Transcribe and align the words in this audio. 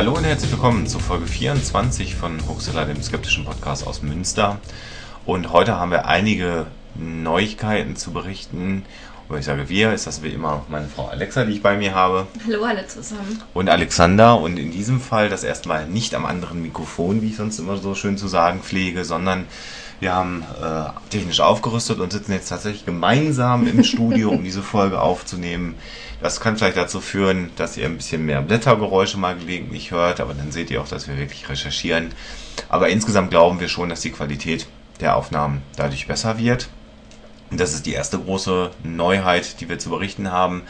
Hallo 0.00 0.14
und 0.16 0.24
herzlich 0.24 0.50
willkommen 0.50 0.86
zu 0.86 0.98
Folge 0.98 1.26
24 1.26 2.14
von 2.14 2.40
Huxela, 2.48 2.86
dem 2.86 3.02
skeptischen 3.02 3.44
Podcast 3.44 3.86
aus 3.86 4.00
Münster. 4.00 4.58
Und 5.26 5.52
heute 5.52 5.76
haben 5.78 5.90
wir 5.90 6.06
einige 6.06 6.68
Neuigkeiten 6.94 7.96
zu 7.96 8.10
berichten. 8.10 8.86
Und 9.28 9.38
ich 9.38 9.44
sage 9.44 9.68
wir, 9.68 9.92
ist 9.92 10.06
das 10.06 10.22
wie 10.22 10.30
immer 10.30 10.64
meine 10.70 10.88
Frau 10.88 11.08
Alexa, 11.08 11.44
die 11.44 11.52
ich 11.52 11.62
bei 11.62 11.76
mir 11.76 11.94
habe. 11.94 12.26
Hallo 12.46 12.64
alle 12.64 12.86
zusammen. 12.86 13.42
Und 13.52 13.68
Alexander. 13.68 14.40
Und 14.40 14.58
in 14.58 14.70
diesem 14.70 15.02
Fall 15.02 15.28
das 15.28 15.44
erstmal 15.44 15.86
nicht 15.86 16.14
am 16.14 16.24
anderen 16.24 16.62
Mikrofon, 16.62 17.20
wie 17.20 17.28
ich 17.28 17.36
sonst 17.36 17.58
immer 17.58 17.76
so 17.76 17.94
schön 17.94 18.16
zu 18.16 18.26
sagen 18.26 18.62
pflege, 18.62 19.04
sondern 19.04 19.44
wir 20.00 20.14
haben 20.14 20.42
äh, 20.62 21.10
technisch 21.10 21.40
aufgerüstet 21.40 22.00
und 22.00 22.12
sitzen 22.12 22.32
jetzt 22.32 22.48
tatsächlich 22.48 22.86
gemeinsam 22.86 23.66
im 23.66 23.84
Studio, 23.84 24.30
um 24.30 24.42
diese 24.42 24.62
Folge 24.62 25.00
aufzunehmen. 25.00 25.74
Das 26.22 26.40
kann 26.40 26.56
vielleicht 26.56 26.78
dazu 26.78 27.00
führen, 27.00 27.50
dass 27.56 27.76
ihr 27.76 27.86
ein 27.86 27.96
bisschen 27.96 28.24
mehr 28.24 28.42
Blättergeräusche 28.42 29.18
mal 29.18 29.36
gelegentlich 29.36 29.90
hört, 29.90 30.20
aber 30.20 30.34
dann 30.34 30.52
seht 30.52 30.70
ihr 30.70 30.80
auch, 30.80 30.88
dass 30.88 31.06
wir 31.06 31.18
wirklich 31.18 31.48
recherchieren. 31.48 32.14
Aber 32.68 32.88
insgesamt 32.88 33.30
glauben 33.30 33.60
wir 33.60 33.68
schon, 33.68 33.90
dass 33.90 34.00
die 34.00 34.10
Qualität 34.10 34.66
der 35.00 35.16
Aufnahmen 35.16 35.62
dadurch 35.76 36.06
besser 36.06 36.38
wird. 36.38 36.68
Das 37.52 37.74
ist 37.74 37.84
die 37.84 37.92
erste 37.92 38.18
große 38.18 38.70
Neuheit, 38.84 39.60
die 39.60 39.68
wir 39.68 39.78
zu 39.78 39.90
berichten 39.90 40.30
haben. 40.30 40.62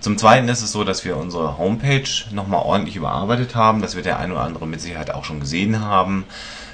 Zum 0.00 0.16
Zweiten 0.18 0.48
ist 0.48 0.62
es 0.62 0.70
so, 0.70 0.84
dass 0.84 1.04
wir 1.04 1.16
unsere 1.16 1.58
Homepage 1.58 2.08
nochmal 2.30 2.62
ordentlich 2.64 2.94
überarbeitet 2.94 3.56
haben. 3.56 3.82
Das 3.82 3.96
wird 3.96 4.06
der 4.06 4.20
ein 4.20 4.30
oder 4.30 4.42
andere 4.42 4.66
mit 4.66 4.80
Sicherheit 4.80 5.10
auch 5.10 5.24
schon 5.24 5.40
gesehen 5.40 5.80
haben. 5.80 6.24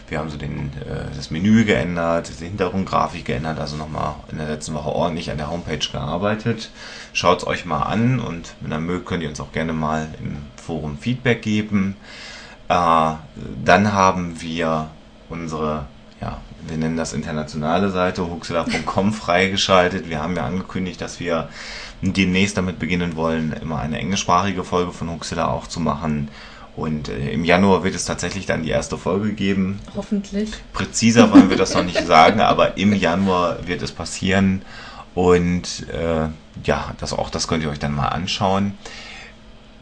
Wir 0.08 0.18
haben 0.18 0.30
so 0.30 0.36
den, 0.36 0.70
äh, 0.80 1.14
das 1.16 1.30
Menü 1.30 1.64
geändert, 1.64 2.30
die 2.40 2.44
Hintergrundgrafik 2.44 3.24
geändert, 3.24 3.58
also 3.58 3.76
nochmal 3.76 4.16
in 4.30 4.38
der 4.38 4.48
letzten 4.48 4.74
Woche 4.74 4.90
ordentlich 4.90 5.30
an 5.30 5.38
der 5.38 5.50
Homepage 5.50 5.78
gearbeitet. 5.78 6.70
Schaut 7.12 7.38
es 7.38 7.46
euch 7.46 7.64
mal 7.64 7.82
an 7.82 8.20
und 8.20 8.54
wenn 8.60 8.72
ihr 8.72 8.80
mögt, 8.80 9.06
könnt 9.06 9.22
ihr 9.22 9.28
uns 9.28 9.40
auch 9.40 9.52
gerne 9.52 9.72
mal 9.72 10.08
im 10.20 10.36
Forum 10.56 10.98
Feedback 10.98 11.42
geben. 11.42 11.96
Äh, 12.68 13.12
dann 13.64 13.92
haben 13.92 14.40
wir 14.40 14.88
unsere, 15.28 15.86
ja, 16.20 16.38
wir 16.66 16.76
nennen 16.76 16.96
das 16.96 17.12
internationale 17.12 17.90
Seite, 17.90 18.28
huxela.com 18.28 19.12
freigeschaltet. 19.14 20.08
Wir 20.08 20.22
haben 20.22 20.36
ja 20.36 20.44
angekündigt, 20.44 21.00
dass 21.00 21.20
wir 21.20 21.48
demnächst 22.02 22.56
damit 22.56 22.78
beginnen 22.78 23.16
wollen, 23.16 23.52
immer 23.52 23.78
eine 23.78 23.98
englischsprachige 23.98 24.64
Folge 24.64 24.92
von 24.92 25.10
Huxela 25.10 25.48
auch 25.48 25.66
zu 25.66 25.80
machen. 25.80 26.28
Und 26.76 27.08
äh, 27.08 27.30
im 27.30 27.44
Januar 27.44 27.84
wird 27.84 27.94
es 27.94 28.04
tatsächlich 28.04 28.46
dann 28.46 28.64
die 28.64 28.70
erste 28.70 28.98
Folge 28.98 29.32
geben. 29.32 29.80
Hoffentlich. 29.94 30.50
Präziser 30.72 31.32
wollen 31.32 31.50
wir 31.50 31.56
das 31.56 31.74
noch 31.74 31.84
nicht 31.84 32.04
sagen, 32.04 32.40
aber 32.40 32.76
im 32.76 32.92
Januar 32.92 33.66
wird 33.66 33.82
es 33.82 33.92
passieren. 33.92 34.62
Und 35.14 35.88
äh, 35.90 36.28
ja, 36.64 36.94
das 36.98 37.12
auch 37.12 37.30
das 37.30 37.46
könnt 37.46 37.62
ihr 37.62 37.70
euch 37.70 37.78
dann 37.78 37.94
mal 37.94 38.08
anschauen. 38.08 38.74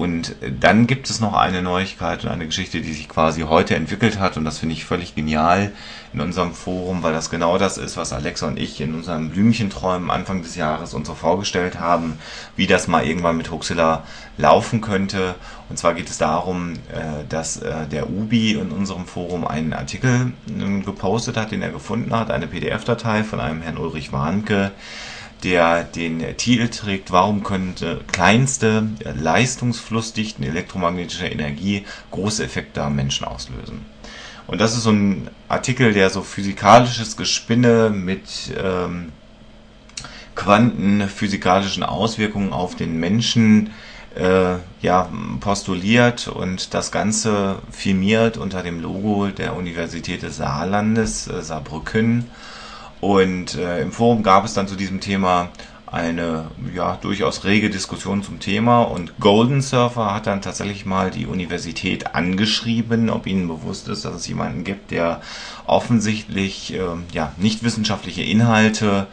Und 0.02 0.34
dann 0.58 0.88
gibt 0.88 1.08
es 1.10 1.20
noch 1.20 1.34
eine 1.34 1.62
Neuigkeit 1.62 2.24
und 2.24 2.30
eine 2.30 2.46
Geschichte, 2.46 2.80
die 2.80 2.92
sich 2.92 3.08
quasi 3.08 3.42
heute 3.42 3.76
entwickelt 3.76 4.18
hat. 4.18 4.36
Und 4.36 4.44
das 4.44 4.58
finde 4.58 4.74
ich 4.74 4.84
völlig 4.84 5.14
genial 5.14 5.70
in 6.12 6.20
unserem 6.20 6.54
Forum, 6.54 7.04
weil 7.04 7.12
das 7.12 7.30
genau 7.30 7.56
das 7.56 7.78
ist, 7.78 7.96
was 7.96 8.12
Alexa 8.12 8.48
und 8.48 8.58
ich 8.58 8.80
in 8.80 8.94
unserem 8.94 9.30
Blümchenträumen 9.30 10.10
Anfang 10.10 10.42
des 10.42 10.56
Jahres 10.56 10.92
uns 10.94 11.06
so 11.06 11.14
vorgestellt 11.14 11.78
haben, 11.78 12.18
wie 12.56 12.66
das 12.66 12.88
mal 12.88 13.06
irgendwann 13.06 13.36
mit 13.36 13.52
Huxilla 13.52 14.02
laufen 14.38 14.80
könnte. 14.80 15.36
Und 15.72 15.78
zwar 15.78 15.94
geht 15.94 16.10
es 16.10 16.18
darum, 16.18 16.74
äh, 16.74 17.24
dass 17.30 17.56
äh, 17.56 17.86
der 17.90 18.10
Ubi 18.10 18.52
in 18.52 18.72
unserem 18.72 19.06
Forum 19.06 19.46
einen 19.46 19.72
Artikel 19.72 20.34
äh, 20.46 20.80
gepostet 20.82 21.38
hat, 21.38 21.50
den 21.50 21.62
er 21.62 21.70
gefunden 21.70 22.14
hat, 22.14 22.30
eine 22.30 22.46
PDF-Datei 22.46 23.24
von 23.24 23.40
einem 23.40 23.62
Herrn 23.62 23.78
Ulrich 23.78 24.12
Warnke, 24.12 24.72
der 25.44 25.82
den 25.82 26.36
Titel 26.36 26.68
trägt, 26.68 27.10
warum 27.10 27.42
könnte 27.42 28.02
kleinste 28.12 28.86
Leistungsflussdichten 29.18 30.44
elektromagnetischer 30.44 31.32
Energie 31.32 31.86
große 32.10 32.44
Effekte 32.44 32.82
am 32.82 32.94
Menschen 32.94 33.26
auslösen. 33.26 33.86
Und 34.46 34.60
das 34.60 34.74
ist 34.74 34.82
so 34.82 34.90
ein 34.90 35.30
Artikel, 35.48 35.94
der 35.94 36.10
so 36.10 36.20
physikalisches 36.20 37.16
Gespinne 37.16 37.88
mit 37.88 38.52
ähm, 38.62 39.10
quantenphysikalischen 40.34 41.82
Auswirkungen 41.82 42.52
auf 42.52 42.76
den 42.76 43.00
Menschen 43.00 43.70
äh, 44.16 44.56
ja, 44.80 45.08
postuliert 45.40 46.28
und 46.28 46.74
das 46.74 46.92
Ganze 46.92 47.56
firmiert 47.70 48.36
unter 48.36 48.62
dem 48.62 48.80
Logo 48.80 49.28
der 49.28 49.56
Universität 49.56 50.22
des 50.22 50.36
Saarlandes, 50.36 51.28
äh, 51.28 51.42
Saarbrücken. 51.42 52.30
Und 53.00 53.56
äh, 53.56 53.80
im 53.80 53.92
Forum 53.92 54.22
gab 54.22 54.44
es 54.44 54.54
dann 54.54 54.68
zu 54.68 54.76
diesem 54.76 55.00
Thema 55.00 55.48
eine 55.92 56.46
ja 56.74 56.96
durchaus 57.02 57.44
rege 57.44 57.68
Diskussion 57.68 58.22
zum 58.22 58.40
Thema 58.40 58.82
und 58.82 59.18
Golden 59.20 59.60
Surfer 59.60 60.14
hat 60.14 60.26
dann 60.26 60.40
tatsächlich 60.40 60.86
mal 60.86 61.10
die 61.10 61.26
Universität 61.26 62.14
angeschrieben, 62.14 63.10
ob 63.10 63.26
ihnen 63.26 63.46
bewusst 63.46 63.88
ist, 63.88 64.06
dass 64.06 64.14
es 64.14 64.26
jemanden 64.26 64.64
gibt, 64.64 64.90
der 64.90 65.20
offensichtlich 65.66 66.72
äh, 66.72 66.80
ja 67.12 67.32
nicht 67.36 67.62
wissenschaftliche 67.62 68.22
Inhalte 68.22 69.06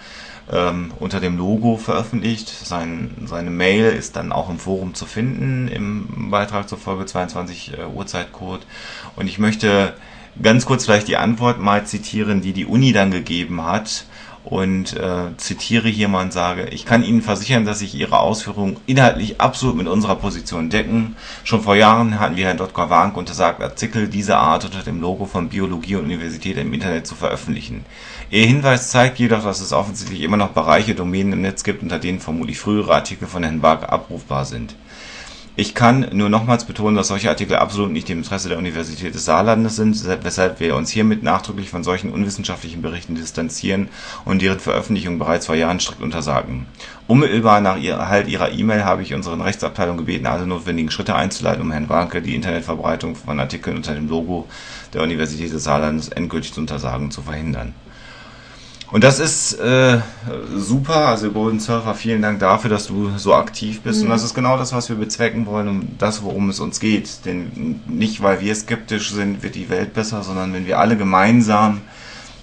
ähm, 0.51 0.91
unter 0.99 1.19
dem 1.19 1.37
Logo 1.37 1.77
veröffentlicht. 1.77 2.49
Sein, 2.49 3.11
seine 3.25 3.49
Mail 3.49 3.91
ist 3.91 4.15
dann 4.15 4.31
auch 4.31 4.49
im 4.49 4.59
Forum 4.59 4.93
zu 4.93 5.05
finden 5.05 5.67
im 5.67 6.29
Beitrag 6.31 6.69
zur 6.69 6.77
Folge 6.77 7.05
22 7.05 7.73
äh, 7.77 7.85
Uhrzeitcode 7.85 8.65
und 9.15 9.27
ich 9.27 9.39
möchte 9.39 9.93
ganz 10.41 10.65
kurz 10.65 10.85
vielleicht 10.85 11.07
die 11.07 11.17
Antwort 11.17 11.59
mal 11.59 11.85
zitieren, 11.85 12.41
die 12.41 12.53
die 12.53 12.65
Uni 12.65 12.93
dann 12.93 13.11
gegeben 13.11 13.63
hat. 13.63 14.05
Und 14.45 14.95
äh, 14.95 15.35
zitiere 15.37 15.89
hier 15.89 16.07
mal 16.07 16.23
und 16.23 16.33
sage, 16.33 16.69
ich 16.69 16.85
kann 16.85 17.03
Ihnen 17.03 17.21
versichern, 17.21 17.65
dass 17.65 17.79
sich 17.79 17.93
Ihre 17.93 18.19
Ausführungen 18.19 18.77
inhaltlich 18.87 19.39
absolut 19.41 19.75
mit 19.75 19.87
unserer 19.87 20.15
Position 20.15 20.69
decken. 20.69 21.17
Schon 21.43 21.61
vor 21.61 21.75
Jahren 21.75 22.19
hatten 22.19 22.37
wir 22.37 22.45
Herrn 22.45 22.57
Dr. 22.57 22.89
Wank 22.89 23.17
untersagt, 23.17 23.61
Artikel 23.61 24.07
dieser 24.07 24.39
Art 24.39 24.65
unter 24.65 24.81
dem 24.81 25.01
Logo 25.01 25.25
von 25.25 25.49
Biologie 25.49 25.95
und 25.95 26.05
Universität 26.05 26.57
im 26.57 26.73
Internet 26.73 27.05
zu 27.05 27.15
veröffentlichen. 27.15 27.85
Ihr 28.31 28.45
Hinweis 28.45 28.91
zeigt 28.91 29.19
jedoch, 29.19 29.43
dass 29.43 29.59
es 29.59 29.73
offensichtlich 29.73 30.21
immer 30.21 30.37
noch 30.37 30.49
Bereiche, 30.49 30.95
Domänen 30.95 31.33
im 31.33 31.41
Netz 31.41 31.63
gibt, 31.63 31.83
unter 31.83 31.99
denen 31.99 32.19
vermutlich 32.19 32.59
frühere 32.59 32.95
Artikel 32.95 33.27
von 33.27 33.43
Herrn 33.43 33.61
Wank 33.61 33.83
abrufbar 33.83 34.45
sind. 34.45 34.75
Ich 35.59 35.75
kann 35.75 36.07
nur 36.13 36.29
nochmals 36.29 36.63
betonen, 36.63 36.95
dass 36.95 37.09
solche 37.09 37.27
Artikel 37.27 37.57
absolut 37.57 37.91
nicht 37.91 38.09
im 38.09 38.19
Interesse 38.19 38.47
der 38.47 38.57
Universität 38.57 39.13
des 39.13 39.25
Saarlandes 39.25 39.75
sind, 39.75 40.07
weshalb 40.23 40.61
wir 40.61 40.73
uns 40.73 40.89
hiermit 40.89 41.21
nachdrücklich 41.21 41.69
von 41.69 41.83
solchen 41.83 42.11
unwissenschaftlichen 42.13 42.81
Berichten 42.81 43.15
distanzieren 43.15 43.89
und 44.23 44.41
deren 44.41 44.61
Veröffentlichung 44.61 45.19
bereits 45.19 45.47
vor 45.47 45.55
Jahren 45.55 45.81
strikt 45.81 46.01
untersagen. 46.01 46.65
Unmittelbar 47.07 47.59
nach 47.59 47.77
Erhalt 47.77 48.29
Ihrer 48.29 48.53
E-Mail 48.53 48.85
habe 48.85 49.01
ich 49.01 49.13
unseren 49.13 49.41
Rechtsabteilung 49.41 49.97
gebeten, 49.97 50.27
alle 50.27 50.47
notwendigen 50.47 50.91
Schritte 50.91 51.13
einzuleiten, 51.13 51.61
um 51.61 51.73
Herrn 51.73 51.89
Warnke 51.89 52.21
die 52.21 52.35
Internetverbreitung 52.35 53.17
von 53.17 53.37
Artikeln 53.37 53.75
unter 53.75 53.93
dem 53.93 54.07
Logo 54.07 54.47
der 54.93 55.03
Universität 55.03 55.51
des 55.51 55.65
Saarlandes 55.65 56.07
endgültig 56.07 56.53
zu 56.53 56.61
untersagen 56.61 57.11
zu 57.11 57.21
verhindern. 57.21 57.73
Und 58.91 59.03
das 59.03 59.19
ist 59.19 59.53
äh, 59.59 59.99
super. 60.55 61.07
Also 61.07 61.31
Golden 61.31 61.59
Surfer, 61.59 61.93
vielen 61.93 62.21
Dank 62.21 62.39
dafür, 62.39 62.69
dass 62.69 62.87
du 62.87 63.11
so 63.17 63.35
aktiv 63.35 63.81
bist. 63.81 63.99
Mhm. 63.99 64.05
Und 64.05 64.09
das 64.11 64.23
ist 64.23 64.33
genau 64.33 64.57
das, 64.57 64.73
was 64.73 64.89
wir 64.89 64.95
bezwecken 64.95 65.45
wollen 65.45 65.67
und 65.67 65.97
das, 65.99 66.23
worum 66.23 66.49
es 66.49 66.59
uns 66.59 66.79
geht. 66.79 67.25
Denn 67.25 67.81
nicht, 67.87 68.23
weil 68.23 68.41
wir 68.41 68.53
skeptisch 68.55 69.11
sind, 69.11 69.43
wird 69.43 69.55
die 69.55 69.69
Welt 69.69 69.93
besser, 69.93 70.23
sondern 70.23 70.53
wenn 70.53 70.65
wir 70.65 70.79
alle 70.79 70.97
gemeinsam 70.97 71.81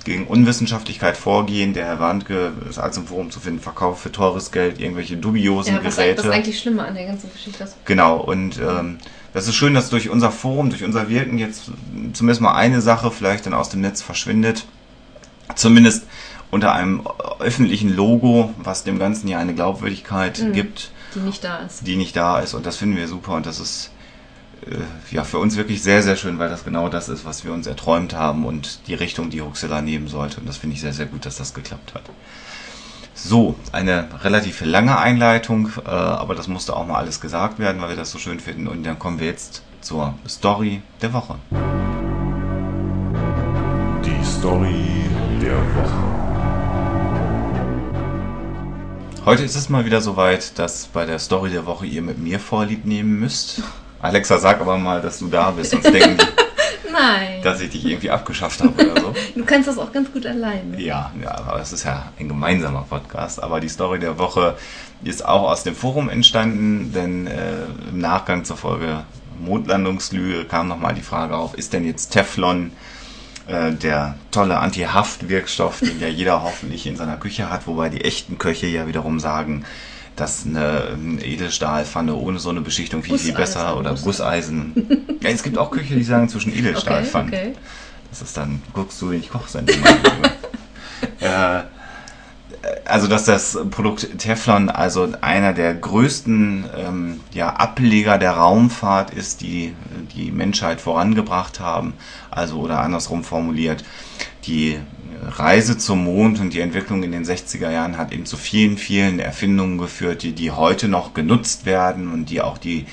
gegen 0.05 0.29
Unwissenschaftlichkeit 0.29 1.17
vorgehen. 1.17 1.75
Der 1.75 1.85
Herr 1.85 1.99
Wandke 1.99 2.53
ist 2.71 2.79
als 2.79 2.97
im 2.97 3.07
Forum 3.07 3.33
zu 3.33 3.41
finden, 3.41 3.61
verkauft 3.61 4.03
für 4.03 4.13
teures 4.13 4.53
Geld 4.53 4.81
irgendwelche 4.81 5.17
dubiosen 5.17 5.75
ja, 5.75 5.85
was 5.85 5.97
Geräte. 5.97 6.17
Das 6.17 6.27
ist 6.27 6.31
eigentlich 6.31 6.61
schlimmer 6.61 6.87
an 6.87 6.95
der 6.95 7.07
ganzen 7.07 7.31
Geschichte. 7.33 7.69
Genau, 7.85 8.19
und 8.19 8.59
ähm, 8.59 8.99
das 9.35 9.49
ist 9.49 9.57
schön, 9.57 9.75
dass 9.75 9.91
durch 9.91 10.09
unser 10.09 10.31
Forum, 10.31 10.71
durch 10.71 10.85
unser 10.85 11.09
Wirken 11.09 11.39
jetzt 11.39 11.73
zumindest 12.13 12.41
mal 12.41 12.55
eine 12.55 12.81
Sache 12.81 13.11
vielleicht 13.11 13.47
dann 13.47 13.53
aus 13.53 13.69
dem 13.69 13.81
Netz 13.81 14.01
verschwindet. 14.01 14.65
Zumindest 15.57 16.05
unter 16.51 16.73
einem 16.73 17.07
öffentlichen 17.39 17.95
Logo, 17.95 18.55
was 18.59 18.85
dem 18.85 18.99
Ganzen 18.99 19.29
ja 19.29 19.39
eine 19.39 19.55
Glaubwürdigkeit 19.55 20.41
mhm, 20.41 20.53
gibt. 20.53 20.91
Die 21.15 21.21
nicht 21.21 21.45
da 21.45 21.59
ist. 21.59 21.87
Die 21.87 21.97
nicht 21.97 22.17
da 22.17 22.39
ist. 22.41 22.55
Und 22.55 22.67
das 22.67 22.77
finden 22.77 22.97
wir 22.97 23.09
super 23.09 23.33
und 23.33 23.47
das 23.47 23.61
ist 23.61 23.91
äh, 24.67 25.15
ja 25.15 25.25
für 25.25 25.39
uns 25.39 25.57
wirklich 25.57 25.83
sehr, 25.83 26.03
sehr 26.03 26.17
schön, 26.17 26.39
weil 26.39 26.49
das 26.49 26.65
genau 26.65 26.89
das 26.89 27.09
ist, 27.09 27.25
was 27.25 27.45
wir 27.45 27.53
uns 27.53 27.67
erträumt 27.67 28.15
haben 28.15 28.45
und 28.45 28.87
die 28.87 28.95
Richtung, 28.95 29.31
die 29.31 29.43
Huxilla 29.43 29.83
nehmen 29.83 30.09
sollte. 30.09 30.41
Und 30.41 30.49
das 30.49 30.57
finde 30.57 30.75
ich 30.75 30.81
sehr, 30.81 30.93
sehr 30.93 31.07
gut, 31.07 31.27
dass 31.27 31.37
das 31.37 31.55
geklappt 31.55 31.95
hat. 31.95 32.03
So, 33.15 33.57
eine 33.73 34.09
relativ 34.23 34.61
lange 34.63 34.99
Einleitung, 34.99 35.71
äh, 35.87 35.89
aber 35.89 36.35
das 36.35 36.49
musste 36.49 36.77
auch 36.77 36.87
mal 36.87 36.97
alles 36.97 37.21
gesagt 37.21 37.59
werden, 37.59 37.81
weil 37.81 37.91
wir 37.91 37.97
das 37.97 38.11
so 38.11 38.19
schön 38.19 38.41
finden. 38.41 38.69
Und 38.69 38.85
dann 38.85 38.99
kommen 38.99 39.19
wir 39.19 39.27
jetzt 39.27 39.63
zur 39.81 40.15
Story 40.29 40.83
der 41.01 41.13
Woche. 41.13 41.37
Die 44.05 44.25
Story 44.25 44.85
der 45.41 45.57
Woche. 45.75 46.26
Heute 49.27 49.43
ist 49.43 49.57
es 49.57 49.69
mal 49.69 49.85
wieder 49.85 50.01
soweit, 50.01 50.57
dass 50.57 50.87
bei 50.87 51.05
der 51.05 51.19
Story 51.19 51.51
der 51.51 51.67
Woche 51.67 51.85
ihr 51.85 52.01
mit 52.01 52.17
mir 52.17 52.39
vorlieb 52.39 52.85
nehmen 52.85 53.19
müsst. 53.19 53.61
Alexa, 54.01 54.39
sag 54.39 54.61
aber 54.61 54.79
mal, 54.79 55.01
dass 55.01 55.19
du 55.19 55.27
da 55.27 55.51
bist, 55.51 55.73
sonst 55.73 55.93
denken 55.93 56.17
die, 56.17 56.93
Nein. 56.93 57.43
dass 57.43 57.61
ich 57.61 57.71
dich 57.71 57.85
irgendwie 57.85 58.09
abgeschafft 58.09 58.61
habe 58.61 58.73
oder 58.89 59.01
so. 59.01 59.15
Du 59.35 59.45
kannst 59.45 59.67
das 59.67 59.79
auch 59.79 59.91
ganz 59.91 60.13
gut 60.13 60.27
alleine. 60.27 60.81
Ja, 60.81 61.11
ja, 61.21 61.39
aber 61.39 61.61
es 61.61 61.73
ist 61.73 61.83
ja 61.83 62.13
ein 62.21 62.29
gemeinsamer 62.29 62.87
Podcast. 62.89 63.43
Aber 63.43 63.59
die 63.59 63.69
Story 63.69 63.99
der 63.99 64.17
Woche 64.17 64.57
ist 65.03 65.27
auch 65.27 65.51
aus 65.51 65.65
dem 65.65 65.75
Forum 65.75 66.09
entstanden, 66.09 66.93
denn 66.95 67.27
äh, 67.27 67.65
im 67.91 67.99
Nachgang 67.99 68.45
zur 68.45 68.57
Folge 68.57 69.03
Mondlandungslüge 69.41 70.45
kam 70.45 70.69
nochmal 70.69 70.95
die 70.95 71.03
Frage 71.03 71.37
auf, 71.37 71.55
ist 71.55 71.73
denn 71.73 71.85
jetzt 71.85 72.11
Teflon 72.11 72.71
äh, 73.47 73.73
der 73.73 74.17
tolle 74.31 74.59
Anti-Haft-Wirkstoff, 74.59 75.81
den 75.81 76.01
ja 76.01 76.09
jeder 76.09 76.43
hoffentlich 76.43 76.87
in 76.87 76.97
seiner 76.97 77.17
Küche 77.17 77.51
hat, 77.51 77.67
wobei 77.67 77.89
die 77.89 78.05
echten 78.05 78.39
Köche 78.39 78.67
ja 78.67 78.89
wiederum 78.89 79.21
sagen, 79.21 79.65
dass 80.17 80.47
eine 80.47 80.99
Edelstahlpfanne 81.23 82.15
ohne 82.15 82.39
so 82.39 82.51
eine 82.51 82.63
Beschichtung 82.63 83.03
viel, 83.03 83.19
viel 83.19 83.35
besser 83.35 83.79
oder 83.79 83.95
Gusseisen. 83.95 85.19
ja, 85.23 85.31
es 85.31 85.43
gibt 85.43 85.59
auch 85.59 85.71
Küche, 85.71 85.95
die 85.95 86.03
sagen 86.03 86.29
zwischen 86.29 86.53
Edelstahlpfannen. 86.59 87.29
Okay, 87.29 87.49
okay. 87.51 87.59
Das 88.11 88.23
ist 88.23 88.37
dann, 88.37 88.63
guckst 88.73 89.01
du, 89.03 89.11
wenn 89.11 89.21
ich 89.21 89.29
Kochsendung 89.29 89.77
äh, 91.21 91.61
also 92.85 93.07
dass 93.07 93.25
das 93.25 93.59
Produkt 93.71 94.19
Teflon 94.19 94.69
also 94.69 95.13
einer 95.21 95.53
der 95.53 95.75
größten 95.75 96.65
ähm, 96.77 97.21
ja, 97.33 97.51
Ableger 97.51 98.19
der 98.19 98.33
Raumfahrt 98.33 99.11
ist, 99.11 99.41
die 99.41 99.75
die 100.15 100.31
Menschheit 100.31 100.81
vorangebracht 100.81 101.61
haben. 101.61 101.95
Also 102.31 102.59
oder 102.59 102.81
andersrum 102.81 103.25
formuliert, 103.25 103.85
die 104.47 104.79
Reise 105.23 105.79
zum 105.79 106.05
Mond 106.05 106.41
und 106.41 106.53
die 106.53 106.61
Entwicklung 106.61 107.03
in 107.03 107.13
den 107.13 107.25
60er 107.25 107.71
Jahren 107.71 107.99
hat 107.99 108.13
eben 108.13 108.27
zu 108.27 108.37
vielen, 108.37 108.79
vielen 108.79 109.19
Erfindungen 109.19 109.79
geführt, 109.79 110.23
die, 110.23 110.33
die 110.33 110.51
heute 110.51 110.89
noch 110.89 111.15
genutzt 111.15 111.67
werden 111.67 112.13
und 112.13 112.31
die 112.31 112.41
auch 112.41 112.59
die 112.59 112.87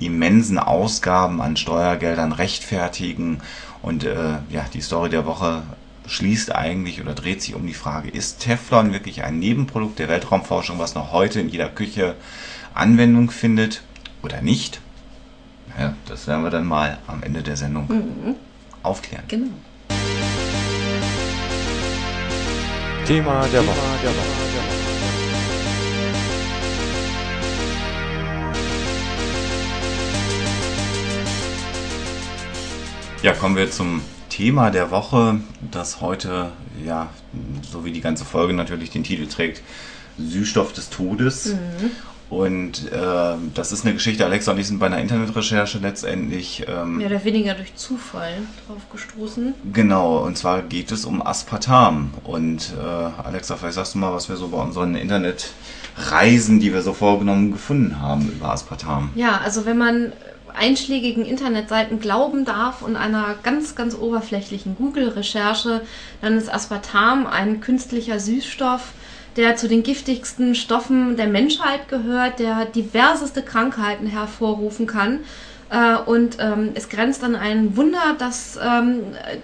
immensen 0.00 0.58
Ausgaben 0.58 1.40
an 1.40 1.56
Steuergeldern 1.56 2.32
rechtfertigen. 2.32 3.40
Und 3.82 4.04
äh, 4.04 4.38
ja, 4.50 4.64
die 4.72 4.80
Story 4.80 5.10
der 5.10 5.26
Woche 5.26 5.62
schließt 6.06 6.54
eigentlich 6.54 7.00
oder 7.00 7.14
dreht 7.14 7.42
sich 7.42 7.54
um 7.54 7.66
die 7.66 7.74
Frage, 7.74 8.08
ist 8.08 8.40
Teflon 8.40 8.92
wirklich 8.92 9.22
ein 9.22 9.38
Nebenprodukt 9.38 9.98
der 9.98 10.08
Weltraumforschung, 10.08 10.78
was 10.78 10.94
noch 10.94 11.12
heute 11.12 11.40
in 11.40 11.48
jeder 11.48 11.68
Küche 11.68 12.14
Anwendung 12.74 13.30
findet 13.30 13.82
oder 14.22 14.42
nicht? 14.42 14.80
Ja, 15.78 15.94
das 16.06 16.26
werden 16.26 16.44
wir 16.44 16.50
dann 16.50 16.66
mal 16.66 16.98
am 17.06 17.22
Ende 17.22 17.42
der 17.42 17.56
Sendung 17.56 17.86
mhm. 17.88 18.34
aufklären. 18.82 19.24
Genau. 19.28 19.50
Thema 23.06 23.46
der 23.52 23.66
Woche. 23.66 23.76
Der 24.02 24.10
Woche. 24.10 24.46
Ja, 33.22 33.32
kommen 33.32 33.56
wir 33.56 33.70
zum 33.70 34.02
Thema 34.36 34.70
der 34.70 34.90
Woche, 34.90 35.40
das 35.70 36.02
heute, 36.02 36.52
ja, 36.84 37.08
so 37.62 37.86
wie 37.86 37.90
die 37.90 38.02
ganze 38.02 38.26
Folge 38.26 38.52
natürlich 38.52 38.90
den 38.90 39.02
Titel 39.02 39.28
trägt, 39.28 39.62
Süßstoff 40.18 40.74
des 40.74 40.90
Todes. 40.90 41.54
Mhm. 41.54 41.90
Und 42.28 42.92
äh, 42.92 43.36
das 43.54 43.72
ist 43.72 43.86
eine 43.86 43.94
Geschichte, 43.94 44.26
Alexa 44.26 44.52
und 44.52 44.58
ich 44.58 44.66
sind 44.66 44.78
bei 44.78 44.86
einer 44.86 44.98
Internetrecherche 44.98 45.78
letztendlich. 45.78 46.66
Ähm, 46.68 46.98
Mehr 46.98 47.06
oder 47.06 47.24
weniger 47.24 47.54
durch 47.54 47.76
Zufall 47.76 48.34
drauf 48.66 48.82
gestoßen. 48.92 49.54
Genau, 49.72 50.18
und 50.18 50.36
zwar 50.36 50.60
geht 50.60 50.92
es 50.92 51.06
um 51.06 51.26
Aspartam. 51.26 52.12
Und 52.24 52.74
äh, 52.78 53.26
Alexa, 53.26 53.56
vielleicht 53.56 53.76
sagst 53.76 53.94
du 53.94 53.98
mal, 53.98 54.12
was 54.12 54.28
wir 54.28 54.36
so 54.36 54.48
bei 54.48 54.58
unseren 54.58 54.96
Internetreisen, 54.96 56.60
die 56.60 56.74
wir 56.74 56.82
so 56.82 56.92
vorgenommen, 56.92 57.52
gefunden 57.52 58.02
haben 58.02 58.28
über 58.28 58.50
Aspartam. 58.50 59.12
Ja, 59.14 59.40
also 59.42 59.64
wenn 59.64 59.78
man 59.78 60.12
einschlägigen 60.56 61.24
Internetseiten 61.24 62.00
glauben 62.00 62.44
darf 62.44 62.82
und 62.82 62.96
einer 62.96 63.36
ganz, 63.42 63.74
ganz 63.74 63.94
oberflächlichen 63.96 64.76
Google-Recherche, 64.76 65.82
dann 66.20 66.36
ist 66.36 66.52
Aspartam 66.52 67.26
ein 67.26 67.60
künstlicher 67.60 68.18
Süßstoff, 68.18 68.92
der 69.36 69.56
zu 69.56 69.68
den 69.68 69.82
giftigsten 69.82 70.54
Stoffen 70.54 71.16
der 71.16 71.26
Menschheit 71.26 71.88
gehört, 71.88 72.38
der 72.38 72.64
diverseste 72.64 73.42
Krankheiten 73.42 74.06
hervorrufen 74.06 74.86
kann. 74.86 75.20
Äh, 75.68 75.96
und 75.96 76.38
ähm, 76.40 76.70
es 76.74 76.88
grenzt 76.88 77.22
an 77.22 77.36
ein 77.36 77.76
Wunder, 77.76 78.14
dass 78.18 78.58
ähm, 78.62 79.00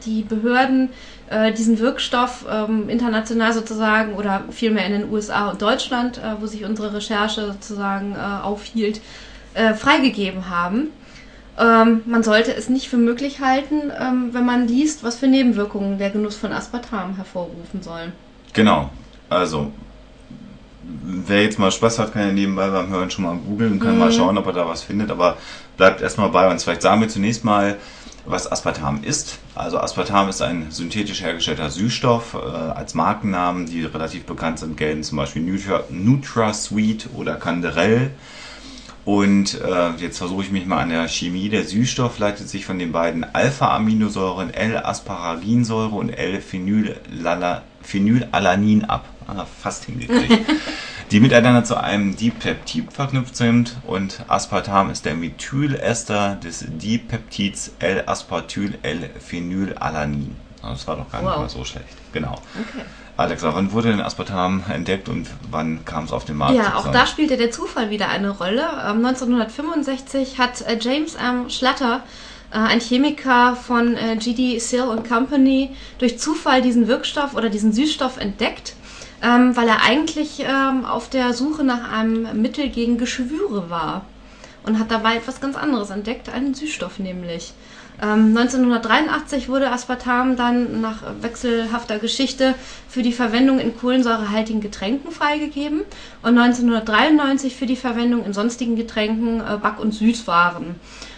die 0.06 0.23
Behörden 0.23 0.91
äh, 1.29 1.53
diesen 1.53 1.79
Wirkstoff 1.79 2.47
ähm, 2.50 2.88
international 2.88 3.53
sozusagen 3.53 4.15
oder 4.15 4.44
vielmehr 4.50 4.87
in 4.87 4.93
den 4.93 5.12
USA 5.12 5.50
und 5.50 5.61
Deutschland, 5.61 6.19
äh, 6.19 6.41
wo 6.41 6.47
sich 6.47 6.65
unsere 6.65 6.94
Recherche 6.94 7.47
sozusagen 7.47 8.17
aufhielt, 8.17 9.00
freigegeben 9.55 10.49
haben. 10.49 10.88
Ähm, 11.59 12.01
man 12.07 12.23
sollte 12.23 12.55
es 12.55 12.69
nicht 12.69 12.89
für 12.89 12.97
möglich 12.97 13.41
halten, 13.41 13.93
ähm, 14.01 14.31
wenn 14.33 14.47
man 14.47 14.67
liest, 14.67 15.05
was 15.05 15.19
für 15.19 15.27
Nebenwirkungen 15.27 15.99
der 15.99 16.11
Genuss 16.11 16.37
von 16.37 16.53
Aspartam 16.53 17.17
hervorrufen 17.17 17.83
soll. 17.83 18.13
Genau. 18.55 18.91
Also, 19.29 19.71
wer 21.03 21.43
jetzt 21.43 21.59
mal 21.59 21.71
Spaß 21.71 21.99
hat, 21.99 22.13
kann 22.13 22.29
ja 22.29 22.33
nebenbei 22.33 22.69
beim 22.71 22.89
Hören 22.89 23.11
schon 23.11 23.25
mal 23.25 23.37
googeln 23.37 23.73
und 23.73 23.81
kann 23.81 23.95
mhm. 23.95 23.99
mal 23.99 24.13
schauen, 24.13 24.39
ob 24.39 24.47
er 24.47 24.53
da 24.53 24.67
was 24.67 24.83
findet. 24.83 25.11
Aber 25.11 25.37
bleibt 25.77 26.01
erstmal 26.01 26.31
bei 26.31 26.51
uns. 26.51 26.65
Vielleicht 26.65 26.83
sagen 26.83 27.01
wir 27.01 27.09
zunächst 27.09 27.45
mal, 27.45 27.77
was 28.25 28.51
Aspartam 28.51 29.03
ist. 29.03 29.39
Also 29.55 29.79
Aspartam 29.79 30.29
ist 30.29 30.43
ein 30.43 30.71
synthetisch 30.71 31.23
hergestellter 31.23 31.71
Süßstoff. 31.71 32.35
Äh, 32.35 32.39
als 32.39 32.95
Markennamen, 32.95 33.67
die 33.67 33.85
relativ 33.85 34.25
bekannt 34.25 34.59
sind, 34.59 34.77
gelten 34.77 35.03
zum 35.03 35.19
Beispiel 35.19 35.43
Nutra, 35.43 35.85
NutraSweet 35.91 37.11
oder 37.15 37.35
Canderel. 37.35 38.11
Und 39.05 39.61
äh, 39.61 39.91
jetzt 39.97 40.19
versuche 40.19 40.45
ich 40.45 40.53
mich 40.53 40.65
mal 40.65 40.79
an 40.79 40.91
der 40.91 41.09
Chemie. 41.09 41.49
Der 41.49 41.65
Süßstoff 41.65 42.19
leitet 42.19 42.49
sich 42.49 42.65
von 42.65 42.79
den 42.79 42.93
beiden 42.93 43.25
Alpha-Aminosäuren 43.25 44.55
L-Asparaginsäure 44.55 45.95
und 45.95 46.11
L-Phenylalanin 46.11 48.85
ab. 48.85 49.07
Ah, 49.27 49.45
fast 49.61 49.87
hingekriegt. 49.87 50.49
die 51.11 51.19
miteinander 51.21 51.65
zu 51.65 51.77
einem 51.77 52.17
Dipeptid 52.17 52.93
verknüpft 52.93 53.35
sind 53.37 53.77
und 53.87 54.25
Aspartam 54.29 54.91
ist 54.91 55.05
der 55.05 55.15
Methylester 55.15 56.37
des 56.37 56.65
Dipeptids 56.69 57.73
L-Aspartyl-L-Phenylalanin. 57.81 60.37
Das 60.63 60.87
war 60.87 60.97
doch 60.97 61.11
gar 61.11 61.23
wow. 61.23 61.31
nicht 61.31 61.39
mal 61.39 61.49
so 61.49 61.65
schlecht. 61.65 61.97
Genau. 62.13 62.33
Okay. 62.33 62.85
Alexa, 63.23 63.55
wann 63.55 63.73
wurde 63.73 63.91
denn 63.91 64.01
Aspartam 64.01 64.65
entdeckt 64.69 65.09
und 65.09 65.29
wann 65.51 65.85
kam 65.85 66.05
es 66.05 66.13
auf 66.13 66.25
den 66.25 66.37
Markt? 66.37 66.57
Ja, 66.57 66.77
auch 66.77 66.91
da 66.91 67.07
spielte 67.07 67.37
der 67.37 67.51
Zufall 67.51 67.91
wieder 67.91 68.09
eine 68.09 68.31
Rolle. 68.31 68.69
1965 68.85 70.32
ähm, 70.32 70.39
hat 70.39 70.61
äh, 70.63 70.77
James 70.81 71.15
M. 71.15 71.49
Schlatter, 71.49 72.03
äh, 72.51 72.56
ein 72.56 72.81
Chemiker 72.81 73.56
von 73.56 73.96
äh, 73.96 74.17
GD 74.17 74.58
Seal 74.58 75.03
Company, 75.08 75.70
durch 75.99 76.19
Zufall 76.19 76.63
diesen 76.63 76.89
Wirkstoff 76.89 77.35
oder 77.35 77.49
diesen 77.49 77.73
Süßstoff 77.73 78.19
entdeckt, 78.19 78.75
ähm, 79.23 79.56
weil 79.56 79.69
er 79.69 79.82
eigentlich 79.82 80.41
ähm, 80.41 80.85
auf 80.85 81.08
der 81.08 81.32
Suche 81.32 81.65
nach 81.65 81.93
einem 81.93 82.43
Mittel 82.43 82.69
gegen 82.70 82.99
Geschwüre 82.99 83.70
war 83.70 84.05
und 84.65 84.79
hat 84.79 84.91
dabei 84.91 85.17
etwas 85.17 85.41
ganz 85.41 85.56
anderes 85.56 85.91
entdeckt, 85.91 86.29
einen 86.29 86.55
Süßstoff 86.55 86.99
nämlich. 86.99 87.53
1983 88.03 89.44
ähm, 89.44 89.49
wurde 89.49 89.71
Aspartam 89.71 90.37
dann 90.37 90.81
nach 90.81 91.03
wechselhafter 91.21 92.01
Geschichte 92.01 92.55
für 92.89 93.03
die 93.03 93.13
Verwendung 93.13 93.61
in 93.61 93.77
kohlensäurehaltigen 93.77 94.61
Getränken 94.61 95.13
freigegeben 95.13 95.82
und 96.23 96.37
1993 96.37 97.55
für 97.55 97.67
die 97.67 97.77
Verwendung 97.77 98.25
in 98.25 98.32
sonstigen 98.32 98.75
Getränken, 98.75 99.41
äh, 99.41 99.56
Back- 99.56 99.79
und 99.79 99.93
Süßwaren. 99.93 100.75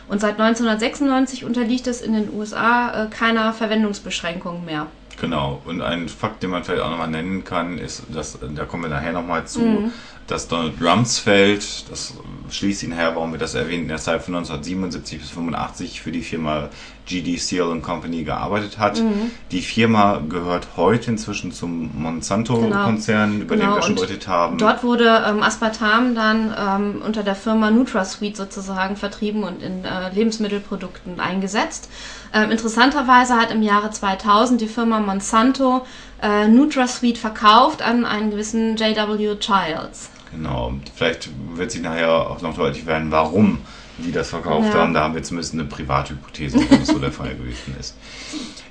Und 0.08 0.20
seit 0.20 0.38
1996 0.38 1.46
unterliegt 1.46 1.86
es 1.86 2.02
in 2.02 2.12
den 2.12 2.34
USA 2.34 3.04
äh, 3.04 3.06
keiner 3.08 3.54
Verwendungsbeschränkung 3.54 4.66
mehr. 4.66 4.86
Genau, 5.20 5.62
und 5.64 5.80
ein 5.80 6.08
Fakt, 6.08 6.42
den 6.42 6.50
man 6.50 6.64
vielleicht 6.64 6.82
auch 6.82 6.90
nochmal 6.90 7.08
nennen 7.08 7.44
kann, 7.44 7.78
ist, 7.78 8.02
dass, 8.12 8.38
da 8.54 8.64
kommen 8.64 8.82
wir 8.82 8.90
nachher 8.90 9.12
nochmal 9.12 9.46
zu, 9.46 9.60
mhm. 9.60 9.92
Dass 10.26 10.48
Donald 10.48 10.74
Rumsfeld, 10.80 11.90
das 11.90 12.14
schließt 12.50 12.82
ihn 12.82 12.92
her, 12.92 13.12
warum 13.14 13.32
wir 13.32 13.38
das 13.38 13.54
erwähnen, 13.54 13.82
in 13.82 13.88
der 13.88 13.98
Zeit 13.98 14.22
von 14.22 14.34
1977 14.34 15.20
bis 15.20 15.30
85 15.30 16.00
für 16.00 16.12
die 16.12 16.22
Firma 16.22 16.68
GD 17.06 17.36
Seal 17.36 17.80
Company 17.80 18.24
gearbeitet 18.24 18.78
hat. 18.78 19.00
Mhm. 19.00 19.30
Die 19.50 19.60
Firma 19.60 20.22
gehört 20.26 20.68
heute 20.76 21.10
inzwischen 21.10 21.52
zum 21.52 21.90
Monsanto-Konzern, 22.00 23.32
genau. 23.32 23.44
über 23.44 23.56
genau. 23.56 23.66
den 23.66 23.74
wir 23.76 23.82
schon 23.82 23.94
berichtet 23.96 24.28
haben. 24.28 24.58
Dort 24.58 24.82
wurde 24.82 25.24
ähm, 25.26 25.42
Aspartam 25.42 26.14
dann 26.14 26.54
ähm, 26.58 27.02
unter 27.04 27.22
der 27.22 27.34
Firma 27.34 27.70
NutraSweet 27.70 28.36
sozusagen 28.36 28.96
vertrieben 28.96 29.42
und 29.42 29.62
in 29.62 29.84
äh, 29.84 30.10
Lebensmittelprodukten 30.14 31.20
eingesetzt. 31.20 31.90
Ähm, 32.32 32.50
interessanterweise 32.50 33.36
hat 33.36 33.50
im 33.50 33.62
Jahre 33.62 33.90
2000 33.90 34.60
die 34.60 34.68
Firma 34.68 35.00
Monsanto 35.00 35.84
äh, 36.22 36.48
NutraSweet 36.48 37.18
verkauft 37.18 37.82
an 37.82 38.06
einen 38.06 38.30
gewissen 38.30 38.76
J.W. 38.76 39.36
Childs. 39.38 40.10
Genau, 40.36 40.74
vielleicht 40.94 41.30
wird 41.54 41.70
sich 41.70 41.82
nachher 41.82 42.10
auch 42.10 42.42
noch 42.42 42.56
deutlich 42.56 42.86
werden, 42.86 43.10
warum 43.10 43.58
die 43.98 44.12
das 44.12 44.30
verkauft 44.30 44.74
ja. 44.74 44.80
haben. 44.80 44.94
Da 44.94 45.04
haben 45.04 45.14
wir 45.14 45.22
zumindest 45.22 45.54
eine 45.54 45.64
Privathypothese, 45.64 46.58
wenn 46.58 46.80
das 46.80 46.88
so 46.88 46.98
der 46.98 47.12
Fall 47.12 47.34
gewesen 47.34 47.76
ist. 47.78 47.96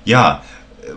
Ja, 0.04 0.42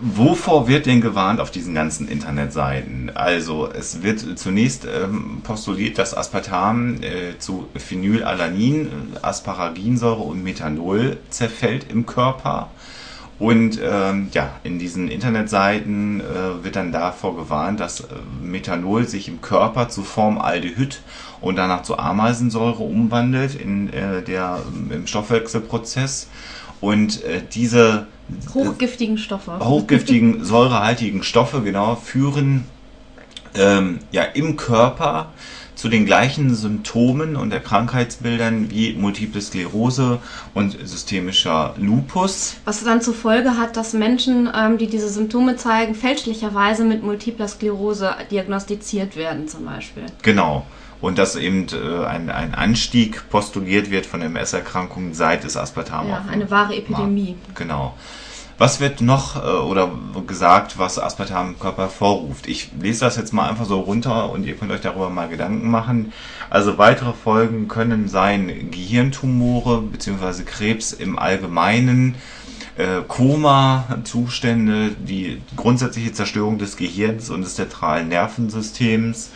wovor 0.00 0.68
wird 0.68 0.86
denn 0.86 1.00
gewarnt 1.00 1.40
auf 1.40 1.50
diesen 1.50 1.74
ganzen 1.74 2.08
Internetseiten? 2.08 3.10
Also 3.14 3.70
es 3.72 4.02
wird 4.02 4.38
zunächst 4.38 4.84
ähm, 4.84 5.40
postuliert, 5.42 5.98
dass 5.98 6.16
Aspartam 6.16 7.02
äh, 7.02 7.38
zu 7.38 7.68
Phenylalanin, 7.74 8.90
Asparaginsäure 9.22 10.22
und 10.22 10.42
Methanol 10.42 11.16
zerfällt 11.30 11.90
im 11.90 12.04
Körper 12.06 12.70
Und 13.38 13.78
ähm, 13.80 14.28
ja, 14.32 14.50
in 14.64 14.80
diesen 14.80 15.08
Internetseiten 15.08 16.20
äh, 16.20 16.64
wird 16.64 16.74
dann 16.74 16.90
davor 16.90 17.36
gewarnt, 17.36 17.78
dass 17.78 18.00
äh, 18.00 18.06
Methanol 18.42 19.06
sich 19.06 19.28
im 19.28 19.40
Körper 19.40 19.88
zu 19.88 20.02
Formaldehyd 20.02 21.00
und 21.40 21.56
danach 21.56 21.82
zu 21.82 21.98
Ameisensäure 21.98 22.82
umwandelt 22.82 23.54
in 23.54 23.92
äh, 23.92 24.22
der, 24.22 24.60
im 24.90 25.06
Stoffwechselprozess. 25.06 26.28
Und 26.80 27.22
äh, 27.24 27.42
diese 27.52 28.08
Hochgiftigen 28.52 29.18
Stoffe. 29.18 29.58
hochgiftigen, 29.60 30.44
säurehaltigen 30.44 31.22
Stoffe, 31.22 31.62
genau, 31.62 31.94
führen 31.94 32.64
ähm, 33.54 34.00
ja 34.10 34.22
im 34.22 34.56
Körper 34.56 35.32
zu 35.78 35.88
den 35.88 36.06
gleichen 36.06 36.56
Symptomen 36.56 37.36
und 37.36 37.50
Krankheitsbildern 37.50 38.68
wie 38.68 38.94
Multiple 38.94 39.40
Sklerose 39.40 40.18
und 40.52 40.76
systemischer 40.82 41.74
Lupus. 41.78 42.56
Was 42.64 42.82
dann 42.82 43.00
zur 43.00 43.14
Folge 43.14 43.56
hat, 43.56 43.76
dass 43.76 43.92
Menschen, 43.92 44.50
ähm, 44.52 44.76
die 44.76 44.88
diese 44.88 45.08
Symptome 45.08 45.54
zeigen, 45.54 45.94
fälschlicherweise 45.94 46.84
mit 46.84 47.04
Multipler 47.04 47.46
Sklerose 47.46 48.12
diagnostiziert 48.28 49.14
werden 49.14 49.46
zum 49.46 49.66
Beispiel. 49.66 50.06
Genau. 50.22 50.66
Und 51.00 51.16
dass 51.16 51.36
eben 51.36 51.68
äh, 51.68 52.04
ein, 52.04 52.28
ein 52.28 52.56
Anstieg 52.56 53.30
postuliert 53.30 53.92
wird 53.92 54.04
von 54.04 54.20
MS-Erkrankungen 54.20 55.14
seit 55.14 55.44
es 55.44 55.56
Aspartam 55.56 56.08
Ja, 56.08 56.24
eine 56.28 56.50
wahre 56.50 56.74
Epidemie. 56.74 57.36
Markt. 57.40 57.56
Genau. 57.56 57.94
Was 58.58 58.80
wird 58.80 59.00
noch 59.00 59.36
äh, 59.36 59.48
oder 59.48 59.88
gesagt, 60.26 60.78
was 60.78 60.98
Aspartam 60.98 61.50
im 61.50 61.58
Körper 61.60 61.82
hervorruft? 61.82 62.48
Ich 62.48 62.70
lese 62.80 63.04
das 63.04 63.16
jetzt 63.16 63.32
mal 63.32 63.48
einfach 63.48 63.66
so 63.66 63.78
runter 63.78 64.30
und 64.30 64.44
ihr 64.44 64.56
könnt 64.56 64.72
euch 64.72 64.80
darüber 64.80 65.10
mal 65.10 65.28
Gedanken 65.28 65.70
machen. 65.70 66.12
Also 66.50 66.76
weitere 66.76 67.12
Folgen 67.12 67.68
können 67.68 68.08
sein 68.08 68.72
Gehirntumore 68.72 69.82
bzw. 69.82 70.42
Krebs 70.42 70.92
im 70.92 71.20
Allgemeinen, 71.20 72.16
äh, 72.76 73.02
Koma-Zustände, 73.06 74.90
die 74.90 75.40
grundsätzliche 75.54 76.12
Zerstörung 76.12 76.58
des 76.58 76.76
Gehirns 76.76 77.30
und 77.30 77.42
des 77.42 77.54
zentralen 77.54 78.08
Nervensystems, 78.08 79.30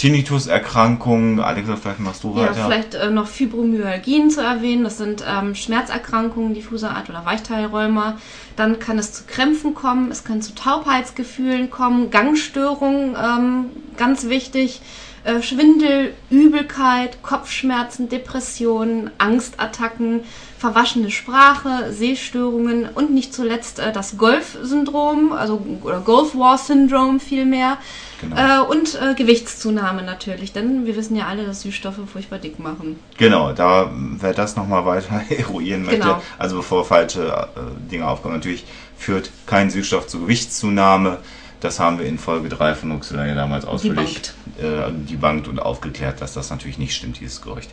Tinnitus-Erkrankungen. 0.00 1.40
Alexa, 1.40 1.76
vielleicht 1.76 2.00
machst 2.00 2.24
du 2.24 2.30
Ja, 2.30 2.48
weiter. 2.48 2.64
vielleicht 2.64 2.94
äh, 2.94 3.10
noch 3.10 3.26
Fibromyalgien 3.26 4.30
zu 4.30 4.40
erwähnen. 4.40 4.82
Das 4.82 4.96
sind 4.96 5.22
ähm, 5.28 5.54
Schmerzerkrankungen 5.54 6.54
diffuser 6.54 6.96
Art 6.96 7.10
oder 7.10 7.26
Weichteilrheuma. 7.26 8.16
Dann 8.56 8.78
kann 8.78 8.98
es 8.98 9.12
zu 9.12 9.24
Krämpfen 9.26 9.74
kommen, 9.74 10.10
es 10.10 10.24
kann 10.24 10.40
zu 10.40 10.54
Taubheitsgefühlen 10.54 11.68
kommen, 11.68 12.10
Gangstörungen, 12.10 13.14
ähm, 13.14 13.66
ganz 13.98 14.28
wichtig. 14.30 14.80
Äh, 15.24 15.42
Schwindel, 15.42 16.14
Übelkeit, 16.30 17.22
Kopfschmerzen, 17.22 18.08
Depressionen, 18.08 19.10
Angstattacken, 19.18 20.22
verwaschene 20.60 21.10
Sprache, 21.10 21.90
Sehstörungen 21.90 22.86
und 22.94 23.12
nicht 23.12 23.32
zuletzt 23.32 23.78
äh, 23.78 23.92
das 23.92 24.18
Golf-Syndrom, 24.18 25.32
also 25.32 25.64
oder 25.82 26.00
Gulf 26.00 26.34
War 26.36 26.58
Syndrome 26.58 27.18
vielmehr. 27.18 27.78
Genau. 28.20 28.36
Äh, 28.36 28.60
und 28.66 29.00
äh, 29.00 29.14
Gewichtszunahme 29.14 30.02
natürlich, 30.02 30.52
denn 30.52 30.84
wir 30.84 30.96
wissen 30.96 31.16
ja 31.16 31.26
alle, 31.26 31.46
dass 31.46 31.62
Süßstoffe 31.62 32.00
furchtbar 32.12 32.38
dick 32.38 32.58
machen. 32.58 32.98
Genau, 33.16 33.54
da 33.54 33.90
wer 33.94 34.34
das 34.34 34.54
nochmal 34.56 34.84
weiter 34.84 35.22
eruieren 35.30 35.84
möchte, 35.84 36.00
Genau. 36.00 36.22
also 36.38 36.56
bevor 36.56 36.84
falsche 36.84 37.26
äh, 37.26 37.90
Dinge 37.90 38.06
aufkommen, 38.06 38.34
natürlich 38.34 38.66
führt 38.98 39.30
kein 39.46 39.70
Süßstoff 39.70 40.06
zu 40.06 40.20
Gewichtszunahme. 40.20 41.18
Das 41.60 41.80
haben 41.80 41.98
wir 41.98 42.04
in 42.06 42.18
Folge 42.18 42.50
3 42.50 42.74
von 42.74 42.92
Uxela 42.92 43.26
ja 43.26 43.34
damals 43.34 43.64
ausführlich 43.64 44.20
äh, 44.58 44.90
debunked 44.92 45.48
und 45.48 45.58
aufgeklärt, 45.58 46.20
dass 46.20 46.34
das 46.34 46.50
natürlich 46.50 46.76
nicht 46.76 46.94
stimmt, 46.94 47.18
dieses 47.20 47.40
Gerücht. 47.40 47.70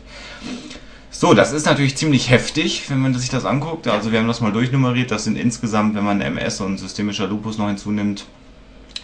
So, 1.10 1.34
das 1.34 1.52
ist 1.52 1.66
natürlich 1.66 1.96
ziemlich 1.96 2.30
heftig, 2.30 2.88
wenn 2.90 3.00
man 3.00 3.14
sich 3.14 3.30
das 3.30 3.44
anguckt. 3.44 3.88
Also 3.88 4.12
wir 4.12 4.18
haben 4.18 4.28
das 4.28 4.40
mal 4.40 4.52
durchnummeriert. 4.52 5.10
Das 5.10 5.24
sind 5.24 5.36
insgesamt, 5.36 5.94
wenn 5.94 6.04
man 6.04 6.20
MS 6.20 6.60
und 6.60 6.78
systemischer 6.78 7.26
Lupus 7.26 7.58
noch 7.58 7.68
hinzunimmt, 7.68 8.26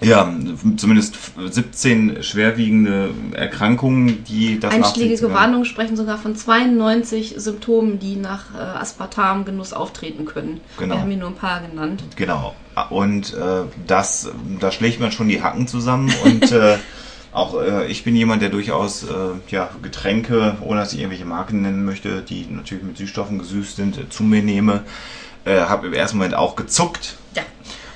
ja, 0.00 0.32
zumindest 0.76 1.16
17 1.38 2.22
schwerwiegende 2.22 3.10
Erkrankungen, 3.32 4.24
die 4.24 4.58
das 4.58 4.74
Einschlägige. 4.74 5.32
Warnungen 5.32 5.64
sprechen 5.64 5.96
sogar 5.96 6.18
von 6.18 6.36
92 6.36 7.34
Symptomen, 7.38 7.98
die 7.98 8.16
nach 8.16 8.54
äh, 8.54 8.58
Aspartamgenuss 8.58 9.72
auftreten 9.72 10.24
können. 10.26 10.60
Genau. 10.78 10.94
Wir 10.94 11.00
haben 11.00 11.08
hier 11.08 11.18
nur 11.18 11.28
ein 11.28 11.36
paar 11.36 11.62
genannt. 11.62 12.02
Genau. 12.16 12.54
Und 12.90 13.34
äh, 13.34 13.62
das, 13.86 14.30
da 14.60 14.72
schlägt 14.72 15.00
man 15.00 15.12
schon 15.12 15.28
die 15.28 15.42
Hacken 15.42 15.68
zusammen. 15.68 16.12
Und 16.24 16.50
äh, 16.52 16.76
auch 17.34 17.60
äh, 17.60 17.86
ich 17.88 18.04
bin 18.04 18.16
jemand, 18.16 18.40
der 18.42 18.48
durchaus 18.48 19.02
äh, 19.04 19.08
ja, 19.48 19.68
Getränke, 19.82 20.56
ohne 20.60 20.80
dass 20.80 20.92
ich 20.92 21.00
irgendwelche 21.00 21.24
Marken 21.26 21.62
nennen 21.62 21.84
möchte, 21.84 22.22
die 22.22 22.46
natürlich 22.48 22.84
mit 22.84 22.96
Süßstoffen 22.96 23.38
gesüßt 23.38 23.76
sind, 23.76 23.98
äh, 23.98 24.08
zu 24.08 24.22
mir 24.22 24.42
nehme. 24.42 24.84
Äh, 25.44 25.60
habe 25.60 25.88
im 25.88 25.92
ersten 25.92 26.16
Moment 26.16 26.34
auch 26.34 26.56
gezuckt. 26.56 27.16
Ja. 27.34 27.42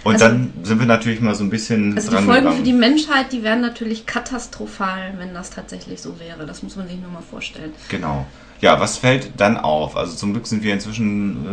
Und 0.04 0.14
Also- 0.14 0.26
dann 0.26 0.52
sind 0.62 0.80
wir 0.80 0.86
natürlich 0.86 1.20
mal 1.20 1.34
so 1.34 1.44
ein 1.44 1.50
bisschen 1.50 1.96
Also 1.96 2.08
die 2.10 2.14
dran 2.16 2.24
Folgen 2.26 2.42
für 2.42 2.48
gegangen. 2.50 2.64
die 2.64 2.72
Menschheit, 2.72 3.32
die 3.32 3.42
wären 3.42 3.60
natürlich 3.62 4.04
katastrophal, 4.06 5.14
wenn 5.18 5.32
das 5.34 5.50
tatsächlich 5.50 6.00
so 6.02 6.18
wäre. 6.20 6.44
Das 6.46 6.62
muss 6.62 6.76
man 6.76 6.86
sich 6.88 6.98
nur 6.98 7.10
mal 7.10 7.22
vorstellen. 7.22 7.72
Genau. 7.88 8.26
Ja, 8.60 8.80
was 8.80 8.98
fällt 8.98 9.30
dann 9.36 9.56
auf? 9.56 9.96
Also 9.96 10.16
zum 10.16 10.32
Glück 10.32 10.46
sind 10.48 10.62
wir 10.64 10.74
inzwischen 10.74 11.46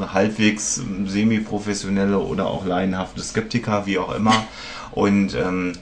äh, 0.00 0.04
halbwegs 0.12 0.80
semi-professionelle 1.06 2.18
oder 2.18 2.46
auch 2.46 2.66
laienhafte 2.66 3.22
Skeptiker, 3.22 3.86
wie 3.86 3.98
auch 3.98 4.14
immer. 4.14 4.34
Und 4.92 5.34
ähm, 5.34 5.72
äh, 5.72 5.76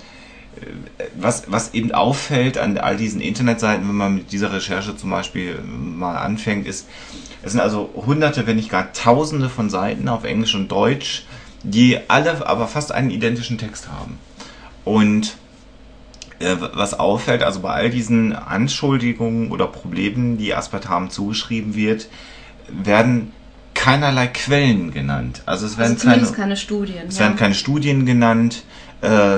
was, 1.16 1.44
was 1.50 1.74
eben 1.74 1.92
auffällt 1.92 2.58
an 2.58 2.76
all 2.78 2.96
diesen 2.96 3.20
Internetseiten, 3.20 3.88
wenn 3.88 3.96
man 3.96 4.14
mit 4.14 4.32
dieser 4.32 4.52
Recherche 4.52 4.96
zum 4.96 5.10
Beispiel 5.10 5.60
mal 5.62 6.16
anfängt, 6.16 6.66
ist, 6.66 6.88
es 7.42 7.52
sind 7.52 7.60
also 7.60 7.90
hunderte, 7.94 8.46
wenn 8.46 8.56
nicht 8.56 8.70
gar 8.70 8.92
tausende 8.92 9.48
von 9.48 9.70
Seiten 9.70 10.08
auf 10.08 10.24
Englisch 10.24 10.54
und 10.54 10.70
Deutsch, 10.70 11.24
die 11.62 11.98
alle 12.08 12.46
aber 12.46 12.66
fast 12.66 12.92
einen 12.92 13.10
identischen 13.10 13.58
Text 13.58 13.88
haben. 13.88 14.18
Und 14.84 15.36
äh, 16.40 16.56
was 16.58 16.98
auffällt, 16.98 17.42
also 17.42 17.60
bei 17.60 17.70
all 17.70 17.90
diesen 17.90 18.32
Anschuldigungen 18.34 19.50
oder 19.50 19.66
Problemen, 19.66 20.38
die 20.38 20.54
Aspartam 20.54 21.10
zugeschrieben 21.10 21.74
wird, 21.74 22.08
werden 22.68 23.32
keinerlei 23.74 24.26
Quellen 24.26 24.92
genannt. 24.92 25.42
Also 25.46 25.66
es 25.66 25.78
werden 25.78 25.92
Also 25.92 26.06
keine, 26.06 26.26
keine 26.32 26.56
Studien. 26.56 27.04
es 27.08 27.16
ja. 27.16 27.24
werden 27.24 27.36
keine 27.36 27.54
Studien 27.54 28.04
genannt, 28.04 28.64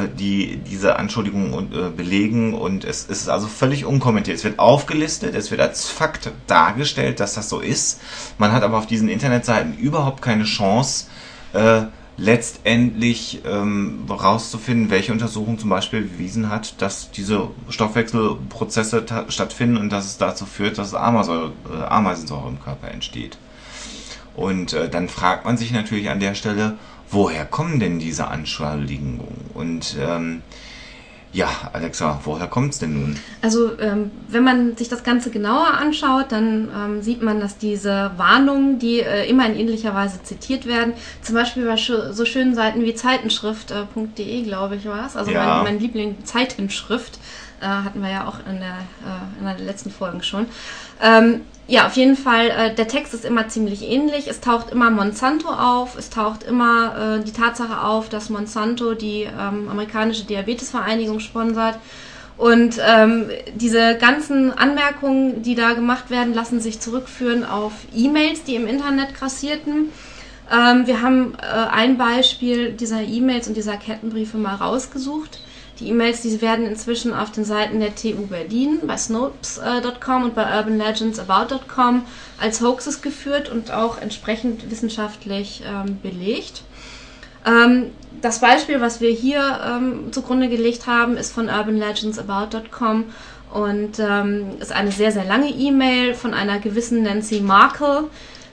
die 0.08 0.56
diese 0.56 0.96
Anschuldigungen 0.96 1.72
äh, 1.72 1.90
belegen 1.90 2.54
und 2.54 2.84
es, 2.84 3.06
es 3.08 3.22
ist 3.22 3.28
also 3.28 3.46
völlig 3.46 3.84
unkommentiert. 3.84 4.36
Es 4.36 4.44
wird 4.44 4.58
aufgelistet, 4.58 5.34
es 5.36 5.50
wird 5.50 5.60
als 5.60 5.88
Fakt 5.88 6.32
dargestellt, 6.48 7.20
dass 7.20 7.34
das 7.34 7.48
so 7.48 7.60
ist. 7.60 8.00
Man 8.38 8.52
hat 8.52 8.64
aber 8.64 8.78
auf 8.78 8.86
diesen 8.86 9.08
Internetseiten 9.08 9.78
überhaupt 9.78 10.20
keine 10.20 10.44
Chance, 10.44 11.06
äh, 11.52 11.82
letztendlich 12.16 13.40
ähm, 13.46 14.04
rauszufinden, 14.08 14.90
welche 14.90 15.12
Untersuchung 15.12 15.58
zum 15.58 15.70
Beispiel 15.70 16.02
bewiesen 16.02 16.50
hat, 16.50 16.80
dass 16.82 17.10
diese 17.10 17.48
Stoffwechselprozesse 17.68 19.06
ta- 19.06 19.24
stattfinden 19.28 19.76
und 19.76 19.90
dass 19.90 20.06
es 20.06 20.18
dazu 20.18 20.44
führt, 20.44 20.76
dass 20.78 20.92
äh, 20.92 20.96
Ameisensäure 20.96 22.48
im 22.48 22.60
Körper 22.60 22.88
entsteht. 22.90 23.38
Und 24.34 24.72
äh, 24.72 24.88
dann 24.88 25.08
fragt 25.08 25.44
man 25.44 25.56
sich 25.56 25.72
natürlich 25.72 26.10
an 26.10 26.20
der 26.20 26.34
Stelle, 26.34 26.76
woher 27.12 27.44
kommen 27.44 27.78
denn 27.78 27.98
diese 27.98 28.28
Anschuldigungen? 28.28 29.50
Und 29.54 29.96
ähm, 30.00 30.42
ja, 31.34 31.48
Alexa, 31.72 32.20
woher 32.24 32.46
kommt's 32.46 32.78
denn 32.78 32.92
nun? 32.92 33.18
Also 33.40 33.78
ähm, 33.78 34.10
wenn 34.28 34.44
man 34.44 34.76
sich 34.76 34.88
das 34.90 35.02
Ganze 35.02 35.30
genauer 35.30 35.68
anschaut, 35.80 36.26
dann 36.30 36.68
ähm, 36.76 37.02
sieht 37.02 37.22
man, 37.22 37.40
dass 37.40 37.56
diese 37.56 38.10
Warnungen, 38.18 38.78
die 38.78 39.00
äh, 39.00 39.26
immer 39.30 39.46
in 39.46 39.56
ähnlicher 39.58 39.94
Weise 39.94 40.22
zitiert 40.22 40.66
werden, 40.66 40.92
zum 41.22 41.34
Beispiel 41.34 41.64
bei 41.64 41.76
scho- 41.76 42.12
so 42.12 42.26
schönen 42.26 42.54
Seiten 42.54 42.82
wie 42.84 42.94
zeitenschrift.de, 42.94 44.42
glaube 44.42 44.76
ich, 44.76 44.84
war 44.86 45.06
es. 45.06 45.16
Also 45.16 45.30
Ja. 45.30 45.62
mein, 45.62 45.64
mein 45.74 45.78
Liebling 45.80 46.22
Zeitenschrift 46.24 47.18
äh, 47.62 47.66
hatten 47.66 48.02
wir 48.02 48.10
ja 48.10 48.26
auch 48.26 48.38
in 48.40 48.58
der, 48.58 48.78
äh, 48.78 49.40
in 49.40 49.46
einer 49.46 49.56
der 49.56 49.66
letzten 49.66 49.90
Folgen 49.90 50.22
schon. 50.22 50.46
Ähm, 51.00 51.42
ja, 51.68 51.86
auf 51.86 51.94
jeden 51.94 52.16
Fall, 52.16 52.50
äh, 52.50 52.74
der 52.74 52.88
Text 52.88 53.14
ist 53.14 53.24
immer 53.24 53.48
ziemlich 53.48 53.82
ähnlich. 53.82 54.28
Es 54.28 54.40
taucht 54.40 54.70
immer 54.70 54.90
Monsanto 54.90 55.48
auf, 55.48 55.96
es 55.96 56.10
taucht 56.10 56.42
immer 56.42 57.18
äh, 57.20 57.24
die 57.24 57.32
Tatsache 57.32 57.82
auf, 57.82 58.08
dass 58.08 58.30
Monsanto 58.30 58.94
die 58.94 59.22
ähm, 59.22 59.68
amerikanische 59.70 60.24
Diabetesvereinigung 60.24 61.20
sponsert. 61.20 61.78
Und 62.36 62.80
ähm, 62.84 63.30
diese 63.54 63.96
ganzen 63.96 64.52
Anmerkungen, 64.52 65.42
die 65.42 65.54
da 65.54 65.74
gemacht 65.74 66.10
werden, 66.10 66.34
lassen 66.34 66.60
sich 66.60 66.80
zurückführen 66.80 67.44
auf 67.44 67.72
E-Mails, 67.94 68.42
die 68.42 68.56
im 68.56 68.66
Internet 68.66 69.14
grassierten. 69.14 69.90
Ähm, 70.50 70.86
wir 70.86 71.02
haben 71.02 71.34
äh, 71.40 71.44
ein 71.70 71.96
Beispiel 71.98 72.72
dieser 72.72 73.02
E-Mails 73.02 73.46
und 73.48 73.56
dieser 73.56 73.76
Kettenbriefe 73.76 74.38
mal 74.38 74.56
rausgesucht. 74.56 75.40
Die 75.80 75.88
E-Mails, 75.88 76.20
die 76.20 76.40
werden 76.42 76.66
inzwischen 76.66 77.14
auf 77.14 77.32
den 77.32 77.44
Seiten 77.44 77.80
der 77.80 77.94
TU 77.94 78.26
Berlin, 78.26 78.80
bei 78.86 78.96
Snopes.com 78.96 80.24
und 80.24 80.34
bei 80.34 80.58
urbanlegendsabout.com 80.58 82.04
als 82.40 82.60
Hoaxes 82.60 83.02
geführt 83.02 83.50
und 83.50 83.72
auch 83.72 83.98
entsprechend 83.98 84.70
wissenschaftlich 84.70 85.62
ähm, 85.66 85.98
belegt. 86.02 86.62
Ähm, 87.46 87.90
das 88.20 88.40
Beispiel, 88.40 88.80
was 88.80 89.00
wir 89.00 89.10
hier 89.10 89.60
ähm, 89.66 90.12
zugrunde 90.12 90.48
gelegt 90.48 90.86
haben, 90.86 91.16
ist 91.16 91.32
von 91.32 91.48
urbanlegendsabout.com 91.48 93.04
und 93.52 93.98
ähm, 93.98 94.50
ist 94.60 94.72
eine 94.72 94.92
sehr, 94.92 95.12
sehr 95.12 95.24
lange 95.24 95.48
E-Mail 95.48 96.14
von 96.14 96.34
einer 96.34 96.58
gewissen 96.58 97.02
Nancy 97.02 97.40
Markle, 97.40 98.04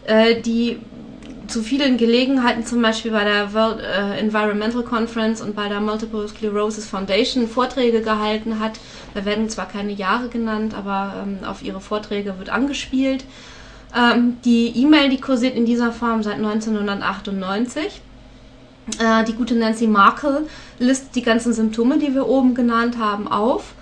äh, 0.06 0.42
die 0.42 0.80
zu 1.50 1.64
vielen 1.64 1.98
Gelegenheiten, 1.98 2.66
zum 2.66 2.82
Beispiel 2.82 3.12
bei 3.12 3.24
der 3.24 3.54
World 3.54 3.80
äh, 3.82 4.20
Environmental 4.20 4.84
Conference 4.84 5.42
und 5.42 5.56
bei 5.56 5.68
der 5.68 5.82
Multiple 5.82 6.28
Sclerosis 6.28 6.88
Foundation 6.88 7.48
Vorträge 7.48 8.02
gehalten 8.02 8.60
hat. 8.60 8.80
Da 9.14 9.26
werden 9.26 9.50
zwar 9.50 9.68
keine 9.68 9.92
Jahre 9.92 10.30
genannt, 10.30 10.74
aber 10.76 11.24
ähm, 11.24 11.40
auf 11.46 11.64
ihre 11.64 11.82
Vorträge 11.82 12.38
wird 12.38 12.50
angespielt. 12.50 13.26
Ähm, 13.96 14.38
die 14.46 14.68
E-Mail, 14.76 15.10
die 15.10 15.20
kursiert 15.20 15.56
in 15.56 15.66
dieser 15.66 15.92
Form 15.92 16.24
seit 16.24 16.36
1998. 16.36 18.02
Äh, 19.00 19.24
die 19.26 19.34
gute 19.34 19.56
Nancy 19.56 19.88
Markle 19.88 20.48
listet 20.78 21.16
die 21.16 21.24
ganzen 21.24 21.54
Symptome, 21.54 21.98
die 21.98 22.14
wir 22.14 22.28
oben 22.28 22.54
genannt 22.54 22.98
haben, 22.98 23.28
auf 23.28 23.74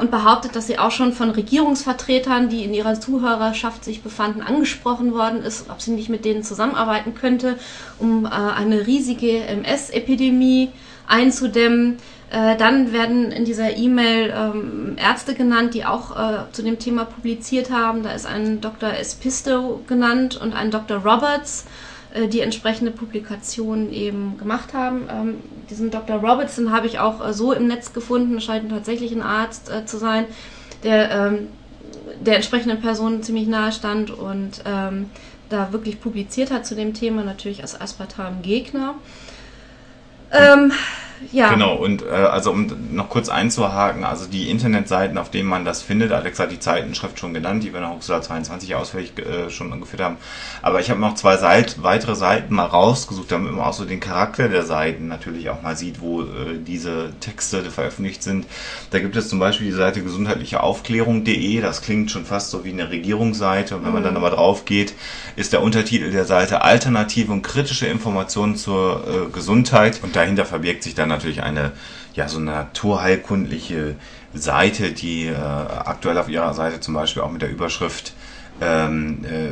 und 0.00 0.12
behauptet, 0.12 0.54
dass 0.54 0.68
sie 0.68 0.78
auch 0.78 0.92
schon 0.92 1.12
von 1.12 1.30
Regierungsvertretern, 1.30 2.48
die 2.48 2.62
in 2.62 2.74
ihrer 2.74 3.00
Zuhörerschaft 3.00 3.84
sich 3.84 4.02
befanden, 4.02 4.40
angesprochen 4.40 5.12
worden 5.12 5.42
ist, 5.42 5.68
ob 5.68 5.82
sie 5.82 5.90
nicht 5.90 6.08
mit 6.08 6.24
denen 6.24 6.44
zusammenarbeiten 6.44 7.14
könnte, 7.14 7.58
um 7.98 8.24
äh, 8.24 8.28
eine 8.28 8.86
riesige 8.86 9.44
MS-Epidemie 9.44 10.70
einzudämmen. 11.08 11.96
Äh, 12.30 12.56
dann 12.56 12.92
werden 12.92 13.32
in 13.32 13.44
dieser 13.44 13.76
E-Mail 13.76 14.32
ähm, 14.36 14.96
Ärzte 14.96 15.34
genannt, 15.34 15.74
die 15.74 15.84
auch 15.84 16.16
äh, 16.16 16.52
zu 16.52 16.62
dem 16.62 16.78
Thema 16.78 17.04
publiziert 17.04 17.72
haben. 17.72 18.04
Da 18.04 18.12
ist 18.12 18.26
ein 18.26 18.60
Dr. 18.60 18.90
Espisto 18.92 19.80
genannt 19.88 20.36
und 20.40 20.54
ein 20.54 20.70
Dr. 20.70 20.98
Roberts 20.98 21.64
äh, 21.64 21.83
die 22.28 22.40
entsprechende 22.40 22.90
Publikation 22.90 23.92
eben 23.92 24.38
gemacht 24.38 24.72
haben. 24.72 25.08
Ähm, 25.10 25.34
diesen 25.68 25.90
Dr. 25.90 26.16
Robertson 26.16 26.72
habe 26.72 26.86
ich 26.86 26.98
auch 26.98 27.26
äh, 27.26 27.32
so 27.32 27.52
im 27.52 27.66
Netz 27.66 27.92
gefunden, 27.92 28.40
scheint 28.40 28.70
tatsächlich 28.70 29.12
ein 29.12 29.22
Arzt 29.22 29.70
äh, 29.70 29.84
zu 29.84 29.98
sein, 29.98 30.26
der 30.82 31.10
ähm, 31.10 31.48
der 32.20 32.36
entsprechenden 32.36 32.80
Person 32.80 33.22
ziemlich 33.22 33.48
nahe 33.48 33.72
stand 33.72 34.10
und 34.10 34.62
ähm, 34.64 35.10
da 35.48 35.72
wirklich 35.72 36.00
publiziert 36.00 36.50
hat 36.50 36.66
zu 36.66 36.74
dem 36.74 36.94
Thema, 36.94 37.22
natürlich 37.24 37.62
als 37.62 37.80
Aspartam-Gegner. 37.80 38.94
Ja. 41.32 41.52
Genau, 41.52 41.74
und 41.76 42.02
äh, 42.02 42.08
also 42.08 42.50
um 42.50 42.66
noch 42.92 43.08
kurz 43.08 43.28
einzuhaken, 43.28 44.04
also 44.04 44.26
die 44.26 44.50
Internetseiten, 44.50 45.18
auf 45.18 45.30
denen 45.30 45.48
man 45.48 45.64
das 45.64 45.82
findet, 45.82 46.12
Alex 46.12 46.38
hat 46.38 46.50
die 46.50 46.60
Zeitenschrift 46.60 47.18
schon 47.18 47.34
genannt, 47.34 47.62
die 47.62 47.72
wir 47.72 47.80
nach 47.80 47.90
Huxler 47.90 48.22
22 48.22 48.74
ausführlich 48.74 49.12
äh, 49.18 49.50
schon 49.50 49.72
angeführt 49.72 50.02
haben, 50.02 50.16
aber 50.62 50.80
ich 50.80 50.90
habe 50.90 51.00
noch 51.00 51.14
zwei 51.14 51.36
Seit 51.36 51.82
weitere 51.82 52.14
Seiten 52.14 52.54
mal 52.54 52.66
rausgesucht, 52.66 53.30
damit 53.30 53.52
man 53.52 53.64
auch 53.64 53.72
so 53.72 53.84
den 53.84 54.00
Charakter 54.00 54.48
der 54.48 54.64
Seiten 54.64 55.08
natürlich 55.08 55.50
auch 55.50 55.62
mal 55.62 55.76
sieht, 55.76 56.00
wo 56.00 56.22
äh, 56.22 56.26
diese 56.64 57.10
Texte 57.20 57.62
veröffentlicht 57.70 58.22
sind. 58.22 58.46
Da 58.90 58.98
gibt 58.98 59.16
es 59.16 59.28
zum 59.28 59.38
Beispiel 59.38 59.66
die 59.66 59.72
Seite 59.72 60.02
gesundheitlicheaufklärung.de, 60.02 61.60
das 61.60 61.82
klingt 61.82 62.10
schon 62.10 62.24
fast 62.24 62.50
so 62.50 62.64
wie 62.64 62.72
eine 62.72 62.90
Regierungsseite, 62.90 63.76
und 63.76 63.84
wenn 63.84 63.92
man 63.92 64.02
dann 64.02 64.14
mhm. 64.14 64.18
aber 64.18 64.30
drauf 64.30 64.64
geht, 64.64 64.94
ist 65.36 65.52
der 65.52 65.62
Untertitel 65.62 66.10
der 66.10 66.24
Seite 66.24 66.62
Alternative 66.62 67.32
und 67.32 67.42
kritische 67.42 67.86
Informationen 67.86 68.56
zur 68.56 69.04
äh, 69.06 69.30
Gesundheit 69.32 70.00
und 70.02 70.16
dahinter 70.16 70.44
verbirgt 70.44 70.82
sich 70.82 70.94
dann 70.94 71.10
natürlich 71.14 71.42
eine, 71.42 71.72
ja, 72.14 72.28
so 72.28 72.38
naturheilkundliche 72.38 73.96
Seite, 74.34 74.92
die 74.92 75.26
äh, 75.26 75.34
aktuell 75.34 76.18
auf 76.18 76.28
ihrer 76.28 76.54
Seite 76.54 76.80
zum 76.80 76.94
Beispiel 76.94 77.22
auch 77.22 77.30
mit 77.30 77.42
der 77.42 77.50
Überschrift 77.50 78.14
ähm, 78.60 79.24
äh, 79.24 79.50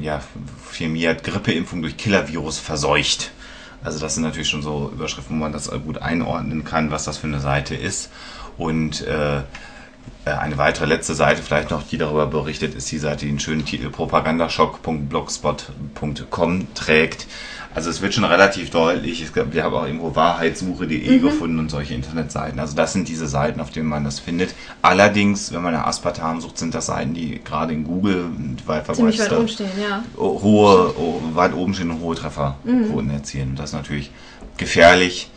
ja, 0.00 0.22
firmiert 0.70 1.24
Grippeimpfung 1.24 1.82
durch 1.82 1.96
Killervirus 1.96 2.58
verseucht. 2.58 3.32
Also 3.82 3.98
das 3.98 4.14
sind 4.14 4.22
natürlich 4.22 4.48
schon 4.48 4.62
so 4.62 4.90
Überschriften, 4.92 5.36
wo 5.36 5.40
man 5.40 5.52
das 5.52 5.68
gut 5.70 6.00
einordnen 6.00 6.64
kann, 6.64 6.90
was 6.90 7.04
das 7.04 7.18
für 7.18 7.26
eine 7.26 7.40
Seite 7.40 7.74
ist. 7.74 8.10
Und 8.56 9.06
äh, 9.06 9.38
äh 9.38 9.42
eine 10.24 10.56
weitere 10.56 10.86
letzte 10.86 11.14
Seite 11.14 11.42
vielleicht 11.42 11.70
noch, 11.70 11.82
die 11.82 11.98
darüber 11.98 12.26
berichtet, 12.26 12.74
ist 12.74 12.90
die 12.90 12.96
Seite, 12.98 13.26
die 13.26 13.32
den 13.32 13.40
schönen 13.40 13.66
Titel 13.66 13.90
propagandaschock.blogspot.com 13.90 16.74
trägt. 16.74 17.26
Also 17.74 17.90
es 17.90 18.00
wird 18.00 18.14
schon 18.14 18.24
relativ 18.24 18.70
deutlich. 18.70 19.20
Ich 19.20 19.32
glaube, 19.32 19.52
wir 19.52 19.64
haben 19.64 19.74
auch 19.74 19.84
irgendwo 19.84 20.14
wahrheitssuche.de 20.14 21.18
mhm. 21.18 21.22
gefunden 21.22 21.58
und 21.58 21.70
solche 21.70 21.94
Internetseiten. 21.94 22.60
Also 22.60 22.76
das 22.76 22.92
sind 22.92 23.08
diese 23.08 23.26
Seiten, 23.26 23.60
auf 23.60 23.70
denen 23.70 23.88
man 23.88 24.04
das 24.04 24.20
findet. 24.20 24.54
Allerdings, 24.80 25.52
wenn 25.52 25.62
man 25.62 25.72
nach 25.72 25.86
Aspartam 25.86 26.40
sucht, 26.40 26.58
sind 26.58 26.74
das 26.74 26.86
Seiten, 26.86 27.14
die 27.14 27.40
gerade 27.42 27.72
in 27.72 27.84
Google 27.84 28.26
weit 28.66 28.94
Ziemlich 28.94 29.18
weit 29.18 29.32
oben 29.32 29.48
stehen, 29.48 29.70
ja. 29.80 30.04
Hohe, 30.16 30.94
oh, 30.96 31.20
weit 31.34 31.52
oben 31.52 31.74
stehen 31.74 31.90
und 31.90 32.00
hohe 32.00 32.14
Trefferquoten 32.14 33.06
mhm. 33.06 33.10
erzielen. 33.10 33.56
Das 33.56 33.70
ist 33.70 33.74
natürlich 33.74 34.12
gefährlich 34.56 35.30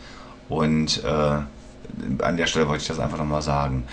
und 0.47 1.04
äh, 1.04 2.23
an 2.23 2.38
der 2.38 2.45
Stelle 2.45 2.67
wollte 2.67 2.84
ich 2.84 2.88
das 2.88 3.00
einfach 3.00 3.17
nochmal 3.17 3.41
sagen. 3.41 3.86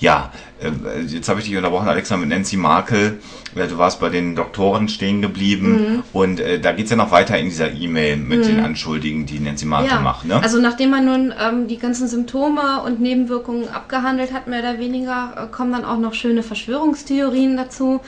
Ja, 0.00 0.32
äh, 0.60 1.02
jetzt 1.02 1.28
habe 1.28 1.40
ich 1.40 1.46
dich 1.46 1.56
unterbrochen, 1.56 1.86
Alexa, 1.86 2.16
mit 2.16 2.30
Nancy 2.30 2.56
Markel. 2.56 3.18
Du 3.54 3.78
warst 3.78 4.00
bei 4.00 4.08
den 4.08 4.34
Doktoren 4.34 4.88
stehen 4.88 5.20
geblieben 5.20 5.72
mhm. 5.72 6.02
und 6.12 6.40
äh, 6.40 6.58
da 6.58 6.72
geht 6.72 6.86
es 6.86 6.90
ja 6.90 6.96
noch 6.96 7.10
weiter 7.10 7.36
in 7.38 7.46
dieser 7.46 7.70
E-Mail 7.70 8.16
mit 8.16 8.40
mhm. 8.40 8.44
den 8.44 8.60
Anschuldigen, 8.60 9.26
die 9.26 9.40
Nancy 9.40 9.66
Markel 9.66 9.90
ja. 9.90 10.00
macht. 10.00 10.24
Ne? 10.24 10.42
Also 10.42 10.58
nachdem 10.58 10.90
man 10.90 11.04
nun 11.04 11.34
ähm, 11.38 11.68
die 11.68 11.76
ganzen 11.76 12.08
Symptome 12.08 12.82
und 12.82 13.00
Nebenwirkungen 13.00 13.68
abgehandelt 13.68 14.32
hat, 14.32 14.46
mehr 14.46 14.60
oder 14.60 14.78
weniger, 14.78 15.34
äh, 15.36 15.54
kommen 15.54 15.72
dann 15.72 15.84
auch 15.84 15.98
noch 15.98 16.14
schöne 16.14 16.42
Verschwörungstheorien 16.42 17.56
dazu. 17.56 18.00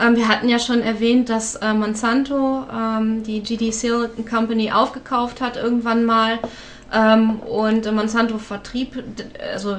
Ähm, 0.00 0.16
wir 0.16 0.28
hatten 0.28 0.48
ja 0.48 0.58
schon 0.58 0.80
erwähnt, 0.80 1.28
dass 1.28 1.56
äh, 1.56 1.74
Monsanto 1.74 2.64
ähm, 2.72 3.22
die 3.22 3.42
GD 3.42 3.70
Seal 3.70 4.10
Company 4.28 4.72
aufgekauft 4.72 5.40
hat 5.42 5.56
irgendwann 5.56 6.04
mal 6.04 6.38
ähm, 6.92 7.40
und 7.40 7.92
Monsanto 7.92 8.38
vertrieb, 8.38 9.02
also 9.52 9.76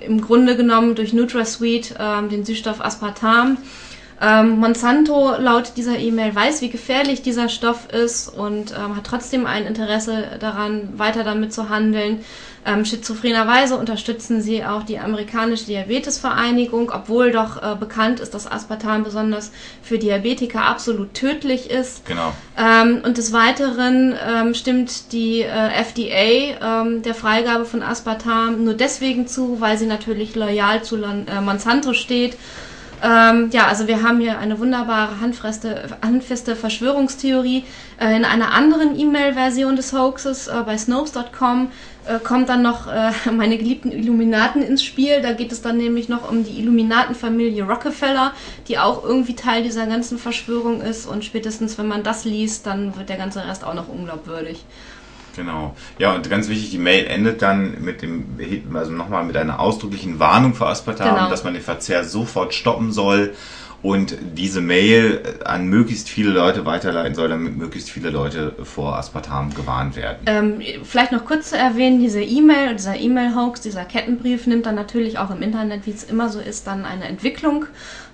im 0.00 0.20
Grunde 0.20 0.56
genommen 0.56 0.94
durch 0.94 1.12
NutraSweet 1.12 1.94
ähm, 1.98 2.28
den 2.28 2.44
Süßstoff 2.44 2.80
Aspartam. 2.80 3.58
Ähm, 4.20 4.58
Monsanto 4.60 5.36
laut 5.38 5.72
dieser 5.76 5.98
E-Mail 5.98 6.34
weiß, 6.34 6.62
wie 6.62 6.70
gefährlich 6.70 7.20
dieser 7.20 7.50
Stoff 7.50 7.92
ist 7.92 8.28
und 8.28 8.72
ähm, 8.72 8.96
hat 8.96 9.04
trotzdem 9.04 9.44
ein 9.44 9.66
Interesse 9.66 10.38
daran, 10.40 10.98
weiter 10.98 11.22
damit 11.22 11.52
zu 11.52 11.68
handeln. 11.68 12.20
Ähm, 12.66 12.84
schizophrenerweise 12.84 13.76
unterstützen 13.76 14.42
sie 14.42 14.64
auch 14.64 14.82
die 14.82 14.98
amerikanische 14.98 15.66
Diabetesvereinigung, 15.66 16.90
obwohl 16.92 17.30
doch 17.30 17.62
äh, 17.62 17.76
bekannt 17.76 18.18
ist, 18.18 18.34
dass 18.34 18.50
Aspartam 18.50 19.04
besonders 19.04 19.52
für 19.82 19.98
Diabetiker 19.98 20.64
absolut 20.64 21.14
tödlich 21.14 21.70
ist. 21.70 22.04
Genau. 22.06 22.32
Ähm, 22.58 23.02
und 23.04 23.18
des 23.18 23.32
Weiteren 23.32 24.16
ähm, 24.28 24.54
stimmt 24.54 25.12
die 25.12 25.42
äh, 25.42 25.68
FDA 25.80 26.82
ähm, 26.82 27.02
der 27.02 27.14
Freigabe 27.14 27.66
von 27.66 27.84
Aspartam 27.84 28.64
nur 28.64 28.74
deswegen 28.74 29.28
zu, 29.28 29.60
weil 29.60 29.78
sie 29.78 29.86
natürlich 29.86 30.34
loyal 30.34 30.82
zu 30.82 30.96
äh, 30.96 31.40
Monsanto 31.40 31.92
steht. 31.92 32.36
Ähm, 33.02 33.50
ja, 33.52 33.66
also 33.66 33.86
wir 33.86 34.02
haben 34.02 34.20
hier 34.20 34.38
eine 34.38 34.58
wunderbare 34.58 35.20
handfeste, 35.20 35.98
handfeste 36.02 36.56
Verschwörungstheorie. 36.56 37.64
Äh, 38.00 38.16
in 38.16 38.24
einer 38.24 38.52
anderen 38.52 38.98
E-Mail-Version 38.98 39.76
des 39.76 39.92
Hoaxes 39.92 40.48
äh, 40.48 40.62
bei 40.64 40.78
Snopes.com 40.78 41.70
äh, 42.06 42.18
kommt 42.18 42.48
dann 42.48 42.62
noch 42.62 42.86
äh, 42.86 43.10
meine 43.32 43.58
geliebten 43.58 43.92
Illuminaten 43.92 44.62
ins 44.62 44.82
Spiel. 44.82 45.20
Da 45.22 45.32
geht 45.32 45.52
es 45.52 45.62
dann 45.62 45.76
nämlich 45.76 46.08
noch 46.08 46.30
um 46.30 46.44
die 46.44 46.58
Illuminatenfamilie 46.58 47.64
Rockefeller, 47.64 48.32
die 48.68 48.78
auch 48.78 49.04
irgendwie 49.04 49.34
Teil 49.34 49.62
dieser 49.62 49.86
ganzen 49.86 50.18
Verschwörung 50.18 50.80
ist. 50.80 51.06
Und 51.06 51.24
spätestens, 51.24 51.78
wenn 51.78 51.88
man 51.88 52.02
das 52.02 52.24
liest, 52.24 52.66
dann 52.66 52.96
wird 52.96 53.08
der 53.08 53.16
ganze 53.16 53.46
Rest 53.46 53.64
auch 53.64 53.74
noch 53.74 53.88
unglaubwürdig. 53.88 54.64
Genau. 55.36 55.76
Ja, 55.98 56.14
und 56.14 56.28
ganz 56.30 56.48
wichtig, 56.48 56.70
die 56.70 56.78
Mail 56.78 57.06
endet 57.06 57.42
dann 57.42 57.82
mit 57.82 58.00
dem, 58.00 58.26
also 58.74 58.90
nochmal 58.90 59.24
mit 59.24 59.36
einer 59.36 59.60
ausdrücklichen 59.60 60.18
Warnung 60.18 60.54
für 60.54 60.66
Aspartam, 60.66 61.14
genau. 61.14 61.28
dass 61.28 61.44
man 61.44 61.52
den 61.52 61.62
Verzehr 61.62 62.04
sofort 62.04 62.54
stoppen 62.54 62.90
soll 62.90 63.34
und 63.82 64.16
diese 64.36 64.60
Mail 64.60 65.20
an 65.44 65.66
möglichst 65.66 66.08
viele 66.08 66.30
Leute 66.30 66.64
weiterleiten 66.64 67.14
soll, 67.14 67.28
damit 67.28 67.56
möglichst 67.56 67.90
viele 67.90 68.10
Leute 68.10 68.54
vor 68.64 68.96
Aspartam 68.96 69.54
gewarnt 69.54 69.96
werden. 69.96 70.18
Ähm, 70.26 70.60
vielleicht 70.82 71.12
noch 71.12 71.24
kurz 71.24 71.50
zu 71.50 71.56
erwähnen, 71.56 72.00
diese 72.00 72.22
E-Mail, 72.22 72.74
dieser 72.74 72.96
E-Mail-Hoax, 72.96 73.60
dieser 73.60 73.84
Kettenbrief 73.84 74.46
nimmt 74.46 74.66
dann 74.66 74.74
natürlich 74.74 75.18
auch 75.18 75.30
im 75.30 75.42
Internet, 75.42 75.86
wie 75.86 75.90
es 75.90 76.04
immer 76.04 76.28
so 76.28 76.40
ist, 76.40 76.66
dann 76.66 76.84
eine 76.84 77.04
Entwicklung. 77.04 77.66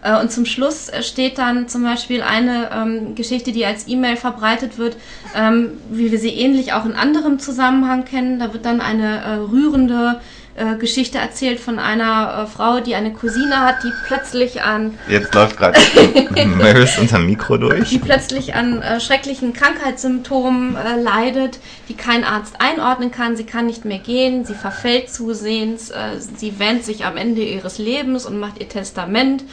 Äh, 0.03 0.20
und 0.20 0.31
zum 0.31 0.44
Schluss 0.44 0.90
steht 1.01 1.38
dann 1.38 1.68
zum 1.68 1.85
Beispiel 1.85 2.22
eine 2.22 2.70
ähm, 2.72 3.14
Geschichte, 3.14 3.53
die 3.53 3.64
als 3.64 3.88
E-Mail 3.88 4.16
verbreitet 4.16 4.79
wird, 4.79 4.96
ähm, 5.35 5.72
wie 5.90 6.11
wir 6.11 6.18
sie 6.18 6.31
ähnlich 6.31 6.72
auch 6.72 6.85
in 6.85 6.94
anderem 6.94 7.38
Zusammenhang 7.38 8.05
kennen. 8.05 8.38
Da 8.38 8.53
wird 8.53 8.64
dann 8.64 8.81
eine 8.81 9.22
äh, 9.22 9.35
rührende 9.35 10.20
äh, 10.55 10.77
Geschichte 10.77 11.17
erzählt 11.19 11.61
von 11.61 11.79
einer 11.79 12.43
äh, 12.43 12.47
Frau, 12.47 12.81
die 12.81 12.95
eine 12.95 13.12
Cousine 13.12 13.61
hat, 13.61 13.83
die 13.85 13.93
plötzlich 14.07 14.62
an. 14.62 14.99
Jetzt 15.09 15.35
läuft 15.35 15.57
gerade 15.57 15.81
Maris 16.47 16.99
unser 16.99 17.19
Mikro 17.19 17.57
durch. 17.57 17.88
Die 17.88 17.99
plötzlich 17.99 18.55
an 18.55 18.83
äh, 18.83 19.01
schrecklichen 19.01 19.55
Krankheitssymptomen 19.55 20.77
äh, 20.77 21.01
leidet, 21.01 21.59
die 21.88 21.95
kein 21.95 22.25
Arzt 22.25 22.61
einordnen 22.61 23.11
kann. 23.11 23.37
Sie 23.37 23.45
kann 23.45 23.67
nicht 23.67 23.87
mehr 23.87 23.99
gehen, 23.99 24.45
sie 24.45 24.55
verfällt 24.55 25.11
zusehends, 25.11 25.91
äh, 25.91 26.19
sie 26.19 26.59
wähnt 26.59 26.85
sich 26.85 27.07
am 27.07 27.17
Ende 27.17 27.43
ihres 27.43 27.79
Lebens 27.79 28.27
und 28.27 28.38
macht 28.38 28.61
ihr 28.61 28.69
Testament. 28.69 29.45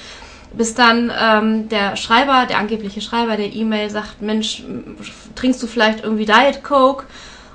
Bis 0.52 0.74
dann 0.74 1.12
ähm, 1.18 1.70
der 1.70 1.96
Schreiber, 1.96 2.46
der 2.50 2.58
angebliche 2.58 3.02
Schreiber 3.02 3.38
der 3.38 3.54
E-Mail 3.54 3.90
sagt, 3.90 4.22
Mensch, 4.22 4.64
trinkst 5.36 5.62
du 5.62 5.68
vielleicht 5.68 6.04
irgendwie 6.04 6.26
Diet 6.26 6.64
Coke? 6.64 7.06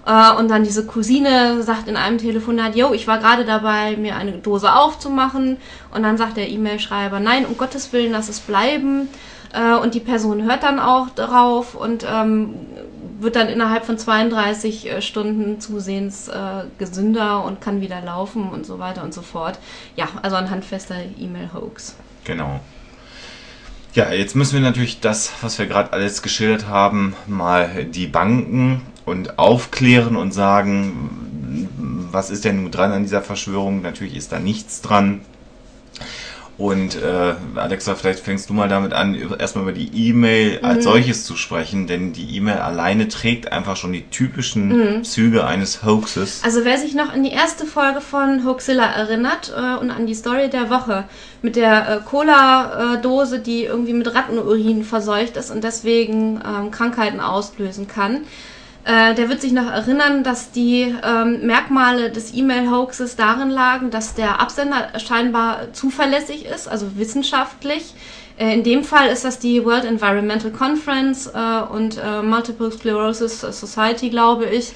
Äh, 0.07 0.33
und 0.37 0.49
dann 0.49 0.65
diese 0.65 0.87
Cousine 0.87 1.63
sagt 1.63 1.89
in 1.89 1.97
einem 1.97 2.19
Telefonat, 2.19 2.77
yo, 2.77 2.93
ich 2.93 3.07
war 3.07 3.19
gerade 3.19 3.45
dabei, 3.45 3.97
mir 3.97 4.17
eine 4.17 4.33
Dose 4.33 4.75
aufzumachen. 4.75 5.57
Und 5.93 6.03
dann 6.03 6.17
sagt 6.17 6.37
der 6.37 6.49
E-Mail-Schreiber, 6.49 7.21
nein, 7.21 7.47
um 7.47 7.57
Gottes 7.57 7.93
Willen, 7.93 8.13
lass 8.13 8.29
es 8.29 8.41
bleiben. 8.41 9.09
Äh, 9.53 9.75
und 9.75 9.95
die 9.95 10.01
Person 10.01 10.45
hört 10.45 10.63
dann 10.63 10.79
auch 10.79 11.11
darauf 11.11 11.75
und 11.75 12.07
ähm, 12.11 12.55
wird 13.21 13.37
dann 13.37 13.49
innerhalb 13.49 13.87
von 13.87 13.97
32 13.97 14.91
äh, 14.91 15.03
Stunden 15.03 15.61
zusehends 15.61 16.29
äh, 16.29 16.65
gesünder 16.79 17.45
und 17.45 17.61
kann 17.61 17.81
wieder 17.81 18.01
laufen 18.01 18.51
und 18.51 18.67
so 18.67 18.79
weiter 18.79 19.03
und 19.03 19.15
so 19.15 19.23
fort. 19.23 19.59
Ja, 19.97 20.09
also 20.23 20.37
ein 20.37 20.51
handfester 20.51 20.97
E-Mail-Hoax. 21.19 21.97
Genau. 22.25 22.61
Ja, 23.95 24.13
jetzt 24.13 24.35
müssen 24.35 24.55
wir 24.55 24.61
natürlich 24.61 24.99
das, 24.99 25.31
was 25.41 25.59
wir 25.61 25.67
gerade 25.67 25.93
alles 25.93 26.21
geschildert 26.21 26.67
haben, 26.67 27.15
mal 27.29 27.85
die 27.85 28.09
Banken 28.09 28.83
und 29.05 29.39
aufklären 29.39 30.17
und 30.17 30.33
sagen, 30.33 32.09
was 32.11 32.31
ist 32.31 32.45
denn 32.45 32.63
nun 32.63 32.71
dran 32.71 32.93
an 32.93 33.03
dieser 33.03 33.23
Verschwörung? 33.23 33.83
Natürlich 33.83 34.17
ist 34.17 34.33
da 34.33 34.39
nichts 34.39 34.81
dran. 34.81 35.21
Und 36.57 36.95
äh, 37.03 37.35
Alexa, 37.57 37.97
vielleicht 37.97 38.21
fängst 38.21 38.49
du 38.49 38.55
mal 38.55 38.69
damit 38.69 38.93
an, 38.93 39.17
erstmal 39.41 39.65
über 39.65 39.73
die 39.73 39.91
E-Mail 40.09 40.61
mhm. 40.61 40.65
als 40.65 40.85
solches 40.85 41.25
zu 41.25 41.37
sprechen, 41.37 41.89
denn 41.89 42.13
die 42.13 42.37
E-Mail 42.37 42.59
alleine 42.59 43.09
trägt 43.09 43.51
einfach 43.51 43.77
schon 43.77 43.93
die 43.93 44.09
typischen 44.09 44.69
mhm. 44.69 45.05
Züge 45.05 45.45
eines 45.45 45.85
Hoaxes. 45.85 46.43
Also 46.45 46.65
wer 46.65 46.79
sich 46.79 46.95
noch 46.95 47.13
an 47.13 47.25
die 47.25 47.33
erste 47.33 47.67
Folge 47.67 48.01
von 48.01 48.45
Hoaxilla 48.45 48.85
erinnert 48.85 49.53
äh, 49.57 49.81
und 49.81 49.91
an 49.91 50.07
die 50.07 50.15
Story 50.15 50.49
der 50.49 50.71
Woche 50.71 51.05
mit 51.43 51.57
der 51.57 51.89
äh, 51.89 52.09
Cola-Dose, 52.09 53.41
die 53.41 53.65
irgendwie 53.65 53.93
mit 53.93 54.15
Rattenurin 54.15 54.85
verseucht 54.85 55.37
ist 55.37 55.51
und 55.51 55.65
deswegen 55.65 56.41
ähm, 56.47 56.71
Krankheiten 56.71 57.19
auslösen 57.19 57.89
kann, 57.89 58.21
äh, 58.85 59.15
der 59.15 59.31
wird 59.31 59.41
sich 59.41 59.53
noch 59.53 59.71
erinnern, 59.71 60.25
dass 60.25 60.51
die 60.51 60.95
ähm, 61.03 61.47
Merkmale 61.47 62.11
des 62.11 62.35
E-Mail-Hoaxes 62.35 63.17
darin 63.17 63.49
lagen, 63.49 63.91
dass 63.91 64.15
der 64.15 64.41
Absender 64.41 64.89
scheinbar 64.99 65.73
zuverlässig 65.73 66.45
ist, 66.45 66.69
also 66.69 66.97
wissenschaftlich. 66.97 67.95
Äh, 68.37 68.53
in 68.55 68.63
dem 68.63 68.85
Fall 68.85 69.09
ist 69.09 69.25
das 69.25 69.39
die 69.39 69.65
World 69.65 69.85
Environmental 69.85 70.51
Conference 70.51 71.27
äh, 71.27 71.63
und 71.73 71.97
äh, 71.97 72.21
Multiple 72.21 72.71
Sclerosis 72.71 73.41
Society, 73.41 74.11
glaube 74.11 74.47
ich. 74.47 74.75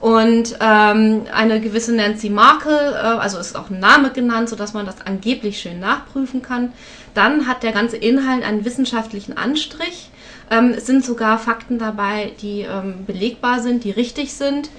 Und 0.00 0.58
ähm, 0.60 1.22
eine 1.32 1.60
gewisse 1.60 1.94
Nancy 1.94 2.28
Markle, 2.28 3.00
also 3.20 3.38
ist 3.38 3.56
auch 3.56 3.70
ein 3.70 3.78
Name 3.78 4.10
genannt, 4.10 4.50
sodass 4.50 4.74
man 4.74 4.84
das 4.84 4.96
angeblich 5.06 5.58
schön 5.58 5.80
nachprüfen 5.80 6.42
kann. 6.42 6.74
Dann 7.14 7.46
hat 7.46 7.62
der 7.62 7.72
ganze 7.72 7.96
Inhalt 7.96 8.44
einen 8.44 8.66
wissenschaftlichen 8.66 9.38
Anstrich. 9.38 10.10
Ähm, 10.50 10.74
es 10.76 10.86
sind 10.86 11.04
sogar 11.04 11.38
Fakten 11.38 11.78
dabei, 11.78 12.32
die 12.40 12.60
ähm, 12.62 13.04
belegbar 13.06 13.60
sind, 13.60 13.84
die 13.84 13.90
richtig 13.90 14.34
sind. 14.34 14.70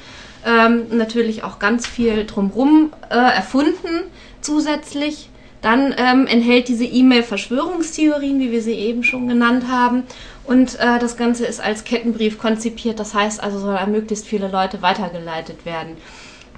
Ähm, 0.46 0.86
natürlich 0.92 1.44
auch 1.44 1.60
ganz 1.60 1.88
viel 1.88 2.26
drumherum 2.26 2.94
äh, 3.10 3.16
erfunden 3.16 4.04
zusätzlich. 4.42 5.30
Dann 5.62 5.96
ähm, 5.98 6.28
enthält 6.28 6.68
diese 6.68 6.86
E-Mail 6.86 7.24
Verschwörungstheorien, 7.24 8.40
wie 8.40 8.52
wir 8.52 8.62
sie 8.62 8.76
eben 8.76 9.04
schon 9.04 9.28
genannt 9.28 9.66
haben. 9.68 10.04
Und 10.44 10.76
äh, 10.80 11.00
das 11.00 11.18
Ganze 11.18 11.48
ist 11.48 11.60
als 11.60 11.84
Kettenbrief 11.84 12.38
konzipiert. 12.38 13.00
Das 13.00 13.16
heißt 13.16 13.42
also, 13.42 13.58
soll 13.58 13.76
an 13.76 13.92
möglichst 13.92 14.28
viele 14.28 14.48
Leute 14.48 14.84
weitergeleitet 14.84 15.66
werden. 15.66 15.98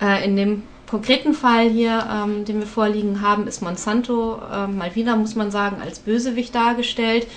Äh, 0.01 0.25
in 0.25 0.35
dem 0.35 0.63
konkreten 0.89 1.33
Fall 1.33 1.69
hier, 1.69 2.05
ähm, 2.11 2.43
den 2.43 2.59
wir 2.59 2.67
vorliegen 2.67 3.21
haben, 3.21 3.47
ist 3.47 3.61
Monsanto 3.61 4.41
äh, 4.51 4.67
mal 4.67 4.93
wieder, 4.95 5.15
muss 5.15 5.35
man 5.35 5.51
sagen, 5.51 5.77
als 5.81 5.99
Bösewicht 5.99 6.53
dargestellt. 6.53 7.27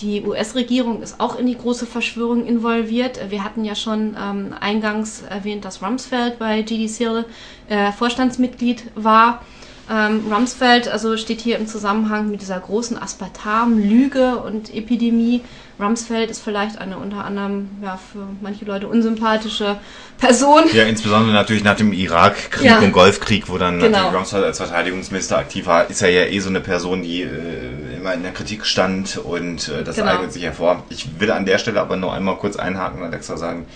Die 0.00 0.22
US-Regierung 0.22 1.02
ist 1.02 1.20
auch 1.20 1.38
in 1.38 1.46
die 1.46 1.58
große 1.58 1.84
Verschwörung 1.84 2.46
involviert. 2.46 3.20
Wir 3.28 3.44
hatten 3.44 3.64
ja 3.64 3.74
schon 3.74 4.16
ähm, 4.18 4.54
eingangs 4.58 5.22
erwähnt, 5.28 5.64
dass 5.66 5.82
Rumsfeld 5.82 6.38
bei 6.38 6.62
GDC 6.62 7.26
äh, 7.68 7.92
Vorstandsmitglied 7.92 8.84
war. 8.94 9.42
Ähm, 9.90 10.32
Rumsfeld 10.32 10.88
also 10.88 11.16
steht 11.18 11.40
hier 11.40 11.58
im 11.58 11.66
Zusammenhang 11.66 12.30
mit 12.30 12.40
dieser 12.40 12.60
großen 12.60 12.96
Aspartam-Lüge 12.96 14.36
und 14.38 14.74
Epidemie 14.74 15.42
Rumsfeld 15.80 16.30
ist 16.30 16.42
vielleicht 16.42 16.78
eine 16.78 16.98
unter 16.98 17.24
anderem 17.24 17.68
ja, 17.82 17.96
für 17.96 18.26
manche 18.40 18.64
Leute 18.64 18.88
unsympathische 18.88 19.76
Person. 20.18 20.64
Ja, 20.72 20.84
insbesondere 20.84 21.32
natürlich 21.32 21.64
nach 21.64 21.76
dem 21.76 21.92
Irakkrieg 21.92 22.64
ja. 22.64 22.78
und 22.78 22.92
Golfkrieg, 22.92 23.48
wo 23.48 23.58
dann 23.58 23.80
genau. 23.80 24.10
Rumsfeld 24.10 24.44
als 24.44 24.58
Verteidigungsminister 24.58 25.38
aktiv 25.38 25.66
war, 25.66 25.88
ist 25.88 26.02
er 26.02 26.10
ja 26.10 26.24
eh 26.24 26.38
so 26.40 26.48
eine 26.48 26.60
Person, 26.60 27.02
die 27.02 27.22
äh, 27.22 27.96
immer 27.96 28.14
in 28.14 28.22
der 28.22 28.32
Kritik 28.32 28.66
stand 28.66 29.16
und 29.16 29.68
äh, 29.68 29.84
das 29.84 29.96
genau. 29.96 30.08
eignet 30.08 30.32
sich 30.32 30.42
hervor. 30.42 30.84
Ich 30.88 31.20
will 31.20 31.30
an 31.30 31.46
der 31.46 31.58
Stelle 31.58 31.80
aber 31.80 31.96
noch 31.96 32.12
einmal 32.12 32.36
kurz 32.36 32.56
einhaken, 32.56 33.02
Alexa, 33.02 33.36
sagen, 33.36 33.66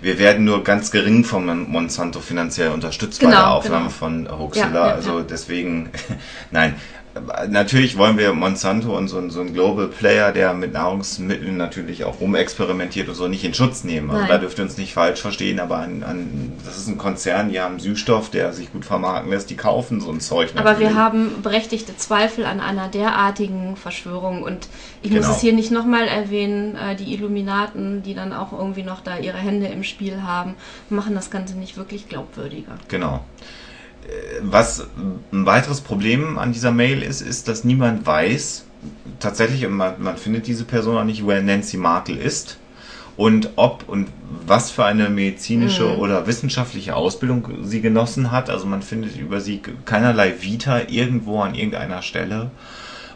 wir 0.00 0.18
werden 0.18 0.44
nur 0.44 0.62
ganz 0.62 0.90
gering 0.90 1.24
von 1.24 1.70
Monsanto 1.70 2.20
finanziell 2.20 2.70
unterstützt 2.70 3.20
genau, 3.20 3.32
bei 3.32 3.36
der 3.36 3.50
Aufnahme 3.50 3.86
genau. 3.86 3.90
von 3.90 4.38
Hoaxilla. 4.38 4.68
Ja, 4.68 4.88
ja, 4.88 4.94
also 4.94 5.20
deswegen, 5.22 5.90
nein, 6.50 6.74
natürlich 7.48 7.96
wollen 7.96 8.18
wir 8.18 8.32
Monsanto 8.32 8.96
und 8.96 9.08
so, 9.08 9.28
so 9.28 9.40
ein 9.40 9.52
Global 9.52 9.88
Player, 9.88 10.32
der 10.32 10.54
mit 10.54 10.72
Nahrungsmitteln 10.72 11.56
natürlich 11.56 12.04
auch 12.04 12.20
rumexperimentiert 12.20 13.08
und 13.08 13.14
so 13.14 13.28
nicht 13.28 13.44
in 13.44 13.54
Schutz 13.54 13.84
nehmen. 13.84 14.10
Also 14.10 14.22
Nein. 14.22 14.30
da 14.30 14.38
dürft 14.38 14.58
ihr 14.58 14.64
uns 14.64 14.76
nicht 14.76 14.92
falsch 14.94 15.20
verstehen, 15.20 15.60
aber 15.60 15.78
an, 15.78 16.02
an, 16.02 16.52
das 16.64 16.76
ist 16.76 16.88
ein 16.88 16.98
Konzern, 16.98 17.50
die 17.50 17.60
haben 17.60 17.78
Süßstoff, 17.78 18.30
der 18.30 18.52
sich 18.52 18.72
gut 18.72 18.84
vermarkten 18.84 19.30
lässt, 19.30 19.50
die 19.50 19.56
kaufen 19.56 20.00
so 20.00 20.10
ein 20.10 20.20
Zeug 20.20 20.54
natürlich. 20.54 20.70
Aber 20.70 20.80
wir 20.80 20.94
haben 20.94 21.42
berechtigte 21.42 21.96
Zweifel 21.96 22.46
an 22.46 22.60
einer 22.60 22.88
derartigen 22.88 23.76
Verschwörung 23.76 24.42
und 24.42 24.68
ich 25.02 25.10
genau. 25.10 25.26
muss 25.26 25.36
es 25.36 25.42
hier 25.42 25.52
nicht 25.52 25.70
nochmal 25.70 26.08
erwähnen, 26.08 26.76
äh, 26.76 26.96
die 26.96 27.14
Illuminaten, 27.14 28.02
die 28.02 28.14
dann 28.14 28.32
auch 28.32 28.52
irgendwie 28.52 28.82
noch 28.82 29.00
da 29.00 29.18
ihre 29.18 29.38
Hände 29.38 29.66
im 29.66 29.82
Spiel 29.82 30.22
haben, 30.22 30.54
machen 30.90 31.14
das 31.14 31.30
Ganze 31.30 31.56
nicht 31.56 31.76
wirklich 31.76 32.08
glaubwürdiger. 32.08 32.76
Genau 32.88 33.22
was 34.42 34.86
ein 35.32 35.46
weiteres 35.46 35.80
Problem 35.80 36.38
an 36.38 36.52
dieser 36.52 36.70
Mail 36.70 37.02
ist, 37.02 37.20
ist, 37.20 37.48
dass 37.48 37.64
niemand 37.64 38.06
weiß, 38.06 38.64
tatsächlich, 39.20 39.68
man, 39.68 39.94
man 40.02 40.16
findet 40.16 40.46
diese 40.46 40.64
Person 40.64 40.96
auch 40.96 41.04
nicht, 41.04 41.26
wer 41.26 41.42
Nancy 41.42 41.76
Markle 41.76 42.16
ist 42.16 42.58
und 43.16 43.50
ob 43.56 43.88
und 43.88 44.08
was 44.46 44.70
für 44.70 44.84
eine 44.84 45.08
medizinische 45.08 45.84
mhm. 45.84 45.98
oder 45.98 46.26
wissenschaftliche 46.26 46.94
Ausbildung 46.94 47.48
sie 47.62 47.80
genossen 47.80 48.30
hat. 48.30 48.50
Also 48.50 48.66
man 48.66 48.82
findet 48.82 49.16
über 49.16 49.40
sie 49.40 49.62
keinerlei 49.84 50.34
Vita 50.40 50.82
irgendwo 50.88 51.40
an 51.40 51.54
irgendeiner 51.54 52.02
Stelle. 52.02 52.50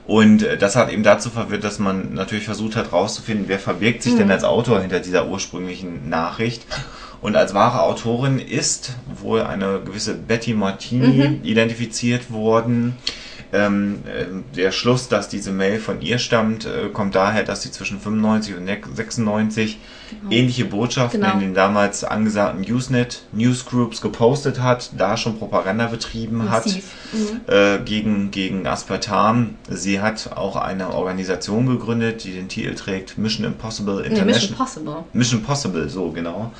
Und 0.06 0.44
das 0.58 0.74
hat 0.74 0.90
eben 0.90 1.02
dazu 1.02 1.30
verwirrt, 1.30 1.62
dass 1.62 1.78
man 1.78 2.14
natürlich 2.14 2.44
versucht 2.44 2.74
hat 2.74 2.90
herauszufinden, 2.90 3.44
wer 3.46 3.58
verbirgt 3.58 4.02
sich 4.02 4.14
mhm. 4.14 4.18
denn 4.18 4.30
als 4.30 4.44
Autor 4.44 4.80
hinter 4.80 5.00
dieser 5.00 5.28
ursprünglichen 5.28 6.08
Nachricht. 6.08 6.66
Und 7.22 7.36
als 7.36 7.52
wahre 7.54 7.82
Autorin 7.82 8.38
ist 8.38 8.94
wohl 9.20 9.42
eine 9.42 9.80
gewisse 9.84 10.14
Betty 10.14 10.54
Martini 10.54 11.28
mhm. 11.28 11.40
identifiziert 11.42 12.30
worden. 12.32 12.96
Ähm, 13.52 14.02
äh, 14.06 14.26
der 14.56 14.70
Schluss, 14.70 15.08
dass 15.08 15.28
diese 15.28 15.50
Mail 15.50 15.80
von 15.80 16.00
ihr 16.00 16.18
stammt, 16.18 16.66
äh, 16.66 16.88
kommt 16.92 17.16
daher, 17.16 17.42
dass 17.42 17.62
sie 17.62 17.72
zwischen 17.72 17.98
95 17.98 18.54
und 18.56 18.68
96 18.94 19.78
genau. 20.08 20.30
ähnliche 20.32 20.64
Botschaften 20.66 21.20
genau. 21.20 21.32
in 21.32 21.40
den 21.40 21.54
damals 21.54 22.04
angesagten 22.04 22.64
Usenet 22.72 23.24
Newsgroups 23.32 24.02
gepostet 24.02 24.62
hat, 24.62 24.92
da 24.96 25.16
schon 25.16 25.36
Propaganda 25.36 25.88
betrieben 25.88 26.44
Massiv. 26.44 26.94
hat 27.12 27.18
mhm. 27.18 27.40
äh, 27.48 27.78
gegen, 27.84 28.30
gegen 28.30 28.68
Aspartam. 28.68 29.56
Sie 29.68 30.00
hat 30.00 30.30
auch 30.36 30.54
eine 30.54 30.94
Organisation 30.94 31.66
gegründet, 31.66 32.22
die 32.22 32.30
den 32.30 32.48
Titel 32.48 32.76
trägt 32.76 33.18
Mission 33.18 33.44
Impossible 33.44 34.04
International. 34.04 34.26
Nee, 34.26 34.32
Mission 34.32 34.56
Possible. 34.56 34.96
Mission 35.12 35.42
Possible, 35.42 35.88
so 35.88 36.12
genau. 36.12 36.52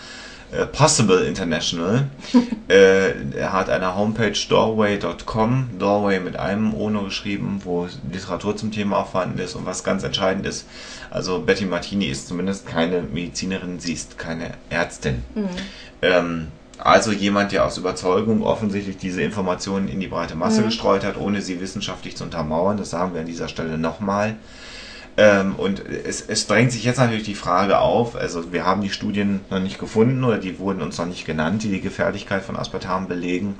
Äh, 0.52 0.66
Possible 0.66 1.24
International. 1.26 2.06
äh, 2.68 3.10
er 3.36 3.52
hat 3.52 3.70
eine 3.70 3.94
Homepage 3.96 4.32
doorway.com, 4.48 5.70
Doorway 5.78 6.18
mit 6.18 6.36
einem 6.36 6.74
Ono 6.74 7.04
geschrieben, 7.04 7.60
wo 7.64 7.86
Literatur 8.10 8.56
zum 8.56 8.72
Thema 8.72 9.04
vorhanden 9.04 9.38
ist 9.38 9.54
und 9.54 9.64
was 9.66 9.84
ganz 9.84 10.02
entscheidend 10.02 10.46
ist. 10.46 10.66
Also 11.10 11.40
Betty 11.40 11.66
Martini 11.66 12.06
ist 12.06 12.28
zumindest 12.28 12.66
keine 12.66 13.02
Medizinerin, 13.02 13.78
sie 13.78 13.92
ist 13.92 14.18
keine 14.18 14.52
Ärztin. 14.70 15.22
Mhm. 15.34 15.48
Ähm, 16.02 16.48
also 16.78 17.12
jemand, 17.12 17.52
der 17.52 17.64
aus 17.66 17.76
Überzeugung 17.78 18.42
offensichtlich 18.42 18.96
diese 18.96 19.22
Informationen 19.22 19.88
in 19.88 20.00
die 20.00 20.06
breite 20.08 20.34
Masse 20.34 20.62
mhm. 20.62 20.66
gestreut 20.66 21.04
hat, 21.04 21.16
ohne 21.18 21.42
sie 21.42 21.60
wissenschaftlich 21.60 22.16
zu 22.16 22.24
untermauern. 22.24 22.76
Das 22.76 22.90
sagen 22.90 23.12
wir 23.12 23.20
an 23.20 23.26
dieser 23.26 23.48
Stelle 23.48 23.78
nochmal. 23.78 24.36
Ähm, 25.16 25.54
und 25.56 25.82
es, 25.86 26.22
es 26.22 26.46
drängt 26.46 26.72
sich 26.72 26.84
jetzt 26.84 26.98
natürlich 26.98 27.24
die 27.24 27.34
Frage 27.34 27.80
auf, 27.80 28.16
also 28.16 28.52
wir 28.52 28.64
haben 28.64 28.80
die 28.80 28.90
Studien 28.90 29.40
noch 29.50 29.60
nicht 29.60 29.78
gefunden 29.78 30.22
oder 30.24 30.38
die 30.38 30.58
wurden 30.58 30.82
uns 30.82 30.98
noch 30.98 31.06
nicht 31.06 31.26
genannt, 31.26 31.62
die 31.62 31.70
die 31.70 31.80
Gefährlichkeit 31.80 32.42
von 32.42 32.56
Aspartam 32.56 33.08
belegen. 33.08 33.58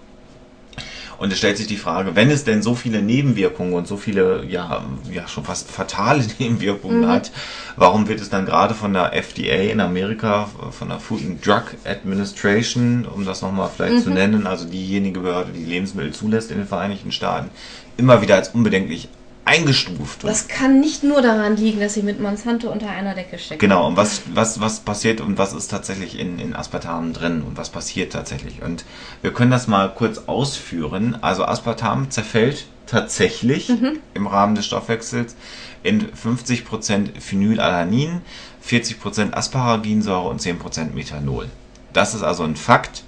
Und 1.21 1.31
es 1.31 1.39
stellt 1.39 1.59
sich 1.59 1.67
die 1.67 1.77
Frage, 1.77 2.17
wenn 2.17 2.31
es 2.31 2.45
denn 2.45 2.63
so 2.63 2.75
viele 2.75 3.03
Nebenwirkungen 3.03 3.75
und 3.75 3.87
so 3.87 3.99
viele, 3.99 4.43
ja, 4.47 4.83
ja 5.13 5.29
schon 5.29 5.45
fast 5.45 5.71
fatale 5.71 6.25
Nebenwirkungen 6.39 7.03
mhm. 7.03 7.09
hat, 7.09 7.31
warum 7.77 8.09
wird 8.09 8.23
es 8.23 8.31
dann 8.31 8.47
gerade 8.47 8.73
von 8.73 8.95
der 8.95 9.13
FDA 9.13 9.71
in 9.71 9.81
Amerika, 9.81 10.49
von 10.71 10.89
der 10.89 10.99
Food 10.99 11.21
and 11.21 11.47
Drug 11.47 11.65
Administration, 11.85 13.05
um 13.05 13.27
das 13.27 13.43
nochmal 13.43 13.69
vielleicht 13.69 13.97
mhm. 13.97 14.03
zu 14.03 14.11
nennen, 14.11 14.47
also 14.47 14.67
diejenige 14.67 15.21
Behörde, 15.21 15.53
die 15.53 15.67
Lebensmittel 15.67 16.13
zulässt 16.13 16.51
in 16.53 16.57
den 16.57 16.67
Vereinigten 16.67 17.13
Staaten, 17.13 17.51
immer 17.99 18.23
wieder 18.23 18.37
als 18.37 18.49
unbedenklich 18.49 19.11
eingestuft. 19.45 20.25
Das 20.25 20.49
kann 20.49 20.81
nicht 20.81 21.03
nur 21.03 21.23
daran 21.23 21.57
liegen, 21.57 21.81
dass 21.81 21.95
sie 21.95 22.03
mit 22.03 22.21
Monsanto 22.21 22.71
unter 22.71 22.91
einer 22.91 23.15
Decke 23.15 23.39
stecken. 23.39 23.59
Genau, 23.59 23.89
und 23.89 23.97
was, 23.97 24.23
was, 24.35 24.61
was 24.61 24.81
passiert 24.81 25.21
und 25.21 25.39
was 25.39 25.53
ist 25.53 25.69
tatsächlich 25.69 26.19
in, 26.19 26.39
in 26.39 26.55
Aspartam 26.55 27.13
drin 27.13 27.43
und 27.43 27.57
was 27.57 27.71
passiert 27.71 28.13
tatsächlich? 28.13 28.63
Und 28.63 28.85
wir 29.23 29.33
können 29.33 29.51
das 29.51 29.67
mal 29.67 29.89
kurz 29.89 30.19
ausführen. 30.27 31.19
Also 31.21 31.45
Aspartam 31.45 32.11
zerfällt 32.11 32.67
tatsächlich 32.87 33.73
im 34.15 34.27
Rahmen 34.27 34.55
des 34.55 34.67
Stoffwechsels 34.67 35.37
in 35.83 36.11
50% 36.13 37.21
Phenylalanin, 37.21 38.23
40% 38.67 39.33
Asparaginsäure 39.33 40.29
und 40.29 40.41
10% 40.41 40.93
Methanol. 40.93 41.49
Das 41.93 42.15
ist 42.15 42.23
also 42.23 42.45
ein 42.45 42.57
Fakt. 42.57 43.05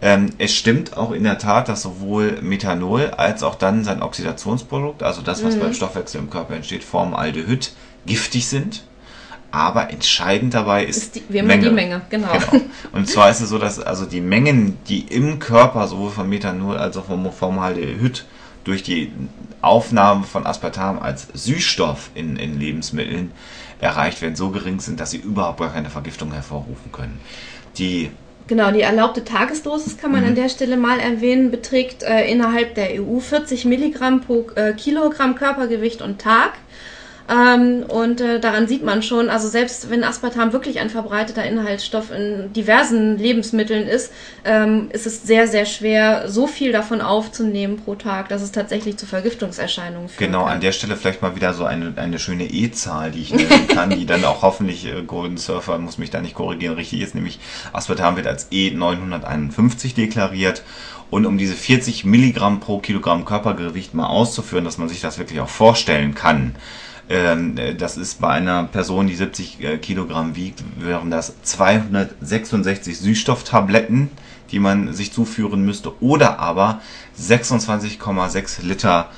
Ähm, 0.00 0.30
es 0.38 0.54
stimmt 0.54 0.96
auch 0.96 1.10
in 1.10 1.24
der 1.24 1.38
Tat, 1.38 1.68
dass 1.68 1.82
sowohl 1.82 2.40
Methanol 2.40 3.10
als 3.16 3.42
auch 3.42 3.56
dann 3.56 3.82
sein 3.82 4.00
Oxidationsprodukt, 4.02 5.02
also 5.02 5.22
das, 5.22 5.44
was 5.44 5.58
beim 5.58 5.74
Stoffwechsel 5.74 6.20
im 6.20 6.30
Körper 6.30 6.54
entsteht, 6.54 6.84
Formaldehyd, 6.84 7.72
giftig 8.06 8.46
sind. 8.46 8.84
Aber 9.50 9.90
entscheidend 9.90 10.52
dabei 10.52 10.84
ist, 10.84 10.98
Ist 10.98 11.16
die, 11.16 11.22
wir 11.30 11.40
haben 11.40 11.50
ja 11.50 11.56
die 11.56 11.70
Menge, 11.70 12.02
genau. 12.10 12.28
Genau. 12.50 12.64
Und 12.92 13.08
zwar 13.08 13.30
ist 13.30 13.40
es 13.40 13.48
so, 13.48 13.58
dass 13.58 13.80
also 13.80 14.04
die 14.04 14.20
Mengen, 14.20 14.76
die 14.88 15.00
im 15.00 15.38
Körper 15.38 15.88
sowohl 15.88 16.10
von 16.10 16.28
Methanol 16.28 16.76
als 16.76 16.98
auch 16.98 17.06
von 17.06 17.32
Formaldehyd 17.32 18.26
durch 18.64 18.82
die 18.82 19.10
Aufnahme 19.62 20.24
von 20.24 20.46
Aspartam 20.46 20.98
als 20.98 21.28
Süßstoff 21.32 22.10
in, 22.14 22.36
in 22.36 22.60
Lebensmitteln 22.60 23.32
erreicht 23.80 24.20
werden, 24.20 24.36
so 24.36 24.50
gering 24.50 24.80
sind, 24.80 25.00
dass 25.00 25.12
sie 25.12 25.16
überhaupt 25.16 25.60
gar 25.60 25.72
keine 25.72 25.88
Vergiftung 25.88 26.32
hervorrufen 26.32 26.92
können. 26.92 27.18
Die 27.78 28.10
Genau, 28.48 28.70
die 28.70 28.80
erlaubte 28.80 29.24
Tagesdosis 29.24 29.98
kann 29.98 30.10
man 30.10 30.22
Mhm. 30.22 30.28
an 30.28 30.34
der 30.34 30.48
Stelle 30.48 30.78
mal 30.78 30.98
erwähnen, 30.98 31.50
beträgt 31.50 32.02
äh, 32.02 32.24
innerhalb 32.30 32.74
der 32.74 33.00
EU 33.00 33.20
40 33.20 33.66
Milligramm 33.66 34.22
pro 34.22 34.46
äh, 34.54 34.72
Kilogramm 34.72 35.34
Körpergewicht 35.34 36.00
und 36.00 36.18
Tag. 36.18 36.54
Ähm, 37.30 37.84
und 37.86 38.22
äh, 38.22 38.40
daran 38.40 38.68
sieht 38.68 38.82
man 38.82 39.02
schon, 39.02 39.28
also 39.28 39.48
selbst 39.48 39.90
wenn 39.90 40.02
Aspartam 40.02 40.54
wirklich 40.54 40.80
ein 40.80 40.88
verbreiteter 40.88 41.44
Inhaltsstoff 41.44 42.10
in 42.10 42.52
diversen 42.54 43.18
Lebensmitteln 43.18 43.86
ist, 43.86 44.12
ähm, 44.46 44.88
ist 44.92 45.06
es 45.06 45.24
sehr, 45.24 45.46
sehr 45.46 45.66
schwer, 45.66 46.28
so 46.28 46.46
viel 46.46 46.72
davon 46.72 47.02
aufzunehmen 47.02 47.76
pro 47.76 47.96
Tag, 47.96 48.30
dass 48.30 48.40
es 48.40 48.50
tatsächlich 48.50 48.96
zu 48.96 49.04
Vergiftungserscheinungen 49.04 50.08
führt. 50.08 50.18
Genau, 50.18 50.44
an 50.44 50.62
der 50.62 50.72
Stelle 50.72 50.96
vielleicht 50.96 51.20
mal 51.20 51.36
wieder 51.36 51.52
so 51.52 51.64
eine, 51.64 51.92
eine 51.96 52.18
schöne 52.18 52.44
E-Zahl, 52.44 53.10
die 53.10 53.20
ich 53.20 53.34
nennen 53.34 53.68
kann, 53.68 53.90
die 53.90 54.06
dann 54.06 54.24
auch 54.24 54.40
hoffentlich 54.40 54.86
äh, 54.86 55.02
Golden 55.02 55.36
Surfer 55.36 55.78
muss 55.78 55.98
mich 55.98 56.08
da 56.08 56.22
nicht 56.22 56.34
korrigieren, 56.34 56.76
richtig 56.76 57.02
ist, 57.02 57.14
nämlich 57.14 57.40
Aspartam 57.74 58.16
wird 58.16 58.26
als 58.26 58.50
E951 58.50 59.94
deklariert. 59.94 60.62
Und 61.10 61.24
um 61.24 61.38
diese 61.38 61.54
40 61.54 62.04
Milligramm 62.04 62.60
pro 62.60 62.78
Kilogramm 62.78 63.24
Körpergewicht 63.24 63.94
mal 63.94 64.08
auszuführen, 64.08 64.64
dass 64.64 64.76
man 64.76 64.90
sich 64.90 65.00
das 65.00 65.18
wirklich 65.18 65.40
auch 65.40 65.48
vorstellen 65.48 66.14
kann, 66.14 66.54
das 67.08 67.96
ist 67.96 68.20
bei 68.20 68.28
einer 68.28 68.64
Person, 68.64 69.06
die 69.06 69.14
70 69.14 69.64
äh, 69.64 69.78
Kilogramm 69.78 70.36
wiegt, 70.36 70.62
wären 70.78 71.10
das 71.10 71.34
266 71.42 72.98
Süßstofftabletten, 72.98 74.10
die 74.50 74.58
man 74.58 74.92
sich 74.92 75.12
zuführen 75.12 75.64
müsste, 75.64 76.02
oder 76.02 76.38
aber 76.38 76.82
26,6 77.18 78.62
Liter 78.62 79.08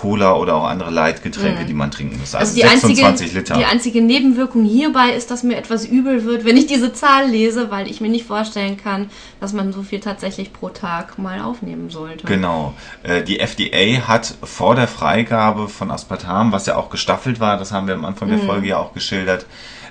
Cola 0.00 0.34
oder 0.36 0.54
auch 0.54 0.64
andere 0.64 0.90
Leitgetränke, 0.90 1.66
die 1.66 1.74
man 1.74 1.90
trinken 1.90 2.18
müsste. 2.18 2.38
Also, 2.38 2.52
Also 2.52 2.62
die 2.62 2.64
einzige, 2.64 2.94
26 2.94 3.32
Liter. 3.34 3.58
die 3.58 3.64
einzige 3.66 4.00
Nebenwirkung 4.00 4.64
hierbei 4.64 5.10
ist, 5.12 5.30
dass 5.30 5.42
mir 5.42 5.58
etwas 5.58 5.84
übel 5.84 6.24
wird, 6.24 6.46
wenn 6.46 6.56
ich 6.56 6.66
diese 6.66 6.94
Zahl 6.94 7.28
lese, 7.28 7.70
weil 7.70 7.86
ich 7.86 8.00
mir 8.00 8.08
nicht 8.08 8.24
vorstellen 8.26 8.78
kann, 8.78 9.10
dass 9.40 9.52
man 9.52 9.74
so 9.74 9.82
viel 9.82 10.00
tatsächlich 10.00 10.54
pro 10.54 10.70
Tag 10.70 11.18
mal 11.18 11.40
aufnehmen 11.42 11.90
sollte. 11.90 12.26
Genau. 12.26 12.72
Äh, 13.02 13.22
Die 13.24 13.40
FDA 13.40 14.08
hat 14.08 14.32
vor 14.42 14.74
der 14.74 14.88
Freigabe 14.88 15.68
von 15.68 15.90
Aspartam, 15.90 16.50
was 16.52 16.64
ja 16.64 16.76
auch 16.76 16.88
gestaffelt 16.88 17.38
war, 17.38 17.58
das 17.58 17.70
haben 17.70 17.86
wir 17.86 17.94
am 17.94 18.06
Anfang 18.06 18.30
der 18.30 18.38
Folge 18.38 18.68
ja 18.68 18.78
auch 18.78 18.94
geschildert, 18.94 19.44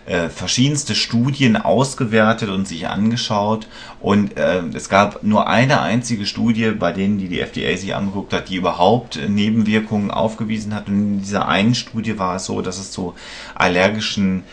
äh, 0.09 0.29
verschiedenste 0.29 0.95
Studien 0.95 1.55
ausgewertet 1.55 2.49
und 2.49 2.67
sich 2.67 2.87
angeschaut. 2.87 3.67
Und 3.99 4.37
äh, 4.37 4.63
es 4.73 4.89
gab 4.89 5.23
nur 5.23 5.47
eine 5.47 5.81
einzige 5.81 6.25
Studie, 6.25 6.71
bei 6.71 6.91
denen 6.91 7.19
die 7.19 7.27
die 7.27 7.39
FDA 7.39 7.77
sich 7.77 7.93
angeguckt 7.93 8.33
hat, 8.33 8.49
die 8.49 8.55
überhaupt 8.55 9.17
äh, 9.17 9.29
Nebenwirkungen 9.29 10.09
aufgewiesen 10.09 10.73
hat. 10.73 10.87
Und 10.87 10.95
in 10.95 11.19
dieser 11.19 11.47
einen 11.47 11.75
Studie 11.75 12.17
war 12.17 12.37
es 12.37 12.45
so, 12.45 12.61
dass 12.61 12.79
es 12.79 12.91
zu 12.91 13.13
allergischen 13.53 14.43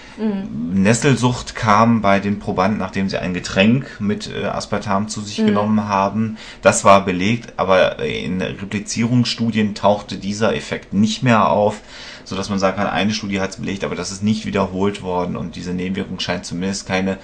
Nesselsucht 0.73 1.55
kam 1.55 2.03
bei 2.03 2.21
den 2.21 2.39
Probanden, 2.39 2.79
nachdem 2.79 3.09
sie 3.09 3.19
ein 3.19 3.33
Getränk 3.33 3.99
mit 3.99 4.31
äh, 4.31 4.45
Aspartam 4.45 5.09
zu 5.09 5.23
sich 5.23 5.37
genommen 5.37 5.89
haben. 5.89 6.37
Das 6.61 6.85
war 6.85 7.05
belegt, 7.05 7.55
aber 7.57 7.99
in 8.05 8.43
Replizierungsstudien 8.43 9.75
tauchte 9.75 10.19
dieser 10.19 10.55
Effekt 10.55 10.93
nicht 10.93 11.23
mehr 11.23 11.49
auf, 11.49 11.81
so 12.27 12.37
dass 12.37 12.51
man 12.51 12.59
sagen 12.59 12.77
kann, 12.77 12.89
eine 12.89 13.13
Studie 13.13 13.41
hat 13.41 13.51
es 13.51 13.57
belegt, 13.57 13.85
aber 13.85 13.95
das 13.95 14.11
ist 14.11 14.23
nicht 14.23 14.45
wiederholt 14.47 15.01
worden 15.03 15.37
und 15.37 15.57
diese 15.57 15.73
Nebenwirkung 15.73 16.21
scheint 16.21 16.45
zumindest 16.45 16.87
keine 16.87 17.19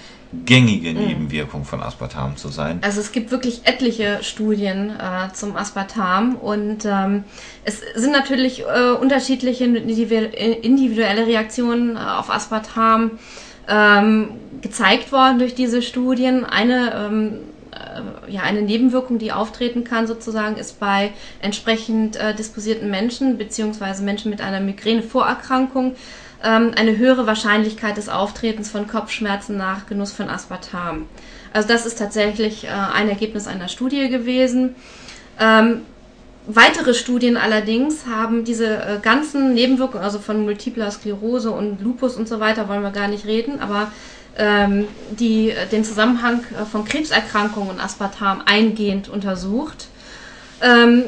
gängige 0.47 0.95
Nebenwirkung 0.95 1.65
von 1.65 1.83
Aspartam 1.83 2.37
zu 2.37 2.49
sein. 2.49 2.79
Also 2.81 3.01
es 3.01 3.13
gibt 3.13 3.31
wirklich 3.31 3.63
etliche 3.65 4.21
Studien 4.23 4.91
äh, 4.91 5.33
zum 5.35 5.57
Aspartam 5.57 6.37
und 6.37 6.87
ähm, 6.87 7.25
es 7.65 7.83
sind 7.95 8.13
natürlich 8.13 8.63
äh, 8.63 8.93
unterschiedliche 8.93 9.65
individu- 9.65 10.31
individuelle 10.33 11.27
Reaktionen 11.27 11.97
äh, 11.97 11.99
auf 11.99 12.31
Aspartam 12.31 13.19
ähm, 13.69 14.29
gezeigt 14.63 15.13
worden 15.13 15.39
durch 15.39 15.55
diese 15.55 15.83
Studien. 15.83 16.45
Eine 16.47 16.95
ähm, 16.95 17.33
äh, 17.35 17.52
ja, 18.29 18.43
eine 18.43 18.63
Nebenwirkung, 18.63 19.19
die 19.19 19.33
auftreten 19.33 19.85
kann, 19.85 20.07
sozusagen, 20.07 20.57
ist 20.57 20.81
bei 20.81 21.13
entsprechend 21.41 22.17
äh, 22.17 22.35
disposierten 22.35 22.91
Menschen 22.91 23.39
beziehungsweise 23.39 24.03
Menschen 24.03 24.31
mit 24.31 24.41
einer 24.41 24.61
Migräne-Vorerkrankung 24.61 25.95
ähm, 26.43 26.73
eine 26.77 26.97
höhere 26.97 27.27
Wahrscheinlichkeit 27.27 27.97
des 27.97 28.09
Auftretens 28.09 28.71
von 28.71 28.87
Kopfschmerzen 28.87 29.57
nach 29.57 29.87
Genuss 29.87 30.13
von 30.13 30.29
Aspartam. 30.29 31.07
Also 31.53 31.69
das 31.69 31.87
ist 31.87 31.99
tatsächlich 31.99 32.65
äh, 32.65 32.69
ein 32.69 33.09
Ergebnis 33.09 33.47
einer 33.47 33.69
Studie 33.69 34.09
gewesen. 34.09 34.75
Ähm, 35.39 35.83
weitere 36.47 36.95
Studien 36.95 37.37
allerdings 37.37 38.07
haben 38.07 38.45
diese 38.45 38.67
äh, 38.67 38.99
ganzen 39.01 39.55
Nebenwirkungen, 39.55 40.03
also 40.03 40.19
von 40.19 40.45
multipler 40.45 40.91
Sklerose 40.91 41.51
und 41.51 41.81
Lupus 41.81 42.17
und 42.17 42.29
so 42.29 42.41
weiter, 42.41 42.69
wollen 42.69 42.83
wir 42.83 42.91
gar 42.91 43.09
nicht 43.09 43.27
reden, 43.27 43.61
aber 43.61 43.91
die 45.11 45.51
äh, 45.51 45.67
den 45.67 45.85
Zusammenhang 45.85 46.41
äh, 46.53 46.65
von 46.65 46.85
Krebserkrankungen 46.85 47.71
und 47.71 47.81
Aspartam 47.81 48.43
eingehend 48.47 49.09
untersucht. 49.09 49.89
Ähm, 50.63 51.05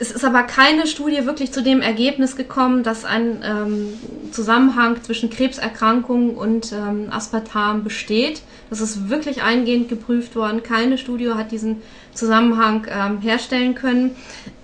es 0.00 0.10
ist 0.10 0.24
aber 0.24 0.42
keine 0.42 0.86
Studie 0.86 1.24
wirklich 1.24 1.52
zu 1.52 1.62
dem 1.62 1.80
Ergebnis 1.80 2.34
gekommen, 2.34 2.82
dass 2.82 3.04
ein 3.04 3.42
ähm, 3.44 3.94
Zusammenhang 4.32 5.02
zwischen 5.04 5.30
Krebserkrankungen 5.30 6.34
und 6.34 6.72
ähm, 6.72 7.08
Aspartam 7.10 7.84
besteht. 7.84 8.42
Das 8.70 8.80
ist 8.80 9.08
wirklich 9.08 9.42
eingehend 9.42 9.88
geprüft 9.88 10.34
worden. 10.34 10.62
Keine 10.62 10.98
Studie 10.98 11.30
hat 11.30 11.52
diesen 11.52 11.80
Zusammenhang 12.12 12.86
ähm, 12.90 13.20
herstellen 13.20 13.74
können, 13.74 14.16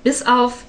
bis 0.02 0.26
auf 0.26 0.64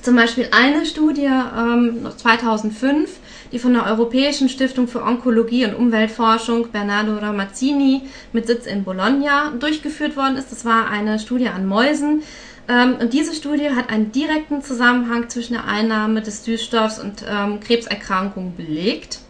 zum 0.00 0.16
Beispiel 0.16 0.48
eine 0.50 0.84
Studie 0.84 1.28
ähm, 1.28 2.06
2005, 2.16 3.10
die 3.52 3.58
von 3.58 3.74
der 3.74 3.86
Europäischen 3.86 4.48
Stiftung 4.48 4.88
für 4.88 5.02
Onkologie 5.02 5.66
und 5.66 5.74
Umweltforschung 5.74 6.70
Bernardo 6.72 7.16
Ramazzini 7.16 8.02
mit 8.32 8.46
Sitz 8.46 8.66
in 8.66 8.82
Bologna 8.82 9.52
durchgeführt 9.60 10.16
worden 10.16 10.36
ist. 10.36 10.50
Das 10.50 10.64
war 10.64 10.88
eine 10.88 11.18
Studie 11.18 11.48
an 11.48 11.66
Mäusen. 11.66 12.22
Ähm, 12.68 12.96
und 13.00 13.12
diese 13.12 13.34
Studie 13.34 13.70
hat 13.70 13.90
einen 13.90 14.10
direkten 14.12 14.62
Zusammenhang 14.62 15.28
zwischen 15.28 15.54
der 15.54 15.66
Einnahme 15.66 16.22
des 16.22 16.44
Süßstoffs 16.44 16.98
und 16.98 17.24
ähm, 17.28 17.60
Krebserkrankungen 17.60 18.56
belegt. 18.56 19.20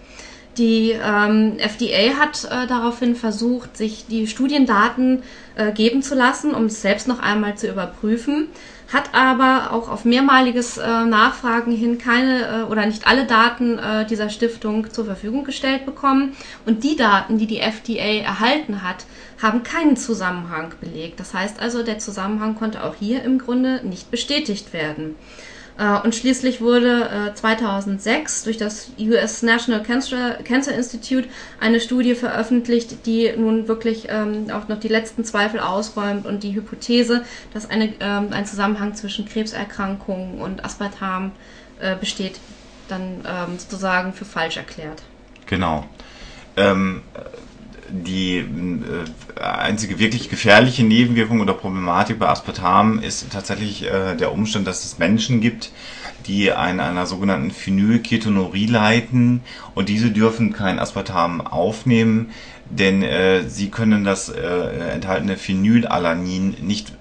Die 0.58 0.90
ähm, 0.90 1.58
FDA 1.58 2.18
hat 2.18 2.44
äh, 2.44 2.66
daraufhin 2.66 3.16
versucht, 3.16 3.76
sich 3.76 4.06
die 4.06 4.26
Studiendaten 4.26 5.22
äh, 5.56 5.72
geben 5.72 6.02
zu 6.02 6.14
lassen, 6.14 6.54
um 6.54 6.66
es 6.66 6.82
selbst 6.82 7.08
noch 7.08 7.20
einmal 7.20 7.56
zu 7.56 7.68
überprüfen, 7.68 8.48
hat 8.92 9.14
aber 9.14 9.72
auch 9.72 9.88
auf 9.88 10.05
mehrmaliges 10.05 10.76
äh, 10.76 10.87
Nachfragen 11.05 11.72
hin 11.72 11.98
keine 11.98 12.66
äh, 12.66 12.70
oder 12.70 12.85
nicht 12.85 13.07
alle 13.07 13.26
Daten 13.26 13.78
äh, 13.78 14.07
dieser 14.07 14.28
Stiftung 14.28 14.90
zur 14.90 15.07
Verfügung 15.07 15.44
gestellt 15.44 15.87
bekommen. 15.87 16.37
Und 16.66 16.85
die 16.85 16.96
Daten, 16.96 17.38
die 17.38 17.46
die 17.46 17.61
FDA 17.61 18.22
erhalten 18.22 18.83
hat, 18.83 19.07
haben 19.40 19.62
keinen 19.62 19.96
Zusammenhang 19.96 20.74
belegt. 20.81 21.20
Das 21.20 21.35
heißt 21.35 21.61
also, 21.61 21.83
der 21.83 21.98
Zusammenhang 21.98 22.55
konnte 22.55 22.85
auch 22.85 22.94
hier 22.94 23.22
im 23.22 23.38
Grunde 23.38 23.81
nicht 23.85 24.11
bestätigt 24.11 24.72
werden. 24.72 25.16
Äh, 25.78 26.00
Und 26.04 26.14
schließlich 26.14 26.61
wurde 26.61 27.30
äh, 27.30 27.35
2006 27.35 28.44
durch 28.44 28.56
das 28.58 28.90
US 28.98 29.42
National 29.42 29.82
Cancer, 29.82 30.38
Cancer 30.44 30.74
Institute 30.74 31.28
eine 31.61 31.80
Studie 31.80 32.14
veröffentlicht, 32.14 33.06
die 33.06 33.32
nun 33.37 33.68
wirklich 33.68 34.06
ähm, 34.08 34.50
auch 34.50 34.68
noch 34.68 34.78
die 34.80 34.88
letzten 34.88 35.24
Zweifel 35.24 35.61
ausräumt 35.61 36.26
und 36.26 36.42
die 36.42 36.54
Hypothese, 36.54 37.24
dass 37.52 37.68
eine, 37.70 37.92
ähm, 38.00 38.28
ein 38.32 38.46
Zusammenhang 38.46 38.94
zwischen 38.94 39.26
Krebserkrankungen 39.26 40.40
und 40.40 40.64
Aspartam 40.64 41.32
äh, 41.80 41.96
besteht, 41.96 42.38
dann 42.88 43.24
ähm, 43.26 43.58
sozusagen 43.58 44.12
für 44.12 44.24
falsch 44.24 44.56
erklärt. 44.58 45.02
Genau. 45.46 45.87
Ähm, 46.56 47.02
die 47.92 48.38
äh, 48.38 49.40
einzige 49.40 49.98
wirklich 49.98 50.31
gefährliche 50.31 50.83
Nebenwirkung 50.83 51.40
oder 51.40 51.52
Problematik 51.52 52.18
bei 52.18 52.28
Aspartam 52.28 53.00
ist 53.00 53.31
tatsächlich 53.31 53.85
äh, 53.85 54.16
der 54.16 54.33
Umstand, 54.33 54.66
dass 54.66 54.85
es 54.85 54.98
Menschen 54.98 55.40
gibt, 55.40 55.72
die 56.26 56.52
an 56.52 56.81
einer 56.81 57.07
sogenannten 57.07 57.50
Phenylketonurie 57.50 58.66
leiten 58.66 59.42
und 59.74 59.88
diese 59.88 60.11
dürfen 60.11 60.52
kein 60.52 60.78
Aspartam 60.78 61.40
aufnehmen, 61.40 62.31
denn 62.70 63.02
äh, 63.02 63.48
sie 63.48 63.70
können 63.70 64.05
das 64.05 64.28
äh, 64.31 64.40
enthaltene 64.94 65.37
Phenylalanin 65.37 66.57
nicht 66.62 66.92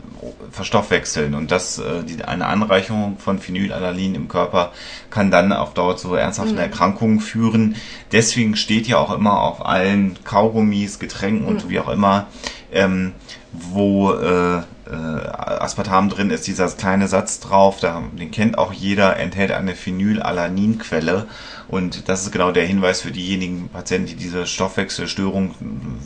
verstoffwechseln 0.52 1.34
und 1.34 1.52
das 1.52 1.80
äh, 1.80 2.04
die, 2.04 2.24
eine 2.24 2.46
Anreicherung 2.46 3.18
von 3.18 3.40
Phenylalanin 3.40 4.16
im 4.16 4.28
Körper 4.28 4.72
kann 5.10 5.32
dann 5.32 5.52
auf 5.52 5.74
Dauer 5.74 5.98
zu 5.98 6.14
ernsthaften 6.16 6.56
mhm. 6.56 6.62
Erkrankungen 6.62 7.20
führen. 7.20 7.76
Deswegen 8.12 8.56
steht 8.56 8.88
ja 8.88 8.98
auch 8.98 9.14
immer 9.14 9.42
auf 9.42 9.66
allen 9.66 10.18
Kaugummis, 10.24 11.00
Getränken 11.00 11.46
und 11.46 11.66
mhm. 11.66 11.70
wie 11.70 11.80
auch 11.80 11.90
immer, 11.90 12.28
ähm, 12.72 13.14
wo 13.52 14.14
äh, 14.14 14.58
äh, 14.58 14.64
Aspartam 14.92 16.10
drin 16.10 16.30
ist, 16.30 16.48
dieser 16.48 16.68
kleine 16.70 17.08
Satz 17.08 17.40
drauf, 17.40 17.80
da, 17.80 18.02
den 18.14 18.32
kennt 18.32 18.58
auch 18.58 18.74
jeder, 18.74 19.18
enthält 19.18 19.52
eine 19.52 19.76
Phenylalaninquelle 19.76 21.28
und 21.68 22.10
das 22.10 22.24
ist 22.24 22.32
genau 22.32 22.52
der 22.52 22.66
Hinweis 22.66 23.02
für 23.02 23.12
diejenigen 23.12 23.70
Patienten, 23.70 24.08
die 24.08 24.16
diese 24.16 24.46
Stoffwechselstörung, 24.46 25.56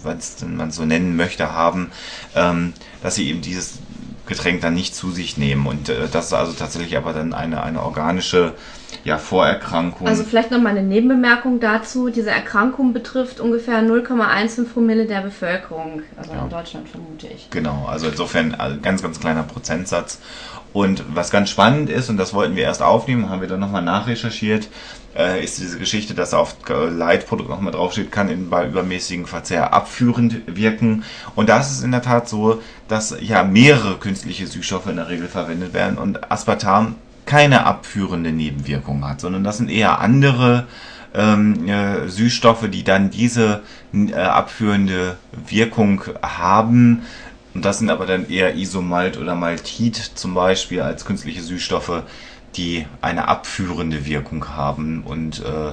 was 0.03 0.37
man 0.45 0.71
so 0.71 0.85
nennen 0.85 1.15
möchte, 1.15 1.51
haben, 1.51 1.91
ähm, 2.35 2.73
dass 3.01 3.15
sie 3.15 3.29
eben 3.29 3.41
dieses 3.41 3.79
Getränk 4.27 4.61
dann 4.61 4.73
nicht 4.73 4.95
zu 4.95 5.11
sich 5.11 5.37
nehmen. 5.37 5.67
Und 5.67 5.89
äh, 5.89 6.07
das 6.11 6.27
ist 6.27 6.33
also 6.33 6.53
tatsächlich 6.53 6.97
aber 6.97 7.13
dann 7.13 7.33
eine, 7.33 7.63
eine 7.63 7.83
organische 7.83 8.53
ja, 9.03 9.17
Vorerkrankung. 9.17 10.07
Also 10.07 10.23
vielleicht 10.23 10.51
nochmal 10.51 10.71
eine 10.71 10.81
Nebenbemerkung 10.81 11.59
dazu. 11.59 12.09
Diese 12.09 12.31
Erkrankung 12.31 12.93
betrifft 12.93 13.39
ungefähr 13.39 13.81
0,15 13.81 14.65
Promille 14.65 15.05
der 15.05 15.21
Bevölkerung, 15.21 16.01
also 16.17 16.31
ja. 16.31 16.43
in 16.43 16.49
Deutschland 16.49 16.89
vermute 16.89 17.27
ich. 17.27 17.49
Genau, 17.51 17.85
also 17.87 18.07
insofern 18.07 18.55
ein 18.55 18.81
ganz, 18.81 19.03
ganz 19.03 19.19
kleiner 19.19 19.43
Prozentsatz. 19.43 20.19
Und 20.75 21.05
was 21.15 21.31
ganz 21.31 21.51
spannend 21.51 21.89
ist, 21.89 22.09
und 22.09 22.17
das 22.17 22.33
wollten 22.33 22.57
wir 22.57 22.63
erst 22.63 22.81
aufnehmen, 22.81 23.29
haben 23.29 23.39
wir 23.39 23.47
dann 23.47 23.61
nochmal 23.61 23.81
nachrecherchiert, 23.81 24.67
äh, 25.17 25.41
ist 25.41 25.57
diese 25.57 25.79
Geschichte, 25.79 26.13
dass 26.15 26.33
auf 26.33 26.57
Leitprodukt 26.67 27.49
nochmal 27.49 27.71
draufsteht, 27.71 28.11
kann 28.11 28.27
in, 28.27 28.49
bei 28.49 28.67
übermäßigen 28.67 29.25
Verzehr 29.25 29.73
abführend 29.73 30.41
wirken. 30.47 31.05
Und 31.33 31.47
das 31.47 31.71
ist 31.71 31.81
in 31.81 31.91
der 31.91 32.01
Tat 32.01 32.27
so, 32.27 32.61
dass 32.89 33.15
ja 33.21 33.45
mehrere 33.45 33.95
künstliche 33.95 34.47
Süßstoffe 34.47 34.87
in 34.87 34.97
der 34.97 35.07
Regel 35.07 35.29
verwendet 35.29 35.73
werden 35.73 35.97
und 35.97 36.29
Aspartam 36.29 36.95
keine 37.25 37.65
abführende 37.65 38.33
Nebenwirkung 38.33 39.07
hat, 39.07 39.21
sondern 39.21 39.45
das 39.45 39.55
sind 39.55 39.71
eher 39.71 39.99
andere 40.01 40.67
ähm, 41.15 41.67
äh, 41.69 42.09
Süßstoffe, 42.09 42.69
die 42.69 42.83
dann 42.83 43.09
diese 43.09 43.61
äh, 43.93 44.13
abführende 44.13 45.15
Wirkung 45.47 46.03
haben. 46.21 47.03
Und 47.55 47.63
das 47.63 47.79
sind 47.79 47.89
aber 47.89 48.05
dann 48.05 48.29
eher 48.29 48.55
Isomalt 48.55 49.17
oder 49.17 49.33
Maltit 49.33 49.95
zum 49.95 50.33
Beispiel 50.33 50.81
als 50.81 51.05
künstliche 51.05 51.41
Süßstoffe, 51.41 52.03
die 52.57 52.85
eine 53.01 53.29
abführende 53.29 54.05
Wirkung 54.05 54.49
haben 54.49 55.03
und 55.03 55.41
äh, 55.41 55.69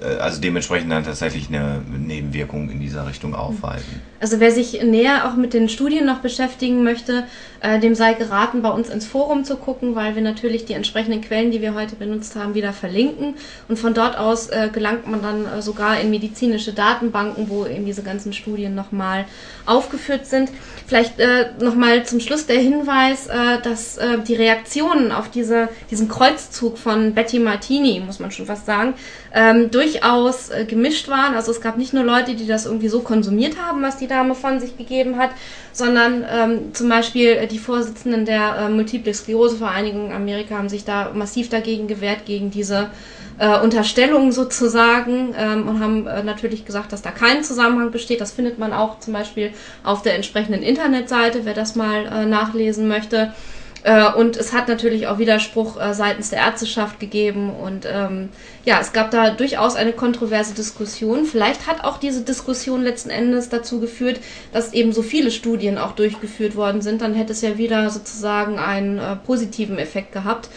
äh, 0.00 0.18
also 0.18 0.40
dementsprechend 0.40 0.92
dann 0.92 1.04
tatsächlich 1.04 1.48
eine 1.48 1.82
Nebenwirkung 1.90 2.70
in 2.70 2.80
dieser 2.80 3.06
Richtung 3.06 3.34
aufweisen. 3.34 4.00
Also 4.22 4.38
wer 4.38 4.52
sich 4.52 4.80
näher 4.84 5.26
auch 5.28 5.34
mit 5.34 5.52
den 5.52 5.68
Studien 5.68 6.06
noch 6.06 6.18
beschäftigen 6.18 6.84
möchte, 6.84 7.24
äh, 7.58 7.80
dem 7.80 7.96
sei 7.96 8.14
geraten, 8.14 8.62
bei 8.62 8.70
uns 8.70 8.88
ins 8.88 9.04
Forum 9.04 9.44
zu 9.44 9.56
gucken, 9.56 9.96
weil 9.96 10.14
wir 10.14 10.22
natürlich 10.22 10.64
die 10.64 10.74
entsprechenden 10.74 11.22
Quellen, 11.22 11.50
die 11.50 11.60
wir 11.60 11.74
heute 11.74 11.96
benutzt 11.96 12.36
haben, 12.36 12.54
wieder 12.54 12.72
verlinken. 12.72 13.34
Und 13.68 13.80
von 13.80 13.94
dort 13.94 14.16
aus 14.16 14.48
äh, 14.48 14.68
gelangt 14.72 15.08
man 15.10 15.22
dann 15.22 15.46
äh, 15.46 15.60
sogar 15.60 15.98
in 16.00 16.10
medizinische 16.10 16.72
Datenbanken, 16.72 17.48
wo 17.48 17.66
eben 17.66 17.84
diese 17.84 18.04
ganzen 18.04 18.32
Studien 18.32 18.76
nochmal 18.76 19.24
aufgeführt 19.66 20.26
sind. 20.26 20.50
Vielleicht 20.86 21.18
äh, 21.18 21.50
nochmal 21.60 22.06
zum 22.06 22.20
Schluss 22.20 22.46
der 22.46 22.60
Hinweis, 22.60 23.26
äh, 23.26 23.60
dass 23.60 23.96
äh, 23.96 24.18
die 24.20 24.36
Reaktionen 24.36 25.10
auf 25.10 25.30
diese, 25.30 25.68
diesen 25.90 26.08
Kreuzzug 26.08 26.78
von 26.78 27.12
Betty 27.12 27.40
Martini, 27.40 27.98
muss 27.98 28.20
man 28.20 28.30
schon 28.30 28.46
fast 28.46 28.66
sagen, 28.66 28.94
ähm, 29.34 29.70
durchaus 29.70 30.50
äh, 30.50 30.64
gemischt 30.64 31.08
waren. 31.08 31.34
Also 31.34 31.50
es 31.50 31.60
gab 31.60 31.76
nicht 31.76 31.92
nur 31.92 32.04
Leute, 32.04 32.34
die 32.34 32.46
das 32.46 32.66
irgendwie 32.66 32.88
so 32.88 33.00
konsumiert 33.00 33.56
haben, 33.60 33.82
was 33.82 33.96
die 33.96 34.11
Dame 34.12 34.34
von 34.34 34.60
sich 34.60 34.76
gegeben 34.76 35.18
hat, 35.18 35.30
sondern 35.72 36.24
ähm, 36.30 36.74
zum 36.74 36.88
Beispiel 36.88 37.28
äh, 37.28 37.46
die 37.46 37.58
Vorsitzenden 37.58 38.24
der 38.24 38.56
äh, 38.56 38.68
Multiple 38.68 39.12
Sklerose 39.14 39.56
Vereinigung 39.56 40.06
in 40.06 40.12
Amerika 40.12 40.56
haben 40.56 40.68
sich 40.68 40.84
da 40.84 41.10
massiv 41.14 41.48
dagegen 41.48 41.88
gewehrt, 41.88 42.26
gegen 42.26 42.50
diese 42.50 42.90
äh, 43.38 43.58
Unterstellung 43.58 44.32
sozusagen 44.32 45.34
ähm, 45.36 45.68
und 45.68 45.80
haben 45.80 46.06
äh, 46.06 46.22
natürlich 46.22 46.64
gesagt, 46.64 46.92
dass 46.92 47.02
da 47.02 47.10
kein 47.10 47.42
Zusammenhang 47.42 47.90
besteht. 47.90 48.20
Das 48.20 48.32
findet 48.32 48.58
man 48.58 48.72
auch 48.72 49.00
zum 49.00 49.14
Beispiel 49.14 49.50
auf 49.82 50.02
der 50.02 50.14
entsprechenden 50.14 50.62
Internetseite, 50.62 51.40
wer 51.44 51.54
das 51.54 51.74
mal 51.74 52.06
äh, 52.06 52.26
nachlesen 52.26 52.88
möchte. 52.88 53.32
Äh, 53.84 54.12
und 54.12 54.36
es 54.36 54.52
hat 54.52 54.68
natürlich 54.68 55.06
auch 55.06 55.18
Widerspruch 55.18 55.80
äh, 55.80 55.94
seitens 55.94 56.30
der 56.30 56.40
Ärzteschaft 56.40 57.00
gegeben. 57.00 57.50
Und 57.50 57.86
ähm, 57.86 58.28
ja, 58.64 58.80
es 58.80 58.92
gab 58.92 59.10
da 59.10 59.30
durchaus 59.30 59.74
eine 59.74 59.92
kontroverse 59.92 60.54
Diskussion. 60.54 61.24
Vielleicht 61.24 61.66
hat 61.66 61.84
auch 61.84 61.98
diese 61.98 62.22
Diskussion 62.22 62.82
letzten 62.82 63.10
Endes 63.10 63.48
dazu 63.48 63.80
geführt, 63.80 64.20
dass 64.52 64.72
eben 64.72 64.92
so 64.92 65.02
viele 65.02 65.30
Studien 65.30 65.78
auch 65.78 65.92
durchgeführt 65.92 66.54
worden 66.56 66.80
sind. 66.80 67.02
Dann 67.02 67.14
hätte 67.14 67.32
es 67.32 67.40
ja 67.42 67.58
wieder 67.58 67.90
sozusagen 67.90 68.58
einen 68.58 68.98
äh, 68.98 69.16
positiven 69.16 69.78
Effekt 69.78 70.12
gehabt. 70.12 70.48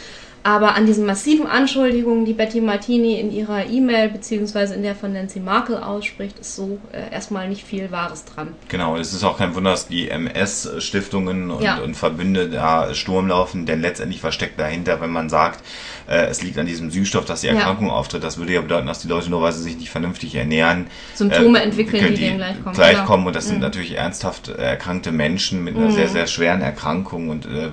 Aber 0.46 0.76
an 0.76 0.86
diesen 0.86 1.08
massiven 1.08 1.48
Anschuldigungen, 1.48 2.24
die 2.24 2.34
Betty 2.34 2.62
Martini 2.62 3.20
in 3.20 3.32
ihrer 3.32 3.66
E-Mail 3.66 4.10
beziehungsweise 4.10 4.76
in 4.76 4.84
der 4.84 4.94
von 4.94 5.12
Nancy 5.12 5.40
Markle 5.40 5.84
ausspricht, 5.84 6.38
ist 6.38 6.56
so 6.56 6.78
äh, 6.92 7.12
erstmal 7.12 7.50
nicht 7.50 7.64
viel 7.66 7.90
Wahres 7.90 8.26
dran. 8.26 8.50
Genau, 8.68 8.96
es 8.96 9.12
ist 9.12 9.24
auch 9.24 9.40
kein 9.40 9.56
Wunder, 9.56 9.72
dass 9.72 9.88
die 9.88 10.08
MS-Stiftungen 10.08 11.50
und, 11.50 11.64
ja. 11.64 11.80
und, 11.80 11.96
Verbünde 11.96 12.48
da 12.48 12.94
Sturm 12.94 13.30
laufen, 13.30 13.66
denn 13.66 13.82
letztendlich 13.82 14.22
versteckt 14.22 14.60
dahinter, 14.60 15.02
wenn 15.02 15.10
man 15.10 15.30
sagt, 15.30 15.64
äh, 16.08 16.26
es 16.26 16.44
liegt 16.44 16.58
an 16.58 16.66
diesem 16.66 16.92
Süßstoff, 16.92 17.26
dass 17.26 17.42
die 17.42 17.48
Erkrankung 17.48 17.88
ja. 17.88 17.94
auftritt, 17.94 18.24
das 18.24 18.38
würde 18.38 18.54
ja 18.54 18.62
bedeuten, 18.62 18.88
dass 18.88 19.00
die 19.00 19.08
Leute 19.08 19.30
nur, 19.30 19.42
weil 19.42 19.52
sie 19.54 19.64
sich 19.64 19.78
nicht 19.78 19.90
vernünftig 19.90 20.36
ernähren, 20.36 20.88
Symptome 21.16 21.60
äh, 21.60 21.64
entwickeln, 21.64 22.04
die, 22.08 22.14
die 22.14 22.22
denen 22.22 22.38
gleich 22.38 22.64
kommen. 22.64 22.76
Gleich 22.76 23.06
kommen 23.06 23.28
und 23.28 23.36
das 23.36 23.46
mhm. 23.46 23.52
sind 23.52 23.60
natürlich 23.62 23.98
ernsthaft 23.98 24.50
erkrankte 24.50 25.12
Menschen 25.12 25.64
mit 25.64 25.76
einer 25.76 25.88
mhm. 25.88 25.92
sehr, 25.92 26.10
sehr 26.10 26.28
schweren 26.28 26.62
Erkrankung 26.62 27.30
und 27.30 27.46
äh, 27.46 27.66
äh 27.68 27.72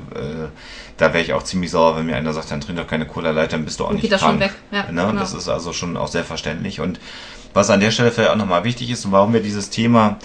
da 0.98 1.14
wäre 1.14 1.24
ich 1.24 1.32
auch 1.32 1.42
ziemlich 1.42 1.70
sauer, 1.70 1.96
wenn 1.96 2.06
mir 2.06 2.14
einer 2.14 2.32
sagt, 2.32 2.50
dann 2.50 2.60
trink 2.60 2.78
doch 2.78 2.86
keine 2.86 3.06
Cola 3.06 3.30
Light, 3.30 3.52
dann 3.52 3.64
bist 3.64 3.80
du 3.80 3.86
auch 3.86 3.92
nicht 3.92 4.02
geht 4.02 4.10
krank. 4.10 4.20
Schon 4.20 4.40
weg. 4.40 4.52
Ja, 4.70 4.82
ne? 4.92 5.06
genau. 5.08 5.12
Das 5.18 5.32
ist 5.32 5.48
also 5.48 5.72
schon 5.72 5.96
auch 5.96 6.06
sehr 6.06 6.22
verständlich. 6.22 6.80
Und 6.80 7.00
was 7.54 7.70
an 7.70 7.80
der 7.80 7.90
Stelle 7.90 8.12
vielleicht 8.12 8.30
auch 8.30 8.36
nochmal 8.36 8.62
wichtig 8.62 8.90
ist 8.90 9.04
und 9.06 9.10
warum 9.10 9.32
wir 9.32 9.40
dieses 9.40 9.70
Thema 9.70 10.18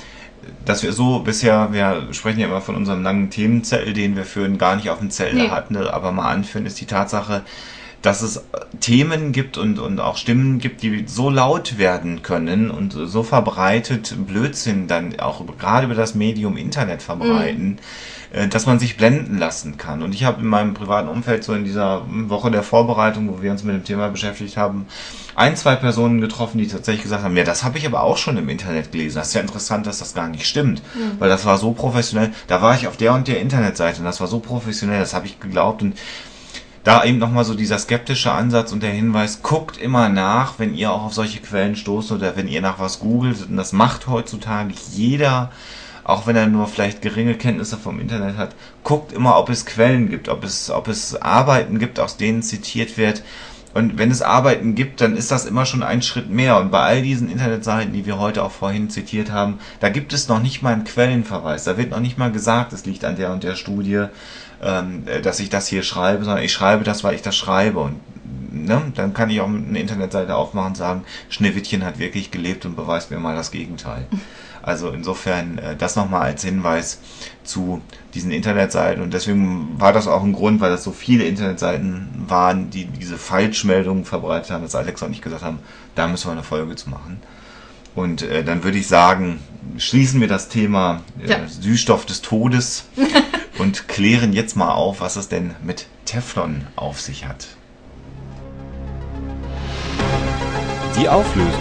dass 0.66 0.84
wir 0.84 0.94
so 0.94 1.20
bisher, 1.20 1.70
wir 1.72 2.08
sprechen 2.12 2.40
ja 2.40 2.48
immer 2.48 2.62
von 2.62 2.76
unserem 2.76 3.04
langen 3.04 3.30
Themenzettel, 3.30 3.94
den 3.94 4.16
wir 4.16 4.26
führen, 4.26 4.58
gar 4.58 4.76
nicht 4.76 4.90
auf 4.90 5.00
dem 5.00 5.10
Zettel 5.10 5.36
nee. 5.36 5.50
hatten, 5.50 5.76
aber 5.78 6.12
mal 6.12 6.32
anführen, 6.32 6.66
ist 6.66 6.80
die 6.80 6.86
Tatsache, 6.86 7.44
dass 8.02 8.22
es 8.22 8.44
Themen 8.80 9.32
gibt 9.32 9.58
und, 9.58 9.80
und 9.80 10.00
auch 10.00 10.18
Stimmen 10.18 10.60
gibt, 10.60 10.82
die 10.82 11.06
so 11.08 11.30
laut 11.30 11.78
werden 11.78 12.22
können 12.22 12.72
und 12.72 12.94
so 12.94 13.24
verbreitet 13.24 14.16
Blödsinn 14.28 14.88
dann 14.88 15.20
auch 15.20 15.44
gerade 15.58 15.86
über 15.86 15.96
das 15.96 16.16
Medium 16.16 16.58
Internet 16.58 17.02
verbreiten. 17.02 17.70
Mhm 17.70 17.78
äh, 18.34 18.50
dass 18.50 18.66
man 18.66 18.78
sich 18.78 18.98
blenden 18.98 19.38
lassen 19.38 19.78
kann. 19.78 20.04
Und 20.04 20.14
ich 20.14 20.26
habe 20.26 20.42
in 20.42 20.48
meinem 20.48 20.74
privaten 20.74 21.08
Umfeld 21.08 21.46
so 21.46 21.54
in 21.54 21.64
dieser 21.64 22.04
Woche 22.10 22.52
der 22.52 22.62
Vorbereitung, 22.62 23.30
wo 23.30 23.42
wir 23.42 23.52
uns 23.52 23.64
mit 23.64 23.74
dem 23.74 23.86
Thema 23.86 24.10
beschäftigt 24.10 24.58
haben, 24.58 24.86
ein, 25.36 25.56
zwei 25.56 25.76
Personen 25.76 26.20
getroffen, 26.20 26.58
die 26.58 26.68
tatsächlich 26.68 27.04
gesagt 27.04 27.24
haben, 27.24 27.38
ja, 27.38 27.46
das 27.46 27.64
habe 27.64 27.78
ich 27.78 27.86
aber 27.86 28.02
auch 28.02 28.18
schon 28.18 28.36
im 28.36 28.50
Internet 28.50 28.92
gelesen. 28.92 29.20
Das 29.20 29.30
ist 29.30 29.34
ja 29.34 29.42
interessant, 29.42 29.88
dass 29.88 30.00
das 30.00 30.14
gar 30.14 30.28
nicht 30.28 30.46
stimmt, 30.46 30.82
mhm. 30.94 31.20
weil 31.20 31.30
das 31.30 31.46
war 31.46 31.58
so 31.58 31.72
professionell. 31.72 32.32
Da 32.48 32.62
war 32.62 32.76
ich 32.76 32.88
auf 32.88 32.98
der 32.98 33.14
und 33.14 33.30
der 33.30 33.40
Internetseite 33.40 34.00
und 34.00 34.06
das 34.06 34.20
war 34.20 34.28
so 34.28 34.40
professionell, 34.40 35.00
das 35.00 35.14
habe 35.14 35.28
ich 35.28 35.40
geglaubt 35.40 35.82
und 35.82 35.98
da 36.88 37.04
eben 37.04 37.18
nochmal 37.18 37.44
so 37.44 37.54
dieser 37.54 37.80
skeptische 37.80 38.32
Ansatz 38.32 38.72
und 38.72 38.82
der 38.82 38.92
Hinweis, 38.92 39.42
guckt 39.44 39.76
immer 39.78 40.08
nach, 40.08 40.58
wenn 40.58 40.74
ihr 40.74 40.92
auch 40.92 41.04
auf 41.04 41.14
solche 41.14 41.42
Quellen 41.42 41.76
stoßt 41.76 42.14
oder 42.14 42.38
wenn 42.38 42.48
ihr 42.48 42.62
nach 42.62 42.80
was 42.80 43.00
googelt. 43.00 43.50
Und 43.50 43.58
das 43.58 43.74
macht 43.74 44.08
heutzutage 44.08 44.74
jeder 44.94 45.52
auch 46.06 46.26
wenn 46.26 46.38
er 46.38 46.48
nur 46.48 46.68
vielleicht 46.68 47.02
geringe 47.02 47.36
Kenntnisse 47.36 47.76
vom 47.76 48.00
Internet 48.00 48.38
hat, 48.38 48.56
guckt 48.86 49.12
immer, 49.12 49.38
ob 49.38 49.50
es 49.50 49.66
Quellen 49.66 50.10
gibt, 50.10 50.30
ob 50.30 50.46
es, 50.46 50.72
ob 50.72 50.88
es 50.88 51.22
Arbeiten 51.22 51.80
gibt, 51.80 52.00
aus 52.00 52.16
denen 52.16 52.42
zitiert 52.42 52.98
wird. 52.98 53.24
Und 53.74 53.98
wenn 53.98 54.10
es 54.10 54.22
Arbeiten 54.22 54.74
gibt, 54.74 55.02
dann 55.02 55.18
ist 55.18 55.32
das 55.32 55.46
immer 55.46 55.66
schon 55.66 55.84
ein 55.84 56.02
Schritt 56.02 56.30
mehr. 56.30 56.62
Und 56.62 56.72
bei 56.72 56.80
all 56.80 57.02
diesen 57.02 57.30
Internetseiten, 57.30 57.92
die 57.92 58.06
wir 58.06 58.18
heute 58.20 58.42
auch 58.42 58.52
vorhin 58.52 58.90
zitiert 58.90 59.32
haben, 59.32 59.60
da 59.82 59.90
gibt 59.90 60.14
es 60.14 60.30
noch 60.30 60.42
nicht 60.42 60.62
mal 60.62 60.72
einen 60.72 60.86
Quellenverweis. 60.86 61.66
Da 61.66 61.78
wird 61.78 61.92
noch 61.92 62.00
nicht 62.00 62.18
mal 62.18 62.32
gesagt, 62.32 62.72
es 62.72 62.86
liegt 62.86 63.04
an 63.04 63.18
der 63.18 63.34
und 63.34 63.44
der 63.44 63.56
Studie, 63.56 64.06
dass 64.60 65.40
ich 65.40 65.50
das 65.50 65.68
hier 65.68 65.84
schreibe, 65.84 66.26
sondern 66.26 66.44
ich 66.44 66.52
schreibe 66.52 66.84
das, 66.84 67.04
weil 67.04 67.14
ich 67.14 67.22
das 67.22 67.36
schreibe. 67.36 67.80
Und 67.80 68.00
ne, 68.52 68.82
dann 68.96 69.14
kann 69.14 69.30
ich 69.30 69.42
auch 69.42 69.48
eine 69.48 69.80
Internetseite 69.80 70.36
aufmachen 70.36 70.70
und 70.70 70.78
sagen, 70.78 71.04
Schneewittchen 71.30 71.86
hat 71.86 72.00
wirklich 72.00 72.32
gelebt 72.32 72.66
und 72.66 72.76
beweist 72.76 73.12
mir 73.12 73.20
mal 73.20 73.36
das 73.36 73.52
Gegenteil. 73.52 74.08
Also 74.64 74.90
insofern 74.90 75.60
äh, 75.60 75.78
das 75.78 75.96
nochmal 75.96 76.24
als 76.24 76.44
Hinweis 76.44 77.00
zu 77.46 77.82
diesen 78.14 78.32
Internetseiten. 78.32 79.02
Und 79.02 79.14
deswegen 79.14 79.80
war 79.80 79.94
das 79.94 80.10
auch 80.10 80.22
ein 80.22 80.34
Grund, 80.34 80.60
weil 80.60 80.72
das 80.72 80.84
so 80.84 80.92
viele 80.92 81.24
Internetseiten 81.24 82.10
waren, 82.28 82.70
die 82.70 82.84
diese 82.84 83.18
Falschmeldungen 83.18 84.04
verbreitet 84.04 84.52
haben, 84.52 84.64
dass 84.64 84.76
Alex 84.76 85.02
und 85.04 85.14
ich 85.14 85.22
gesagt 85.22 85.42
haben, 85.42 85.60
da 85.96 86.10
müssen 86.10 86.28
wir 86.28 86.34
eine 86.34 86.44
Folge 86.44 86.76
zu 86.76 86.90
machen. 86.90 87.22
Und 87.96 88.24
äh, 88.24 88.44
dann 88.44 88.66
würde 88.66 88.78
ich 88.78 88.88
sagen, 88.88 89.40
schließen 89.78 90.20
wir 90.20 90.28
das 90.28 90.50
Thema 90.50 91.02
äh, 91.26 91.30
ja. 91.30 91.48
Süßstoff 91.48 92.06
des 92.06 92.22
Todes 92.22 92.88
und 93.58 93.88
klären 93.88 94.34
jetzt 94.34 94.56
mal 94.56 94.74
auf, 94.74 95.02
was 95.02 95.16
es 95.16 95.30
denn 95.30 95.56
mit 95.64 95.88
Teflon 96.06 96.68
auf 96.76 97.02
sich 97.02 97.26
hat. 97.26 97.48
Die 101.00 101.10
Auflösung. 101.10 101.52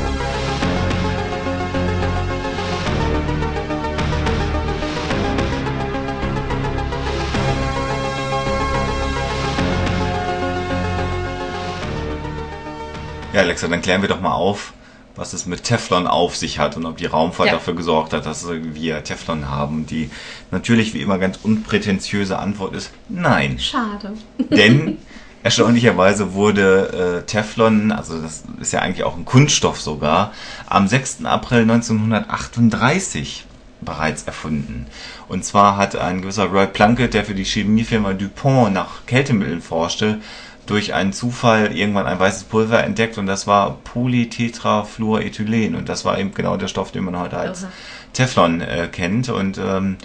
Ja, 13.32 13.42
Alexa, 13.42 13.68
dann 13.68 13.82
klären 13.82 14.00
wir 14.00 14.08
doch 14.08 14.22
mal 14.22 14.32
auf, 14.32 14.72
was 15.16 15.32
es 15.32 15.46
mit 15.46 15.64
Teflon 15.64 16.06
auf 16.06 16.36
sich 16.36 16.58
hat 16.58 16.76
und 16.76 16.86
ob 16.86 16.98
die 16.98 17.06
Raumfahrt 17.06 17.48
Ja. 17.48 17.54
dafür 17.54 17.74
gesorgt 17.74 18.12
hat, 18.12 18.26
dass 18.26 18.46
wir 18.48 19.02
Teflon 19.02 19.48
haben. 19.50 19.86
Die 19.86 20.10
natürlich 20.50 20.94
wie 20.94 21.00
immer 21.00 21.18
ganz 21.18 21.38
unprätentiöse 21.42 22.38
Antwort 22.38 22.74
ist 22.74 22.90
nein. 23.08 23.58
Schade. 23.58 24.12
Denn 24.50 24.98
erstaunlicherweise 25.42 26.34
wurde 26.34 27.22
äh, 27.22 27.26
Teflon, 27.26 27.92
also 27.92 28.20
das 28.20 28.44
ist 28.60 28.72
ja 28.72 28.80
eigentlich 28.80 29.04
auch 29.04 29.16
ein 29.16 29.24
Kunststoff 29.24 29.80
sogar, 29.80 30.32
am 30.66 30.86
6. 30.88 31.24
April 31.24 31.62
1938 31.62 33.44
bereits 33.80 34.22
erfunden. 34.24 34.86
Und 35.28 35.44
zwar 35.44 35.76
hat 35.76 35.96
ein 35.96 36.22
gewisser 36.22 36.46
Roy 36.46 36.66
Plunkett, 36.66 37.14
der 37.14 37.24
für 37.24 37.34
die 37.34 37.44
Chemiefirma 37.44 38.14
DuPont 38.14 38.72
nach 38.72 39.06
Kältemitteln 39.06 39.60
forschte, 39.60 40.18
durch 40.66 40.94
einen 40.94 41.12
Zufall 41.12 41.76
irgendwann 41.76 42.06
ein 42.06 42.18
weißes 42.18 42.44
Pulver 42.44 42.82
entdeckt 42.84 43.18
und 43.18 43.26
das 43.26 43.46
war 43.46 43.78
Polytetrafluorethylen 43.84 45.74
und 45.74 45.88
das 45.88 46.04
war 46.04 46.18
eben 46.18 46.34
genau 46.34 46.56
der 46.56 46.68
Stoff, 46.68 46.92
den 46.92 47.04
man 47.04 47.18
heute 47.18 47.36
als 47.36 47.62
Irre. 47.62 47.72
Teflon 48.12 48.60
äh, 48.60 48.88
kennt 48.90 49.28
und 49.28 49.58
ähm, 49.58 49.98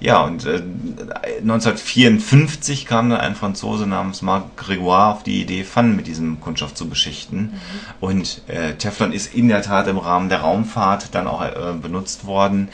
ja, 0.00 0.22
und 0.22 0.44
äh, 0.44 0.62
1954 1.40 2.84
kam 2.84 3.08
dann 3.08 3.20
ein 3.20 3.34
Franzose 3.34 3.86
namens 3.86 4.22
Marc 4.22 4.60
Grégoire 4.60 5.12
auf 5.12 5.22
die 5.22 5.40
Idee, 5.40 5.64
Pfannen 5.64 5.96
mit 5.96 6.06
diesem 6.06 6.40
Kunststoff 6.40 6.74
zu 6.74 6.88
beschichten. 6.88 7.54
Und 8.00 8.42
äh, 8.48 8.74
Teflon 8.74 9.12
ist 9.12 9.34
in 9.34 9.48
der 9.48 9.62
Tat 9.62 9.88
im 9.88 9.96
Rahmen 9.96 10.28
der 10.28 10.40
Raumfahrt 10.40 11.14
dann 11.14 11.26
auch 11.26 11.42
äh, 11.42 11.72
benutzt 11.80 12.26
worden. 12.26 12.68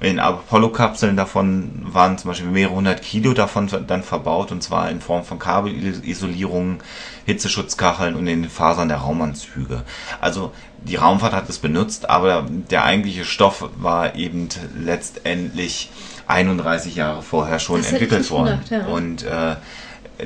In 0.00 0.18
Apollo-Kapseln 0.18 1.16
davon 1.16 1.82
waren 1.84 2.18
zum 2.18 2.30
Beispiel 2.30 2.48
mehrere 2.48 2.74
hundert 2.74 3.02
Kilo 3.02 3.32
davon 3.32 3.68
dann 3.86 4.02
verbaut 4.02 4.50
und 4.52 4.62
zwar 4.62 4.90
in 4.90 5.00
Form 5.00 5.24
von 5.24 5.38
Kabelisolierungen, 5.38 6.78
Hitzeschutzkacheln 7.26 8.14
und 8.14 8.26
in 8.26 8.42
den 8.42 8.50
Fasern 8.50 8.88
der 8.88 8.98
Raumanzüge. 8.98 9.82
Also 10.20 10.52
die 10.82 10.96
Raumfahrt 10.96 11.32
hat 11.32 11.48
es 11.48 11.58
benutzt, 11.58 12.10
aber 12.10 12.44
der 12.70 12.84
eigentliche 12.84 13.24
Stoff 13.24 13.68
war 13.76 14.16
eben 14.16 14.48
letztendlich 14.78 15.90
31 16.26 16.96
Jahre 16.96 17.22
vorher 17.22 17.58
schon 17.58 17.78
Das 17.80 17.92
entwickelt 17.92 18.30
worden. 18.30 18.60
gedacht, 18.68 18.70
ja. 18.70 18.92
Und 18.92 19.22
äh, 19.22 19.56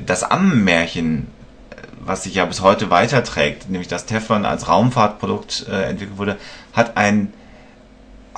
das 0.05 0.23
Ammenmärchen, 0.23 1.27
was 2.01 2.23
sich 2.23 2.35
ja 2.35 2.45
bis 2.45 2.61
heute 2.61 2.89
weiterträgt, 2.89 3.69
nämlich 3.69 3.87
dass 3.87 4.05
Teflon 4.05 4.45
als 4.45 4.67
Raumfahrtprodukt 4.67 5.67
äh, 5.69 5.83
entwickelt 5.83 6.17
wurde, 6.17 6.37
hat 6.73 6.97
ein 6.97 7.33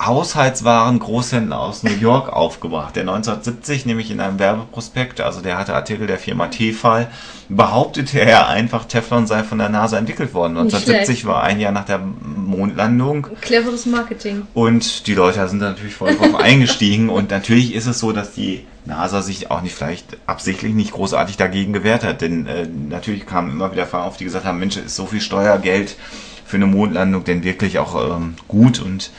Haushaltswaren-Großhändler 0.06 1.58
aus 1.58 1.82
New 1.82 1.92
York 1.92 2.32
aufgebracht, 2.32 2.96
der 2.96 3.02
1970 3.02 3.86
nämlich 3.86 4.10
in 4.10 4.20
einem 4.20 4.38
Werbeprospekt, 4.38 5.20
also 5.20 5.40
der 5.40 5.58
hatte 5.58 5.74
Artikel 5.74 6.06
der 6.06 6.18
Firma 6.18 6.48
Tefal, 6.48 7.08
behauptete 7.48 8.20
er 8.20 8.48
einfach, 8.48 8.84
Teflon 8.84 9.26
sei 9.26 9.42
von 9.42 9.58
der 9.58 9.68
NASA 9.68 9.98
entwickelt 9.98 10.34
worden. 10.34 10.54
Nicht 10.54 10.74
1970 10.74 11.26
war 11.26 11.42
ein 11.42 11.60
Jahr 11.60 11.72
nach 11.72 11.84
der 11.84 11.98
Mondlandung 11.98 13.28
Cleveres 13.40 13.86
Marketing. 13.86 14.42
und 14.54 15.06
die 15.06 15.14
Leute 15.14 15.46
sind 15.48 15.60
da 15.60 15.70
natürlich 15.70 15.94
voll 15.94 16.16
drauf 16.16 16.34
eingestiegen. 16.38 17.08
Und 17.08 17.30
natürlich 17.30 17.74
ist 17.74 17.86
es 17.86 17.98
so, 17.98 18.12
dass 18.12 18.34
die 18.34 18.64
NASA 18.84 19.22
sich 19.22 19.50
auch 19.50 19.62
nicht 19.62 19.74
vielleicht 19.74 20.16
absichtlich 20.26 20.74
nicht 20.74 20.92
großartig 20.92 21.36
dagegen 21.36 21.72
gewehrt 21.72 22.04
hat. 22.04 22.20
Denn 22.20 22.46
äh, 22.46 22.66
natürlich 22.66 23.26
kamen 23.26 23.50
immer 23.50 23.72
wieder 23.72 23.86
Fragen 23.86 24.04
auf, 24.04 24.16
die 24.16 24.24
gesagt 24.24 24.44
haben, 24.44 24.58
Mensch, 24.58 24.76
ist 24.76 24.96
so 24.96 25.06
viel 25.06 25.20
Steuergeld 25.20 25.96
für 26.44 26.56
eine 26.56 26.66
Mondlandung 26.66 27.24
denn 27.24 27.44
wirklich 27.44 27.78
auch 27.78 28.16
ähm, 28.16 28.34
gut? 28.48 28.80
Und 28.80 29.10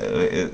äh, 0.00 0.42
äh, 0.42 0.50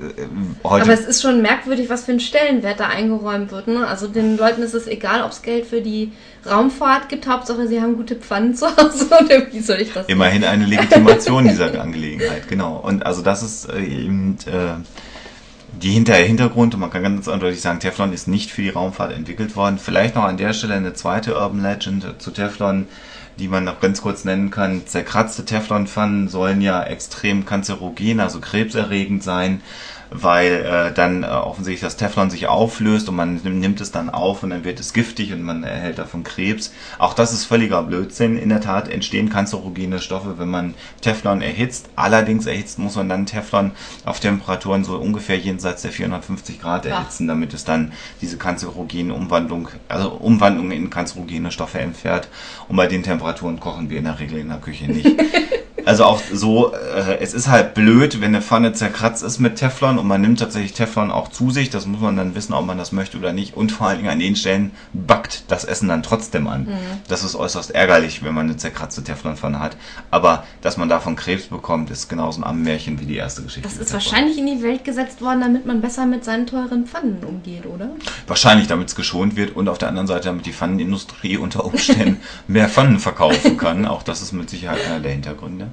heute... 0.63 0.83
Aber 0.83 0.93
es 0.93 1.05
ist 1.05 1.21
schon 1.21 1.41
merkwürdig, 1.41 1.89
was 1.89 2.05
für 2.05 2.11
ein 2.11 2.19
Stellenwert 2.19 2.79
da 2.79 2.87
eingeräumt 2.87 3.51
wird. 3.51 3.67
Ne? 3.67 3.87
Also 3.87 4.07
den 4.07 4.37
Leuten 4.37 4.61
ist 4.61 4.73
es 4.73 4.87
egal, 4.87 5.23
ob 5.23 5.31
es 5.31 5.41
Geld 5.41 5.65
für 5.65 5.81
die 5.81 6.11
Raumfahrt 6.49 7.09
gibt. 7.09 7.27
Hauptsache, 7.27 7.67
sie 7.67 7.81
haben 7.81 7.95
gute 7.95 8.15
Pfannen 8.15 8.55
zu 8.55 8.67
Hause. 8.67 9.07
Oder 9.25 9.51
wie 9.51 9.59
soll 9.59 9.81
ich 9.81 9.93
das 9.93 10.07
Immerhin 10.07 10.43
eine 10.43 10.65
Legitimation 10.65 11.47
dieser 11.47 11.79
Angelegenheit, 11.79 12.47
genau. 12.47 12.77
Und 12.77 13.05
also 13.05 13.21
das 13.21 13.43
ist 13.43 13.71
äh, 13.71 13.81
eben 13.83 14.37
äh, 14.45 14.83
die 15.81 15.91
hinter 15.91 16.15
Hintergrund 16.15 16.73
und 16.73 16.79
man 16.79 16.89
kann 16.89 17.03
ganz 17.03 17.27
eindeutig 17.27 17.61
sagen, 17.61 17.79
Teflon 17.79 18.13
ist 18.13 18.27
nicht 18.27 18.51
für 18.51 18.61
die 18.61 18.69
Raumfahrt 18.69 19.13
entwickelt 19.13 19.55
worden. 19.55 19.77
Vielleicht 19.77 20.15
noch 20.15 20.23
an 20.23 20.37
der 20.37 20.53
Stelle 20.53 20.73
eine 20.73 20.93
zweite 20.93 21.35
Urban 21.35 21.61
Legend 21.61 22.03
äh, 22.03 22.17
zu 22.17 22.31
Teflon, 22.31 22.87
die 23.39 23.47
man 23.47 23.63
noch 23.63 23.79
ganz 23.79 24.01
kurz 24.01 24.25
nennen 24.25 24.49
kann. 24.49 24.85
Zerkratzte 24.85 25.45
Teflonpfannen 25.45 26.27
sollen 26.27 26.61
ja 26.61 26.83
extrem 26.83 27.45
kanzerogen, 27.45 28.19
also 28.19 28.39
krebserregend 28.39 29.23
sein, 29.23 29.61
weil 30.09 30.65
äh, 30.65 30.93
dann 30.93 31.23
äh, 31.23 31.27
offensichtlich 31.27 31.81
das 31.81 31.97
Teflon 31.97 32.29
sich 32.29 32.47
auflöst 32.47 33.09
und 33.09 33.15
man 33.15 33.35
nimmt 33.43 33.81
es 33.81 33.91
dann 33.91 34.09
auf 34.09 34.43
und 34.43 34.51
dann 34.51 34.63
wird 34.63 34.79
es 34.79 34.93
giftig 34.93 35.33
und 35.33 35.43
man 35.43 35.63
erhält 35.63 35.99
davon 35.99 36.23
Krebs. 36.23 36.73
Auch 36.97 37.13
das 37.13 37.33
ist 37.33 37.45
völliger 37.45 37.83
Blödsinn. 37.83 38.37
In 38.37 38.49
der 38.49 38.61
Tat 38.61 38.89
entstehen 38.89 39.29
kanzerogene 39.29 39.99
Stoffe, 39.99 40.37
wenn 40.37 40.49
man 40.49 40.73
Teflon 41.01 41.41
erhitzt. 41.41 41.89
Allerdings 41.95 42.45
erhitzt 42.45 42.79
muss 42.79 42.95
man 42.95 43.09
dann 43.09 43.25
Teflon 43.25 43.71
auf 44.05 44.19
Temperaturen 44.19 44.83
so 44.83 44.97
ungefähr 44.97 45.37
jenseits 45.37 45.81
der 45.81 45.91
450 45.91 46.61
Grad 46.61 46.85
Ach. 46.85 46.91
erhitzen, 46.91 47.27
damit 47.27 47.53
es 47.53 47.63
dann 47.63 47.93
diese 48.21 48.37
kanzerogene 48.37 49.13
Umwandlung, 49.13 49.69
also 49.87 50.11
Umwandlung 50.11 50.71
in 50.71 50.89
kanzerogene 50.89 51.51
Stoffe 51.51 51.79
entfährt. 51.79 52.29
Und 52.67 52.75
bei 52.75 52.87
den 52.87 53.03
Temperaturen 53.03 53.59
kochen 53.59 53.89
wir 53.89 53.97
in 53.97 54.05
der 54.05 54.19
Regel 54.19 54.39
in 54.39 54.49
der 54.49 54.59
Küche 54.59 54.91
nicht. 54.91 55.07
Also 55.87 56.03
auch 56.03 56.19
so, 56.19 56.73
äh, 56.73 57.19
es 57.21 57.33
ist 57.33 57.47
halt 57.47 57.73
blöd, 57.73 58.19
wenn 58.19 58.35
eine 58.35 58.41
Pfanne 58.41 58.73
zerkratzt 58.73 59.23
ist 59.23 59.39
mit 59.39 59.55
Teflon 59.55 59.96
und 59.97 60.07
man 60.07 60.21
nimmt 60.21 60.39
tatsächlich 60.39 60.73
Teflon 60.73 61.11
auch 61.11 61.29
zu 61.29 61.51
sich. 61.51 61.69
Das 61.69 61.85
muss 61.85 62.01
man 62.01 62.15
dann 62.15 62.35
wissen, 62.35 62.53
ob 62.53 62.65
man 62.65 62.77
das 62.77 62.91
möchte 62.91 63.17
oder 63.17 63.33
nicht. 63.33 63.55
Und 63.55 63.71
vor 63.71 63.87
allen 63.87 63.97
Dingen 63.97 64.09
an 64.09 64.19
den 64.19 64.35
Stellen 64.35 64.71
backt 64.93 65.43
das 65.47 65.65
Essen 65.65 65.87
dann 65.87 66.03
trotzdem 66.03 66.47
an. 66.47 66.67
Das 67.07 67.23
ist 67.23 67.35
äußerst 67.35 67.71
ärgerlich, 67.71 68.23
wenn 68.23 68.33
man 68.33 68.47
eine 68.47 68.57
zerkratzte 68.57 69.03
Teflonpfanne 69.03 69.59
hat. 69.59 69.77
Aber 70.11 70.45
dass 70.61 70.77
man 70.77 70.89
davon 70.89 71.15
Krebs 71.15 71.45
bekommt, 71.45 71.89
ist 71.89 72.09
genauso 72.09 72.41
ein 72.41 72.43
Ammärchen 72.43 72.99
wie 72.99 73.05
die 73.05 73.15
erste 73.15 73.43
Geschichte. 73.43 73.67
Das 73.67 73.77
ist 73.77 73.93
wahrscheinlich 73.93 74.37
in 74.37 74.45
die 74.45 74.61
Welt 74.61 74.83
gesetzt 74.83 75.21
worden, 75.21 75.41
damit 75.41 75.65
man 75.65 75.81
besser 75.81 76.05
mit 76.05 76.23
seinen 76.23 76.47
teuren 76.47 76.85
Pfannen 76.85 77.23
umgeht, 77.23 77.65
oder? 77.65 77.89
Wahrscheinlich, 78.27 78.67
damit 78.67 78.89
es 78.89 78.95
geschont 78.95 79.35
wird 79.35 79.55
und 79.55 79.69
auf 79.69 79.77
der 79.77 79.89
anderen 79.89 80.07
Seite, 80.07 80.25
damit 80.25 80.45
die 80.45 80.53
Pfannenindustrie 80.53 81.37
unter 81.37 81.65
Umständen 81.65 82.21
mehr 82.47 82.69
Pfannen 82.69 82.99
verkaufen 82.99 83.57
kann. 83.57 83.85
Auch 83.85 84.03
das 84.03 84.21
ist 84.21 84.31
mit 84.31 84.49
Sicherheit 84.49 84.85
einer 84.85 84.99
der 84.99 85.11
Hintergründe. 85.11 85.67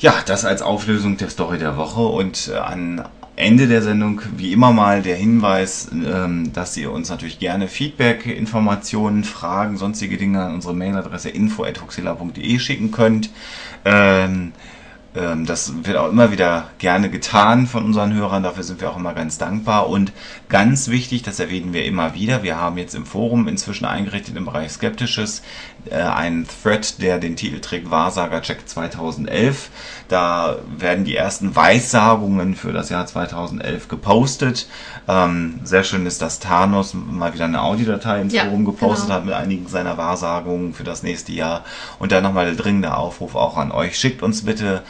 Ja, 0.00 0.14
das 0.24 0.44
als 0.44 0.62
Auflösung 0.62 1.16
der 1.16 1.28
Story 1.28 1.58
der 1.58 1.76
Woche 1.76 2.00
und 2.00 2.52
äh, 2.54 2.56
an 2.56 3.04
Ende 3.34 3.66
der 3.66 3.82
Sendung 3.82 4.22
wie 4.36 4.52
immer 4.52 4.72
mal 4.72 5.02
der 5.02 5.16
Hinweis, 5.16 5.88
ähm, 5.92 6.52
dass 6.52 6.76
ihr 6.76 6.92
uns 6.92 7.10
natürlich 7.10 7.40
gerne 7.40 7.66
Feedback, 7.66 8.26
Informationen, 8.26 9.24
Fragen, 9.24 9.76
sonstige 9.76 10.16
Dinge 10.16 10.44
an 10.44 10.54
unsere 10.54 10.74
Mailadresse 10.74 11.30
info.huxilla.de 11.30 12.58
schicken 12.60 12.92
könnt. 12.92 13.30
Ähm, 15.18 15.46
das 15.46 15.72
wird 15.84 15.96
auch 15.96 16.08
immer 16.08 16.30
wieder 16.30 16.70
gerne 16.78 17.10
getan 17.10 17.66
von 17.66 17.84
unseren 17.84 18.14
Hörern. 18.14 18.42
Dafür 18.42 18.62
sind 18.62 18.80
wir 18.80 18.90
auch 18.90 18.96
immer 18.96 19.14
ganz 19.14 19.38
dankbar. 19.38 19.88
Und 19.88 20.12
ganz 20.48 20.88
wichtig, 20.88 21.22
das 21.22 21.40
erwähnen 21.40 21.72
wir 21.72 21.84
immer 21.84 22.14
wieder, 22.14 22.42
wir 22.42 22.56
haben 22.56 22.78
jetzt 22.78 22.94
im 22.94 23.06
Forum 23.06 23.48
inzwischen 23.48 23.84
eingerichtet 23.84 24.36
im 24.36 24.44
Bereich 24.44 24.72
Skeptisches 24.72 25.42
äh, 25.90 25.96
einen 25.96 26.46
Thread, 26.46 27.02
der 27.02 27.18
den 27.18 27.36
Titel 27.36 27.60
trägt 27.60 27.90
Wahrsager-Check 27.90 28.68
2011. 28.68 29.70
Da 30.08 30.56
werden 30.76 31.04
die 31.04 31.16
ersten 31.16 31.56
Weissagungen 31.56 32.54
für 32.54 32.72
das 32.72 32.88
Jahr 32.88 33.06
2011 33.06 33.88
gepostet. 33.88 34.68
Ähm, 35.08 35.60
sehr 35.64 35.84
schön 35.84 36.06
ist, 36.06 36.22
dass 36.22 36.38
Thanos 36.38 36.94
mal 36.94 37.34
wieder 37.34 37.46
eine 37.46 37.62
Audiodatei 37.62 38.20
ins 38.20 38.34
Ja, 38.34 38.44
Forum 38.44 38.64
gepostet 38.64 39.06
genau. 39.06 39.16
hat 39.16 39.24
mit 39.24 39.34
einigen 39.34 39.66
seiner 39.68 39.98
Wahrsagungen 39.98 40.74
für 40.74 40.84
das 40.84 41.02
nächste 41.02 41.32
Jahr. 41.32 41.64
Und 41.98 42.12
dann 42.12 42.22
nochmal 42.22 42.46
der 42.46 42.54
dringende 42.54 42.96
Aufruf 42.96 43.34
auch 43.34 43.56
an 43.56 43.72
euch. 43.72 43.98
Schickt 43.98 44.22
uns 44.22 44.44
bitte 44.44 44.82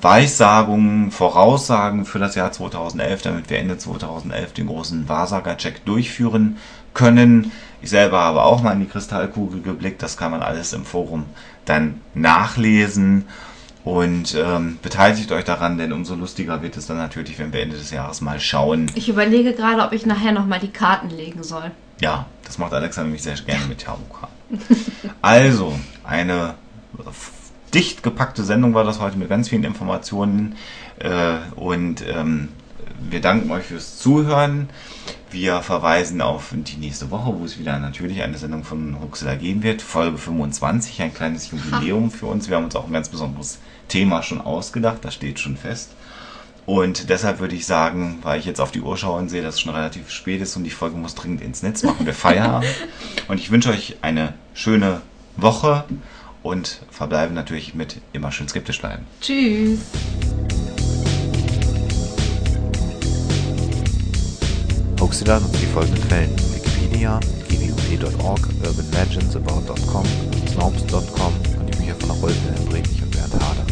Weissagungen, 0.00 1.10
Voraussagen 1.10 2.04
für 2.04 2.18
das 2.18 2.34
Jahr 2.34 2.52
2011, 2.52 3.22
damit 3.22 3.50
wir 3.50 3.58
Ende 3.58 3.78
2011 3.78 4.52
den 4.52 4.66
großen 4.66 5.08
Wahrsager-Check 5.08 5.84
durchführen 5.84 6.58
können. 6.94 7.52
Ich 7.80 7.90
selber 7.90 8.20
habe 8.20 8.42
auch 8.42 8.62
mal 8.62 8.72
in 8.72 8.80
die 8.80 8.86
Kristallkugel 8.86 9.62
geblickt. 9.62 10.02
Das 10.02 10.16
kann 10.16 10.32
man 10.32 10.42
alles 10.42 10.72
im 10.72 10.84
Forum 10.84 11.26
dann 11.64 12.00
nachlesen. 12.14 13.26
Und 13.84 14.34
ähm, 14.34 14.78
beteiligt 14.82 15.32
euch 15.32 15.44
daran, 15.44 15.78
denn 15.78 15.92
umso 15.92 16.14
lustiger 16.14 16.60
wird 16.60 16.76
es 16.76 16.86
dann 16.86 16.98
natürlich, 16.98 17.38
wenn 17.38 17.52
wir 17.52 17.62
Ende 17.62 17.76
des 17.76 17.90
Jahres 17.90 18.20
mal 18.20 18.38
schauen. 18.38 18.90
Ich 18.94 19.08
überlege 19.08 19.54
gerade, 19.54 19.82
ob 19.82 19.92
ich 19.92 20.04
nachher 20.04 20.32
nochmal 20.32 20.58
die 20.58 20.68
Karten 20.68 21.08
legen 21.08 21.42
soll. 21.42 21.70
Ja, 22.00 22.26
das 22.44 22.58
macht 22.58 22.74
Alexa 22.74 23.02
nämlich 23.02 23.22
sehr 23.22 23.36
gerne 23.36 23.66
mit 23.66 23.80
Tarotkarten. 23.82 24.36
Also, 25.22 25.78
eine 26.04 26.54
dicht 27.74 28.02
gepackte 28.02 28.44
Sendung 28.44 28.74
war 28.74 28.84
das 28.84 29.00
heute 29.00 29.18
mit 29.18 29.28
ganz 29.28 29.48
vielen 29.48 29.64
Informationen. 29.64 30.56
Äh, 30.98 31.36
und 31.56 32.04
ähm, 32.06 32.48
wir 33.00 33.20
danken 33.20 33.50
euch 33.50 33.64
fürs 33.66 33.98
Zuhören. 33.98 34.68
Wir 35.30 35.60
verweisen 35.60 36.20
auf 36.20 36.52
die 36.52 36.76
nächste 36.76 37.10
Woche, 37.10 37.38
wo 37.38 37.44
es 37.44 37.58
wieder 37.58 37.78
natürlich 37.78 38.22
eine 38.22 38.38
Sendung 38.38 38.64
von 38.64 38.98
Huxela 39.00 39.34
geben 39.34 39.62
wird. 39.62 39.82
Folge 39.82 40.18
25, 40.18 41.02
ein 41.02 41.14
kleines 41.14 41.50
Jubiläum 41.50 42.10
für 42.10 42.26
uns. 42.26 42.48
Wir 42.48 42.56
haben 42.56 42.64
uns 42.64 42.76
auch 42.76 42.86
ein 42.86 42.92
ganz 42.92 43.08
besonderes 43.08 43.58
Thema 43.88 44.22
schon 44.22 44.40
ausgedacht, 44.40 44.98
das 45.02 45.14
steht 45.14 45.38
schon 45.38 45.56
fest. 45.56 45.90
Und 46.66 47.08
deshalb 47.08 47.40
würde 47.40 47.54
ich 47.54 47.64
sagen, 47.64 48.18
weil 48.22 48.38
ich 48.38 48.44
jetzt 48.44 48.60
auf 48.60 48.70
die 48.70 48.82
Uhr 48.82 48.96
schaue 48.98 49.18
und 49.18 49.30
sehe, 49.30 49.40
dass 49.40 49.54
es 49.54 49.60
schon 49.60 49.74
relativ 49.74 50.10
spät 50.10 50.42
ist 50.42 50.54
und 50.56 50.64
die 50.64 50.70
Folge 50.70 50.96
muss 50.96 51.14
dringend 51.14 51.40
ins 51.40 51.62
Netz, 51.62 51.82
machen 51.82 52.04
wir 52.04 52.12
Feierabend. 52.14 52.68
und 53.28 53.38
ich 53.38 53.50
wünsche 53.50 53.70
euch 53.70 53.96
eine 54.02 54.34
schöne 54.52 55.00
Woche 55.36 55.84
und 56.42 56.80
verbleiben 56.90 57.34
natürlich 57.34 57.74
mit 57.74 57.96
immer 58.12 58.32
schön 58.32 58.48
skeptisch 58.48 58.80
bleiben. 58.80 59.06
Tschüss. 59.20 59.80
Hoaxilla 65.00 65.38
nutzt 65.38 65.60
die 65.60 65.66
folgenden 65.66 66.08
Quellen: 66.08 66.30
Wikipedia, 66.54 67.20
gwp.org, 67.48 68.48
urbanlegendsabout.com, 68.64 70.04
snopes.com 70.48 71.32
und 71.60 71.74
die 71.74 71.78
Bücher 71.78 71.94
von 71.94 72.10
Rolf 72.10 72.36
Wilhelm 72.44 72.64
Bredlich 72.66 73.02
und 73.02 73.10
Bernd 73.12 73.34
Hader. 73.34 73.66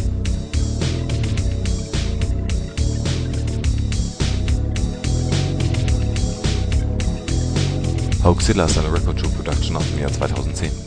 Hoaxilla 8.23 8.65
ist 8.65 8.77
eine 8.77 8.91
Record 8.91 9.19
Show 9.19 9.29
Production 9.29 9.75
aus 9.77 9.85
dem 9.89 9.99
Jahr 9.99 10.11
2010. 10.11 10.86